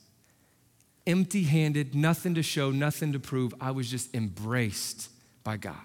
Empty 1.05 1.43
handed, 1.43 1.93
nothing 1.93 2.33
to 2.33 2.41
show, 2.41 2.71
nothing 2.71 3.13
to 3.13 3.19
prove. 3.19 3.53
I 3.61 3.69
was 3.69 3.87
just 3.87 4.15
embraced 4.15 5.11
by 5.43 5.57
God. 5.57 5.75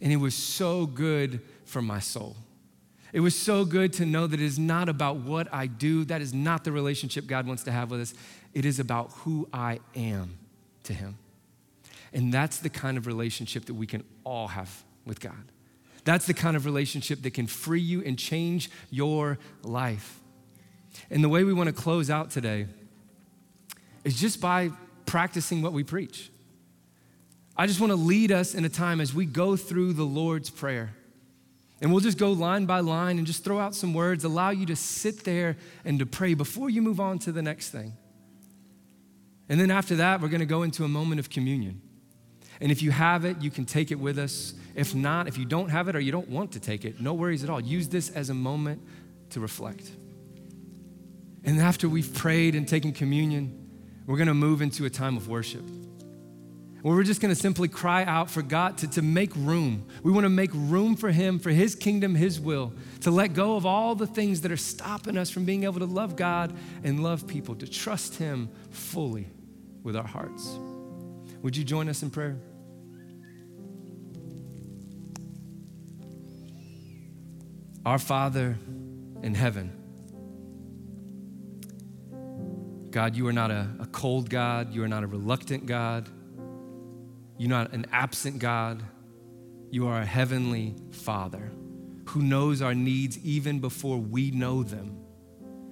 And 0.00 0.10
it 0.10 0.16
was 0.16 0.34
so 0.34 0.86
good 0.86 1.42
for 1.66 1.82
my 1.82 2.00
soul. 2.00 2.36
It 3.12 3.20
was 3.20 3.34
so 3.34 3.64
good 3.64 3.92
to 3.94 4.06
know 4.06 4.26
that 4.26 4.38
it 4.38 4.44
is 4.44 4.58
not 4.58 4.88
about 4.88 5.16
what 5.16 5.52
I 5.52 5.66
do. 5.66 6.04
That 6.04 6.20
is 6.20 6.34
not 6.34 6.64
the 6.64 6.72
relationship 6.72 7.26
God 7.26 7.46
wants 7.46 7.62
to 7.64 7.72
have 7.72 7.90
with 7.90 8.00
us. 8.00 8.14
It 8.52 8.64
is 8.64 8.78
about 8.78 9.10
who 9.12 9.48
I 9.52 9.80
am 9.96 10.38
to 10.84 10.92
Him. 10.92 11.16
And 12.12 12.32
that's 12.32 12.58
the 12.58 12.68
kind 12.68 12.98
of 12.98 13.06
relationship 13.06 13.66
that 13.66 13.74
we 13.74 13.86
can 13.86 14.04
all 14.24 14.48
have 14.48 14.84
with 15.04 15.20
God. 15.20 15.52
That's 16.04 16.26
the 16.26 16.34
kind 16.34 16.56
of 16.56 16.64
relationship 16.64 17.22
that 17.22 17.34
can 17.34 17.46
free 17.46 17.80
you 17.80 18.02
and 18.02 18.18
change 18.18 18.70
your 18.90 19.38
life. 19.62 20.20
And 21.10 21.22
the 21.22 21.28
way 21.28 21.44
we 21.44 21.52
want 21.52 21.68
to 21.68 21.74
close 21.74 22.10
out 22.10 22.30
today 22.30 22.66
is 24.04 24.18
just 24.18 24.40
by 24.40 24.70
practicing 25.06 25.62
what 25.62 25.72
we 25.72 25.84
preach. 25.84 26.30
I 27.56 27.66
just 27.66 27.80
want 27.80 27.90
to 27.90 27.96
lead 27.96 28.32
us 28.32 28.54
in 28.54 28.64
a 28.64 28.68
time 28.68 29.00
as 29.00 29.12
we 29.12 29.26
go 29.26 29.56
through 29.56 29.94
the 29.94 30.04
Lord's 30.04 30.48
Prayer. 30.48 30.94
And 31.80 31.92
we'll 31.92 32.00
just 32.00 32.18
go 32.18 32.32
line 32.32 32.66
by 32.66 32.80
line 32.80 33.18
and 33.18 33.26
just 33.26 33.44
throw 33.44 33.58
out 33.60 33.74
some 33.74 33.94
words, 33.94 34.24
allow 34.24 34.50
you 34.50 34.66
to 34.66 34.76
sit 34.76 35.24
there 35.24 35.56
and 35.84 35.98
to 36.00 36.06
pray 36.06 36.34
before 36.34 36.68
you 36.70 36.82
move 36.82 36.98
on 36.98 37.18
to 37.20 37.32
the 37.32 37.42
next 37.42 37.70
thing. 37.70 37.92
And 39.48 39.60
then 39.60 39.70
after 39.70 39.96
that, 39.96 40.20
we're 40.20 40.28
going 40.28 40.40
to 40.40 40.46
go 40.46 40.62
into 40.62 40.84
a 40.84 40.88
moment 40.88 41.20
of 41.20 41.30
communion. 41.30 41.80
And 42.60 42.72
if 42.72 42.82
you 42.82 42.90
have 42.90 43.24
it, 43.24 43.40
you 43.40 43.50
can 43.50 43.64
take 43.64 43.92
it 43.92 44.00
with 44.00 44.18
us. 44.18 44.54
If 44.74 44.94
not, 44.94 45.28
if 45.28 45.38
you 45.38 45.44
don't 45.44 45.68
have 45.68 45.88
it 45.88 45.94
or 45.94 46.00
you 46.00 46.10
don't 46.10 46.28
want 46.28 46.52
to 46.52 46.60
take 46.60 46.84
it, 46.84 47.00
no 47.00 47.14
worries 47.14 47.44
at 47.44 47.50
all. 47.50 47.60
Use 47.60 47.88
this 47.88 48.10
as 48.10 48.30
a 48.30 48.34
moment 48.34 48.82
to 49.30 49.40
reflect. 49.40 49.88
And 51.44 51.60
after 51.60 51.88
we've 51.88 52.12
prayed 52.12 52.56
and 52.56 52.66
taken 52.66 52.92
communion, 52.92 53.54
we're 54.06 54.16
going 54.16 54.28
to 54.28 54.34
move 54.34 54.60
into 54.60 54.84
a 54.84 54.90
time 54.90 55.16
of 55.16 55.28
worship 55.28 55.62
where 56.82 56.94
we're 56.94 57.02
just 57.02 57.20
going 57.20 57.34
to 57.34 57.40
simply 57.40 57.66
cry 57.68 58.04
out 58.04 58.30
for 58.30 58.40
God 58.40 58.78
to, 58.78 58.88
to 58.88 59.02
make 59.02 59.34
room. 59.34 59.86
We 60.02 60.12
want 60.12 60.24
to 60.24 60.30
make 60.30 60.50
room 60.52 60.94
for 60.94 61.10
Him, 61.10 61.38
for 61.38 61.50
His 61.50 61.74
kingdom, 61.74 62.14
His 62.14 62.38
will, 62.38 62.72
to 63.00 63.10
let 63.10 63.34
go 63.34 63.56
of 63.56 63.66
all 63.66 63.94
the 63.94 64.06
things 64.06 64.42
that 64.42 64.52
are 64.52 64.56
stopping 64.56 65.16
us 65.16 65.30
from 65.30 65.44
being 65.44 65.64
able 65.64 65.80
to 65.80 65.86
love 65.86 66.14
God 66.14 66.54
and 66.84 67.02
love 67.02 67.26
people, 67.26 67.56
to 67.56 67.66
trust 67.66 68.16
Him 68.16 68.48
fully 68.70 69.26
with 69.82 69.96
our 69.96 70.06
hearts. 70.06 70.58
Would 71.42 71.56
you 71.56 71.64
join 71.64 71.88
us 71.88 72.02
in 72.02 72.10
prayer? 72.10 72.36
Our 77.84 77.98
Father 77.98 78.56
in 79.22 79.34
heaven, 79.34 79.72
God, 82.90 83.16
you 83.16 83.26
are 83.26 83.32
not 83.32 83.50
a, 83.50 83.68
a 83.80 83.86
cold 83.86 84.30
God, 84.30 84.72
you 84.72 84.82
are 84.82 84.88
not 84.88 85.02
a 85.02 85.06
reluctant 85.06 85.66
God. 85.66 86.08
You're 87.38 87.48
not 87.48 87.72
an 87.72 87.86
absent 87.92 88.40
God. 88.40 88.82
You 89.70 89.86
are 89.86 90.00
a 90.00 90.04
heavenly 90.04 90.74
Father 90.90 91.52
who 92.08 92.22
knows 92.22 92.62
our 92.62 92.74
needs 92.74 93.18
even 93.18 93.60
before 93.60 93.98
we 93.98 94.30
know 94.30 94.62
them, 94.62 94.98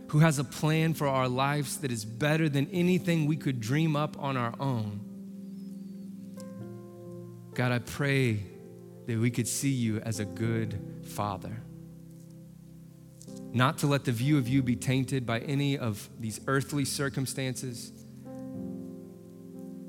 who 0.09 0.21
has 0.21 0.39
a 0.39 0.45
plan 0.45 0.95
for 0.95 1.09
our 1.09 1.29
lives 1.29 1.79
that 1.79 1.91
is 1.91 2.05
better 2.05 2.49
than 2.49 2.69
anything 2.71 3.27
we 3.27 3.37
could 3.37 3.61
dream 3.61 3.97
up 3.97 4.17
on 4.23 4.37
our 4.37 4.55
own. 4.61 5.01
God, 7.55 7.73
I 7.73 7.79
pray 7.79 8.41
that 9.07 9.19
we 9.19 9.31
could 9.31 9.49
see 9.49 9.71
you 9.71 9.99
as 10.01 10.21
a 10.21 10.25
good 10.25 10.79
Father. 11.05 11.57
Not 13.53 13.79
to 13.79 13.87
let 13.87 14.05
the 14.05 14.13
view 14.13 14.37
of 14.37 14.47
you 14.47 14.63
be 14.63 14.77
tainted 14.77 15.25
by 15.25 15.41
any 15.41 15.79
of 15.79 16.11
these 16.21 16.39
earthly 16.47 16.85
circumstances 16.85 17.93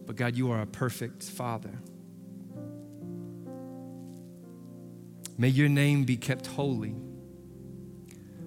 but 0.07 0.15
God, 0.15 0.37
you 0.37 0.51
are 0.51 0.61
a 0.61 0.65
perfect 0.65 1.21
Father. 1.21 1.77
May 5.37 5.49
your 5.49 5.69
name 5.69 6.05
be 6.05 6.15
kept 6.15 6.47
holy, 6.47 6.95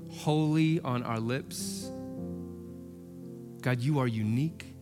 holy 0.08 0.80
on 0.80 1.02
our 1.04 1.20
lips. 1.20 1.88
God, 3.60 3.80
you 3.80 4.00
are 4.00 4.08
unique. 4.08 4.74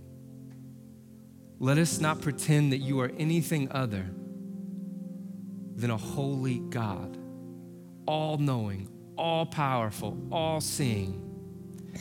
Let 1.59 1.79
us 1.79 1.99
not 1.99 2.23
pretend 2.23 2.73
that 2.73 2.79
you 2.79 3.01
are 3.01 3.11
anything 3.19 3.71
other 3.73 4.07
than 5.75 5.91
a 5.91 5.97
holy 5.97 6.61
God, 6.61 7.19
all 8.07 8.39
knowing, 8.39 8.89
all 9.19 9.45
powerful, 9.45 10.17
all 10.31 10.61
seeing. 10.61 11.25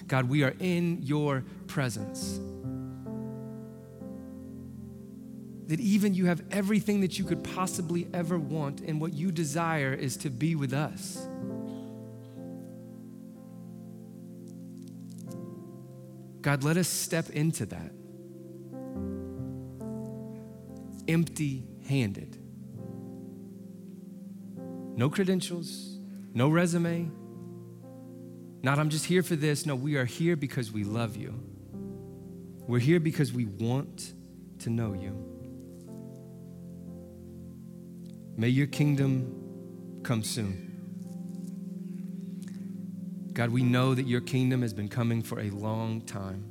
God, 0.08 0.30
we 0.30 0.44
are 0.44 0.54
in 0.60 1.02
your 1.02 1.44
presence. 1.66 2.40
That 5.68 5.80
even 5.80 6.14
you 6.14 6.26
have 6.26 6.42
everything 6.52 7.02
that 7.02 7.20
you 7.20 7.26
could 7.26 7.44
possibly 7.44 8.08
ever 8.14 8.38
want, 8.38 8.82
and 8.82 9.00
what 9.00 9.14
you 9.14 9.32
desire 9.32 9.94
is 9.94 10.18
to 10.18 10.30
be 10.30 10.56
with 10.56 10.74
us. 10.74 11.28
God, 16.42 16.64
let 16.64 16.78
us 16.78 16.88
step 16.88 17.30
into 17.32 17.66
that 17.68 17.92
empty 21.08 21.64
handed. 21.88 22.38
No 24.96 25.10
credentials, 25.10 26.00
no 26.34 26.50
resume. 26.50 27.12
Not, 28.64 28.80
I'm 28.80 28.90
just 28.90 29.06
here 29.06 29.24
for 29.24 29.36
this. 29.36 29.66
No, 29.66 29.76
we 29.76 29.96
are 29.96 30.06
here 30.06 30.36
because 30.36 30.72
we 30.72 30.84
love 30.84 31.16
you. 31.16 31.40
We're 32.68 32.80
here 32.80 33.00
because 33.00 33.32
we 33.32 33.46
want 33.46 34.14
to 34.60 34.70
know 34.70 34.94
you. 34.94 35.37
May 38.40 38.50
your 38.50 38.68
kingdom 38.68 40.02
come 40.04 40.24
soon. 40.24 40.64
God, 43.34 43.50
we 43.50 43.64
know 43.64 43.96
that 43.96 44.06
your 44.06 44.22
kingdom 44.22 44.62
has 44.62 44.74
been 44.74 44.88
coming 44.88 45.24
for 45.24 45.40
a 45.40 45.50
long 45.50 46.02
time. 46.02 46.46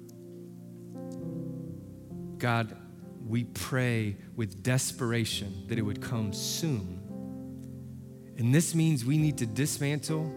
God, 2.39 2.77
we 3.25 3.45
pray 3.45 4.17
with 4.35 4.65
desperation 4.65 5.65
that 5.69 5.79
it 5.79 5.83
would 5.83 6.03
come 6.03 6.33
soon. 6.33 7.03
And 8.37 8.53
this 8.53 8.75
means 8.75 9.05
we 9.05 9.17
need 9.17 9.39
to 9.39 9.47
dismantle 9.47 10.33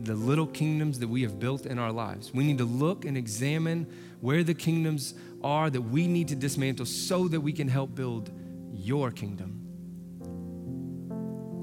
the 0.00 0.14
little 0.14 0.46
kingdoms 0.46 0.98
that 1.00 1.08
we 1.08 1.20
have 1.22 1.38
built 1.38 1.66
in 1.66 1.78
our 1.78 1.92
lives. 1.92 2.32
We 2.32 2.44
need 2.44 2.58
to 2.58 2.64
look 2.64 3.04
and 3.04 3.16
examine 3.16 3.86
where 4.20 4.42
the 4.42 4.54
kingdoms 4.54 5.14
are 5.42 5.68
that 5.68 5.82
we 5.82 6.06
need 6.06 6.28
to 6.28 6.34
dismantle 6.34 6.86
so 6.86 7.28
that 7.28 7.40
we 7.40 7.52
can 7.52 7.68
help 7.68 7.94
build 7.94 8.30
your 8.72 9.10
kingdom. 9.10 9.53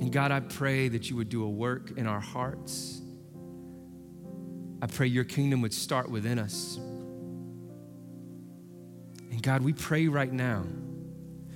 And 0.01 0.11
God, 0.11 0.31
I 0.31 0.39
pray 0.39 0.89
that 0.89 1.09
you 1.11 1.15
would 1.15 1.29
do 1.29 1.43
a 1.43 1.49
work 1.49 1.91
in 1.95 2.07
our 2.07 2.19
hearts. 2.19 2.99
I 4.81 4.87
pray 4.87 5.05
your 5.05 5.23
kingdom 5.23 5.61
would 5.61 5.75
start 5.75 6.09
within 6.09 6.39
us. 6.39 6.77
And 9.29 9.43
God, 9.43 9.61
we 9.61 9.73
pray 9.73 10.07
right 10.07 10.33
now 10.33 10.65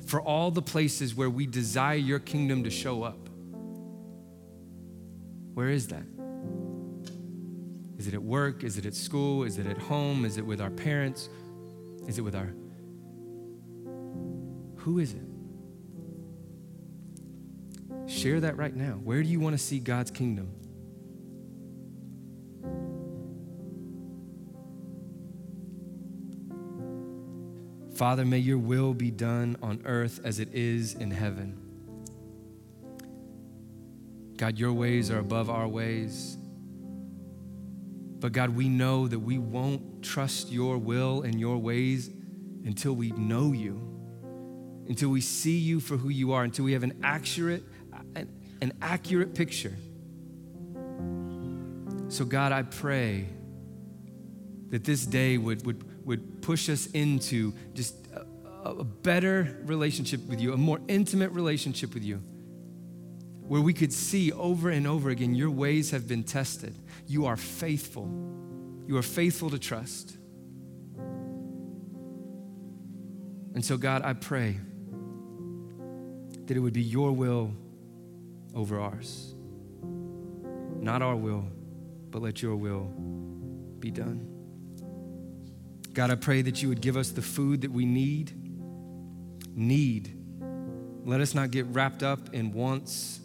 for 0.06 0.22
all 0.22 0.52
the 0.52 0.62
places 0.62 1.16
where 1.16 1.30
we 1.30 1.48
desire 1.48 1.96
your 1.96 2.20
kingdom 2.20 2.64
to 2.66 2.70
show 2.70 3.02
up. 3.02 3.18
Where 5.56 5.70
is 5.70 5.88
that? 5.88 6.06
Is 7.98 8.08
it 8.08 8.14
at 8.14 8.22
work? 8.22 8.64
Is 8.64 8.78
it 8.78 8.86
at 8.86 8.93
school? 8.93 9.43
Is 9.43 9.58
it 9.58 9.66
at 9.66 9.80
home? 9.80 10.24
Is 10.24 10.38
it 10.38 10.46
with 10.46 10.62
our 10.62 10.70
parents? 10.70 11.30
Is 12.08 12.20
it 12.20 12.22
with 12.22 12.36
our. 12.36 12.54
Who 14.76 15.00
is 15.00 15.14
it? 15.14 15.24
Share 18.16 18.39
that 18.39 18.55
right 18.55 18.74
now. 18.74 18.93
Where 19.03 19.22
do 19.22 19.28
you 19.28 19.41
want 19.41 19.57
to 19.57 19.61
see 19.61 19.78
God's 19.78 20.09
kingdom? 20.09 20.49
Father, 27.93 28.24
may 28.24 28.38
your 28.38 28.57
will 28.57 28.93
be 28.93 29.11
done 29.11 29.57
on 29.61 29.82
earth 29.84 30.22
as 30.24 30.39
it 30.39 30.53
is 30.53 30.93
in 30.93 31.11
heaven. 31.11 31.59
God, 34.38 34.57
your 34.57 34.72
ways 34.72 35.11
are 35.11 35.20
above 35.20 35.49
our 35.49 35.68
ways. 35.68 36.38
But 38.20 38.32
God, 38.32 38.49
we 38.55 38.70
know 38.70 39.09
that 39.09 39.20
we 39.20 39.39
won't 39.39 40.01
trust 40.03 40.53
your 40.53 40.78
will 40.78 41.24
and 41.24 41.38
your 41.38 41.57
ways 41.57 42.09
until 42.63 42.93
we 42.93 43.11
know 43.11 43.51
you, 43.51 43.78
until 44.88 45.09
we 45.09 45.20
see 45.20 45.57
you 45.57 45.82
for 45.82 45.97
who 45.97 46.07
you 46.07 46.32
are, 46.32 46.45
until 46.45 46.63
we 46.63 46.72
have 46.72 46.84
an 46.84 46.97
accurate 47.03 47.63
an 48.66 48.74
accurate 48.82 49.36
picture. 49.36 49.76
So, 52.07 52.26
God, 52.26 52.51
I 52.51 52.63
pray 52.63 53.28
that 54.70 54.84
this 54.84 55.05
day 55.05 55.38
would, 55.38 55.63
would, 55.68 56.05
would 56.05 56.41
push 56.41 56.68
us 56.68 56.88
into 56.88 57.53
just 57.76 57.95
a, 58.11 58.70
a 58.70 58.84
better 58.84 59.61
relationship 59.66 60.20
with 60.28 60.41
you, 60.41 60.53
a 60.53 60.57
more 60.57 60.80
intimate 60.88 61.32
relationship 61.32 61.93
with 61.93 62.03
you, 62.03 62.24
where 63.47 63.61
we 63.61 63.72
could 63.72 63.93
see 63.93 64.32
over 64.32 64.72
and 64.72 64.88
over 64.88 65.11
again 65.11 65.36
your 65.36 65.51
ways 65.51 65.91
have 65.91 66.07
been 66.07 66.24
tested. 66.24 66.76
You 67.05 67.28
are 67.28 67.38
faithful. 67.38 68.09
You 68.88 68.97
are 68.97 69.03
faithful 69.03 69.51
to 69.51 69.59
trust. 69.59 70.18
And 73.53 73.63
so, 73.63 73.78
God, 73.78 74.01
I 74.03 74.13
pray 74.13 74.57
that 76.47 76.57
it 76.57 76.59
would 76.59 76.74
be 76.74 76.82
your 76.82 77.11
will 77.11 77.51
over 78.56 78.80
ours. 78.80 79.36
Not 80.80 81.01
our 81.01 81.16
will, 81.16 81.45
but 82.10 82.22
let 82.22 82.41
your 82.41 82.56
will 82.56 82.86
be 83.80 83.91
done. 83.91 84.28
God, 85.93 86.12
I 86.12 86.16
pray 86.16 86.41
that 86.41 86.62
you 86.62 86.70
would 86.70 86.82
give 86.82 86.97
us 86.97 87.12
the 87.12 87.22
food 87.22 87.62
that 87.62 87.72
we 87.72 87.86
need. 87.86 88.34
Need. 89.53 90.18
Let 91.06 91.22
us 91.22 91.34
not 91.34 91.51
get 91.51 91.66
wrapped 91.68 92.03
up 92.03 92.34
in 92.34 92.51
wants, 92.51 93.20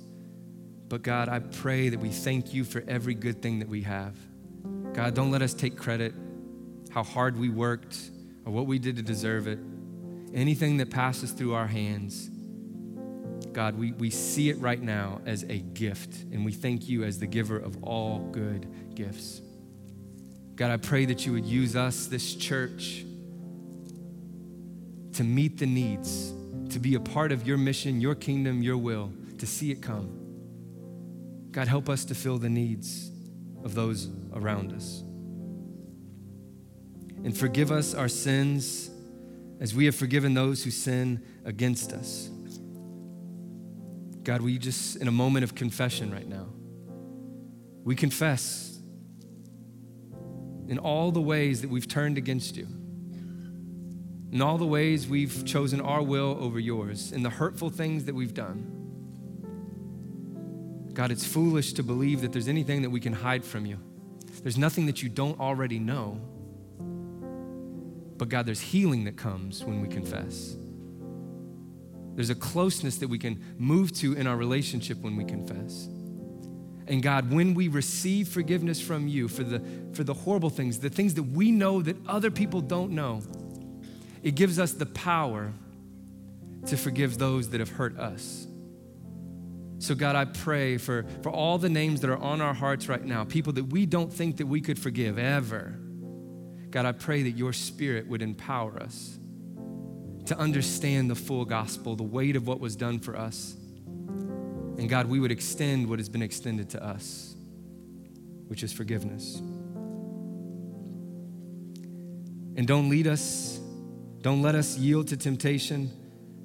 but 0.88 1.02
God, 1.02 1.28
I 1.28 1.38
pray 1.38 1.88
that 1.88 1.98
we 1.98 2.10
thank 2.10 2.52
you 2.54 2.64
for 2.64 2.84
every 2.86 3.14
good 3.14 3.42
thing 3.42 3.58
that 3.60 3.68
we 3.68 3.82
have. 3.82 4.16
God, 4.92 5.14
don't 5.14 5.30
let 5.30 5.42
us 5.42 5.54
take 5.54 5.76
credit 5.76 6.14
how 6.90 7.02
hard 7.02 7.38
we 7.38 7.48
worked 7.48 8.10
or 8.44 8.52
what 8.52 8.66
we 8.66 8.78
did 8.78 8.96
to 8.96 9.02
deserve 9.02 9.46
it. 9.46 9.58
Anything 10.34 10.76
that 10.76 10.90
passes 10.90 11.32
through 11.32 11.54
our 11.54 11.66
hands, 11.66 12.29
God, 13.52 13.78
we, 13.78 13.92
we 13.92 14.10
see 14.10 14.48
it 14.50 14.58
right 14.58 14.80
now 14.80 15.20
as 15.26 15.44
a 15.44 15.58
gift, 15.58 16.24
and 16.32 16.44
we 16.44 16.52
thank 16.52 16.88
you 16.88 17.04
as 17.04 17.18
the 17.18 17.26
giver 17.26 17.58
of 17.58 17.82
all 17.82 18.20
good 18.30 18.94
gifts. 18.94 19.40
God, 20.54 20.70
I 20.70 20.76
pray 20.76 21.04
that 21.06 21.26
you 21.26 21.32
would 21.32 21.46
use 21.46 21.74
us, 21.74 22.06
this 22.06 22.34
church, 22.34 23.04
to 25.14 25.24
meet 25.24 25.58
the 25.58 25.66
needs, 25.66 26.32
to 26.70 26.78
be 26.78 26.94
a 26.94 27.00
part 27.00 27.32
of 27.32 27.46
your 27.46 27.56
mission, 27.56 28.00
your 28.00 28.14
kingdom, 28.14 28.62
your 28.62 28.76
will, 28.76 29.12
to 29.38 29.46
see 29.46 29.70
it 29.70 29.82
come. 29.82 30.16
God, 31.50 31.66
help 31.66 31.88
us 31.88 32.04
to 32.06 32.14
fill 32.14 32.38
the 32.38 32.48
needs 32.48 33.10
of 33.64 33.74
those 33.74 34.08
around 34.34 34.72
us. 34.72 35.02
And 37.24 37.36
forgive 37.36 37.72
us 37.72 37.94
our 37.94 38.08
sins 38.08 38.90
as 39.60 39.74
we 39.74 39.84
have 39.86 39.94
forgiven 39.94 40.34
those 40.34 40.64
who 40.64 40.70
sin 40.70 41.22
against 41.44 41.92
us. 41.92 42.30
God, 44.22 44.42
we 44.42 44.58
just, 44.58 44.96
in 44.96 45.08
a 45.08 45.12
moment 45.12 45.44
of 45.44 45.54
confession 45.54 46.12
right 46.12 46.28
now, 46.28 46.46
we 47.84 47.96
confess 47.96 48.78
in 50.68 50.78
all 50.78 51.10
the 51.10 51.20
ways 51.20 51.62
that 51.62 51.70
we've 51.70 51.88
turned 51.88 52.18
against 52.18 52.56
you, 52.56 52.66
in 54.30 54.40
all 54.42 54.58
the 54.58 54.66
ways 54.66 55.08
we've 55.08 55.44
chosen 55.44 55.80
our 55.80 56.02
will 56.02 56.36
over 56.38 56.60
yours, 56.60 57.12
in 57.12 57.22
the 57.22 57.30
hurtful 57.30 57.70
things 57.70 58.04
that 58.04 58.14
we've 58.14 58.34
done. 58.34 58.76
God, 60.92 61.10
it's 61.10 61.26
foolish 61.26 61.72
to 61.74 61.82
believe 61.82 62.20
that 62.20 62.32
there's 62.32 62.48
anything 62.48 62.82
that 62.82 62.90
we 62.90 63.00
can 63.00 63.12
hide 63.12 63.44
from 63.44 63.64
you. 63.64 63.78
There's 64.42 64.58
nothing 64.58 64.86
that 64.86 65.02
you 65.02 65.08
don't 65.08 65.40
already 65.40 65.78
know. 65.78 66.20
But 68.16 68.28
God, 68.28 68.44
there's 68.44 68.60
healing 68.60 69.04
that 69.04 69.16
comes 69.16 69.64
when 69.64 69.80
we 69.80 69.88
confess. 69.88 70.56
There's 72.20 72.28
a 72.28 72.34
closeness 72.34 72.98
that 72.98 73.08
we 73.08 73.18
can 73.18 73.42
move 73.56 73.92
to 74.00 74.12
in 74.12 74.26
our 74.26 74.36
relationship 74.36 74.98
when 74.98 75.16
we 75.16 75.24
confess. 75.24 75.86
And 76.86 77.02
God, 77.02 77.32
when 77.32 77.54
we 77.54 77.68
receive 77.68 78.28
forgiveness 78.28 78.78
from 78.78 79.08
you 79.08 79.26
for 79.26 79.42
the, 79.42 79.62
for 79.94 80.04
the 80.04 80.12
horrible 80.12 80.50
things, 80.50 80.80
the 80.80 80.90
things 80.90 81.14
that 81.14 81.22
we 81.22 81.50
know 81.50 81.80
that 81.80 81.96
other 82.06 82.30
people 82.30 82.60
don't 82.60 82.90
know, 82.90 83.22
it 84.22 84.34
gives 84.34 84.58
us 84.58 84.72
the 84.72 84.84
power 84.84 85.50
to 86.66 86.76
forgive 86.76 87.16
those 87.16 87.48
that 87.48 87.60
have 87.60 87.70
hurt 87.70 87.98
us. 87.98 88.46
So, 89.78 89.94
God, 89.94 90.14
I 90.14 90.26
pray 90.26 90.76
for, 90.76 91.06
for 91.22 91.30
all 91.30 91.56
the 91.56 91.70
names 91.70 92.02
that 92.02 92.10
are 92.10 92.18
on 92.18 92.42
our 92.42 92.52
hearts 92.52 92.86
right 92.86 93.02
now, 93.02 93.24
people 93.24 93.54
that 93.54 93.64
we 93.64 93.86
don't 93.86 94.12
think 94.12 94.36
that 94.36 94.46
we 94.46 94.60
could 94.60 94.78
forgive 94.78 95.18
ever. 95.18 95.74
God, 96.68 96.84
I 96.84 96.92
pray 96.92 97.22
that 97.22 97.30
your 97.30 97.54
spirit 97.54 98.06
would 98.08 98.20
empower 98.20 98.78
us 98.78 99.18
to 100.26 100.38
understand 100.38 101.10
the 101.10 101.14
full 101.14 101.44
gospel, 101.44 101.96
the 101.96 102.02
weight 102.02 102.36
of 102.36 102.46
what 102.46 102.60
was 102.60 102.76
done 102.76 102.98
for 102.98 103.16
us. 103.16 103.54
And 104.78 104.88
God, 104.88 105.06
we 105.06 105.20
would 105.20 105.30
extend 105.32 105.88
what 105.88 105.98
has 105.98 106.08
been 106.08 106.22
extended 106.22 106.70
to 106.70 106.82
us, 106.84 107.34
which 108.48 108.62
is 108.62 108.72
forgiveness. 108.72 109.36
And 112.56 112.66
don't 112.66 112.88
lead 112.88 113.06
us, 113.06 113.58
don't 114.20 114.42
let 114.42 114.54
us 114.54 114.76
yield 114.76 115.08
to 115.08 115.16
temptation, 115.16 115.90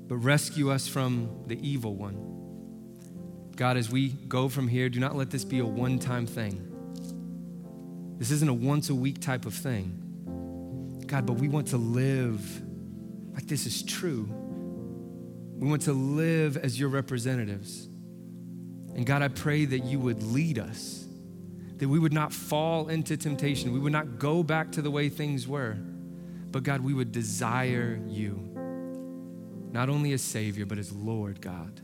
but 0.07 0.17
rescue 0.17 0.71
us 0.71 0.87
from 0.87 1.43
the 1.47 1.59
evil 1.67 1.95
one. 1.95 3.51
God, 3.55 3.77
as 3.77 3.89
we 3.89 4.09
go 4.09 4.49
from 4.49 4.67
here, 4.67 4.89
do 4.89 4.99
not 4.99 5.15
let 5.15 5.31
this 5.31 5.45
be 5.45 5.59
a 5.59 5.65
one 5.65 5.97
time 5.97 6.25
thing. 6.25 6.71
This 8.17 8.31
isn't 8.31 8.47
a 8.47 8.53
once 8.53 8.89
a 8.89 8.95
week 8.95 9.21
type 9.21 9.45
of 9.45 9.53
thing. 9.53 11.03
God, 11.07 11.25
but 11.25 11.33
we 11.33 11.47
want 11.47 11.67
to 11.67 11.77
live 11.77 12.61
like 13.35 13.47
this 13.47 13.65
is 13.65 13.83
true. 13.83 14.27
We 15.57 15.67
want 15.67 15.83
to 15.83 15.93
live 15.93 16.57
as 16.57 16.79
your 16.79 16.89
representatives. 16.89 17.87
And 18.95 19.05
God, 19.05 19.21
I 19.21 19.27
pray 19.27 19.65
that 19.65 19.83
you 19.83 19.99
would 19.99 20.23
lead 20.23 20.57
us, 20.57 21.05
that 21.77 21.87
we 21.87 21.99
would 21.99 22.13
not 22.13 22.33
fall 22.33 22.87
into 22.87 23.17
temptation. 23.17 23.73
We 23.73 23.79
would 23.79 23.91
not 23.91 24.17
go 24.19 24.41
back 24.41 24.71
to 24.73 24.81
the 24.81 24.89
way 24.89 25.09
things 25.09 25.47
were. 25.47 25.77
But 26.51 26.63
God, 26.63 26.79
we 26.81 26.93
would 26.93 27.11
desire 27.11 27.99
you, 28.07 28.39
not 29.71 29.89
only 29.89 30.13
as 30.13 30.21
Savior, 30.21 30.65
but 30.65 30.77
as 30.77 30.93
Lord 30.93 31.41
God. 31.41 31.81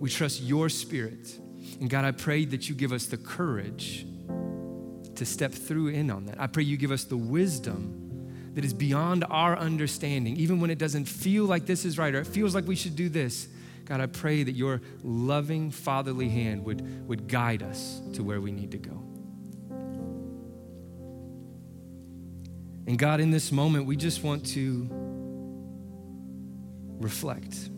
We 0.00 0.10
trust 0.10 0.42
your 0.42 0.68
Spirit. 0.68 1.38
And 1.80 1.88
God, 1.88 2.04
I 2.04 2.10
pray 2.10 2.44
that 2.46 2.68
you 2.68 2.74
give 2.74 2.92
us 2.92 3.06
the 3.06 3.16
courage 3.16 4.04
to 5.14 5.24
step 5.24 5.52
through 5.52 5.88
in 5.88 6.10
on 6.10 6.26
that. 6.26 6.40
I 6.40 6.48
pray 6.48 6.64
you 6.64 6.76
give 6.76 6.90
us 6.90 7.04
the 7.04 7.16
wisdom 7.16 8.05
that 8.56 8.64
is 8.64 8.72
beyond 8.72 9.22
our 9.28 9.54
understanding, 9.56 10.34
even 10.38 10.60
when 10.60 10.70
it 10.70 10.78
doesn't 10.78 11.04
feel 11.04 11.44
like 11.44 11.66
this 11.66 11.84
is 11.84 11.98
right 11.98 12.14
or 12.14 12.20
it 12.20 12.26
feels 12.26 12.54
like 12.54 12.66
we 12.66 12.74
should 12.74 12.96
do 12.96 13.10
this. 13.10 13.48
God, 13.84 14.00
I 14.00 14.06
pray 14.06 14.42
that 14.44 14.52
your 14.52 14.80
loving 15.04 15.70
fatherly 15.70 16.30
hand 16.30 16.64
would, 16.64 17.06
would 17.06 17.28
guide 17.28 17.62
us 17.62 18.00
to 18.14 18.24
where 18.24 18.40
we 18.40 18.52
need 18.52 18.70
to 18.70 18.78
go. 18.78 19.02
And 22.86 22.98
God, 22.98 23.20
in 23.20 23.30
this 23.30 23.52
moment, 23.52 23.84
we 23.84 23.94
just 23.94 24.24
want 24.24 24.46
to 24.54 24.88
reflect. 26.98 27.68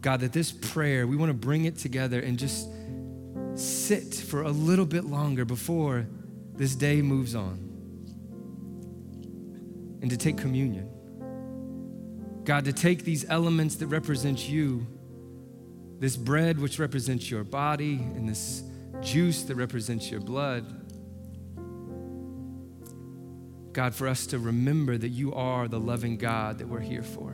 God, 0.00 0.18
that 0.18 0.32
this 0.32 0.50
prayer, 0.50 1.06
we 1.06 1.14
want 1.14 1.30
to 1.30 1.34
bring 1.34 1.64
it 1.64 1.78
together 1.78 2.18
and 2.18 2.36
just 2.36 2.68
sit 3.54 4.14
for 4.14 4.42
a 4.42 4.50
little 4.50 4.84
bit 4.84 5.04
longer 5.04 5.44
before 5.44 6.08
this 6.56 6.74
day 6.74 7.02
moves 7.02 7.36
on 7.36 7.63
and 10.04 10.10
to 10.10 10.18
take 10.18 10.36
communion. 10.36 10.86
God, 12.44 12.66
to 12.66 12.74
take 12.74 13.04
these 13.04 13.24
elements 13.30 13.76
that 13.76 13.86
represent 13.86 14.46
you, 14.46 14.86
this 15.98 16.14
bread 16.14 16.60
which 16.60 16.78
represents 16.78 17.30
your 17.30 17.42
body, 17.42 17.94
and 17.94 18.28
this 18.28 18.62
juice 19.00 19.44
that 19.44 19.54
represents 19.54 20.10
your 20.10 20.20
blood. 20.20 20.66
God, 23.72 23.94
for 23.94 24.06
us 24.06 24.26
to 24.26 24.38
remember 24.38 24.98
that 24.98 25.08
you 25.08 25.32
are 25.32 25.68
the 25.68 25.80
loving 25.80 26.18
God 26.18 26.58
that 26.58 26.68
we're 26.68 26.80
here 26.80 27.02
for. 27.02 27.30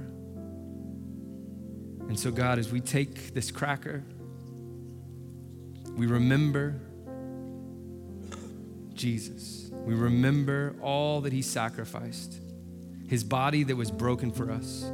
And 2.07 2.17
so, 2.17 2.31
God, 2.31 2.61
as 2.61 2.71
we 2.71 2.81
take 2.81 3.35
this 3.35 3.51
cracker, 3.51 4.05
we 5.97 6.07
remember 6.07 6.81
Jesus. 8.95 9.73
We 9.73 9.95
remember 9.95 10.77
all 10.81 11.23
that 11.23 11.33
he 11.33 11.43
sacrificed 11.43 12.41
his 13.11 13.25
body 13.25 13.65
that 13.65 13.75
was 13.75 13.91
broken 13.91 14.31
for 14.31 14.53
us, 14.53 14.85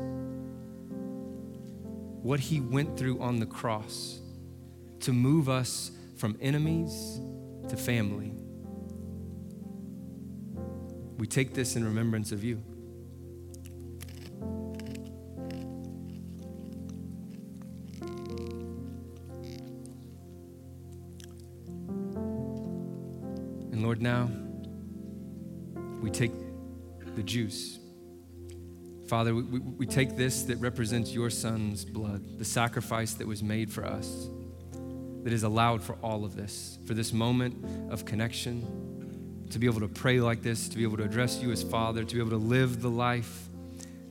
what 2.23 2.41
he 2.41 2.63
went 2.63 2.99
through 2.99 3.21
on 3.21 3.41
the 3.41 3.45
cross 3.45 4.21
to 5.01 5.13
move 5.13 5.51
us 5.51 5.91
from 6.17 6.35
enemies 6.41 7.21
to 7.69 7.77
family. 7.77 8.33
We 11.19 11.27
take 11.27 11.53
this 11.53 11.77
in 11.77 11.85
remembrance 11.85 12.33
of 12.33 12.43
you. 12.43 12.63
And 23.73 23.83
Lord, 23.83 24.01
now 24.01 24.31
we 26.01 26.09
take 26.11 26.33
the 27.15 27.23
juice. 27.23 27.76
Father, 29.09 29.35
we, 29.35 29.61
we, 29.61 29.87
take 29.87 30.17
this 30.17 30.43
that 30.45 30.57
represents 30.57 31.13
your 31.13 31.31
son's 31.31 31.85
blood, 31.85 32.39
the 32.39 32.45
sacrifice 32.45 33.15
that 33.15 33.27
was 33.27 33.43
made 33.43 33.71
for 33.71 33.85
us, 33.85 34.29
that 35.23 35.33
is 35.33 35.45
allowed 35.45 35.83
for 35.83 35.95
all 36.03 36.25
of 36.25 36.35
this, 36.35 36.79
for 36.87 36.95
this 36.95 37.13
moment 37.13 37.93
of 37.93 38.05
connection, 38.05 39.47
to 39.51 39.59
be 39.61 39.67
able 39.67 39.81
to 39.81 39.89
pray 39.89 40.21
like 40.21 40.43
this, 40.43 40.69
to 40.69 40.77
be 40.77 40.83
able 40.83 40.97
to 40.97 41.05
address 41.05 41.41
you 41.41 41.53
as 41.53 41.63
Father, 41.63 42.03
to 42.03 42.15
be 42.15 42.21
able 42.21 42.31
to 42.31 42.37
live 42.37 42.83
the 42.83 42.91
life 42.91 43.49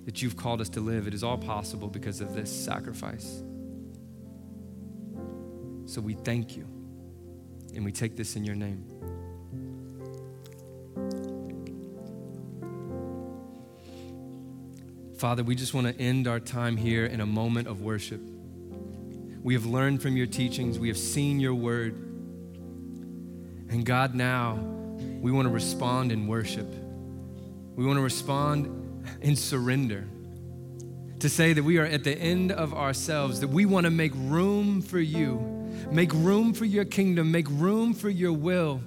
that 0.05 0.21
you've 0.21 0.37
called 0.37 0.61
us 0.61 0.69
to 0.69 0.79
live. 0.79 1.07
It 1.07 1.13
is 1.13 1.23
all 1.23 1.37
possible 1.37 1.89
because 1.89 2.21
of 2.21 2.33
this 2.33 2.49
sacrifice. 2.49 3.43
So 5.87 5.99
we 6.01 6.13
thank 6.13 6.55
you 6.55 6.63
and 7.75 7.83
we 7.83 7.91
take 7.91 8.15
this 8.15 8.35
in 8.35 8.45
your 8.45 8.55
name. 8.55 8.85
Father, 15.17 15.43
we 15.43 15.55
just 15.55 15.73
want 15.73 15.87
to 15.87 15.97
end 16.01 16.27
our 16.27 16.41
time 16.41 16.75
here 16.75 17.05
in 17.05 17.21
a 17.21 17.25
moment 17.25 17.69
of 17.69 17.81
worship. 17.81 18.19
We 19.41 19.53
have 19.53 19.65
learned 19.65 20.01
from 20.01 20.17
your 20.17 20.27
teachings, 20.27 20.77
we 20.77 20.89
have 20.89 20.97
seen 20.97 21.39
your 21.39 21.53
word. 21.53 21.93
And 23.69 23.85
God, 23.85 24.13
now 24.13 24.55
we 25.21 25.31
want 25.31 25.47
to 25.47 25.53
respond 25.53 26.11
in 26.11 26.27
worship. 26.27 26.67
We 27.75 27.85
want 27.85 27.97
to 27.97 28.01
respond 28.01 29.07
in 29.21 29.37
surrender. 29.37 30.05
To 31.21 31.29
say 31.29 31.53
that 31.53 31.63
we 31.63 31.77
are 31.77 31.85
at 31.85 32.03
the 32.03 32.17
end 32.17 32.51
of 32.51 32.73
ourselves, 32.73 33.39
that 33.39 33.47
we 33.47 33.65
want 33.65 33.85
to 33.85 33.91
make 33.91 34.11
room 34.15 34.81
for 34.81 34.99
you, 34.99 35.39
make 35.91 36.11
room 36.13 36.53
for 36.53 36.65
your 36.65 36.83
kingdom, 36.83 37.31
make 37.31 37.47
room 37.49 37.93
for 37.93 38.09
your 38.09 38.33
will, 38.33 38.81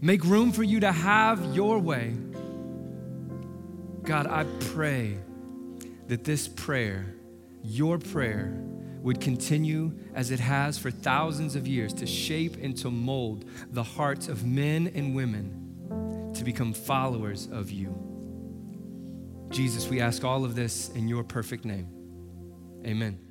make 0.00 0.22
room 0.24 0.52
for 0.52 0.62
you 0.62 0.78
to 0.80 0.92
have 0.92 1.56
your 1.56 1.80
way. 1.80 2.14
God, 4.04 4.28
I 4.28 4.44
pray 4.60 5.18
that 6.08 6.24
this 6.24 6.48
prayer, 6.48 7.14
your 7.62 7.98
prayer, 7.98 8.64
would 9.02 9.20
continue 9.20 9.92
as 10.14 10.30
it 10.30 10.40
has 10.40 10.76
for 10.76 10.90
thousands 10.90 11.54
of 11.54 11.68
years 11.68 11.92
to 11.94 12.06
shape 12.06 12.56
and 12.60 12.76
to 12.76 12.90
mold 12.90 13.44
the 13.70 13.82
hearts 13.82 14.28
of 14.28 14.44
men 14.44 14.90
and 14.94 15.14
women 15.14 16.32
to 16.34 16.44
become 16.44 16.72
followers 16.72 17.48
of 17.52 17.70
you. 17.70 17.96
Jesus, 19.50 19.88
we 19.88 20.00
ask 20.00 20.24
all 20.24 20.44
of 20.44 20.54
this 20.54 20.90
in 20.90 21.08
your 21.08 21.24
perfect 21.24 21.64
name. 21.64 21.88
Amen. 22.84 23.27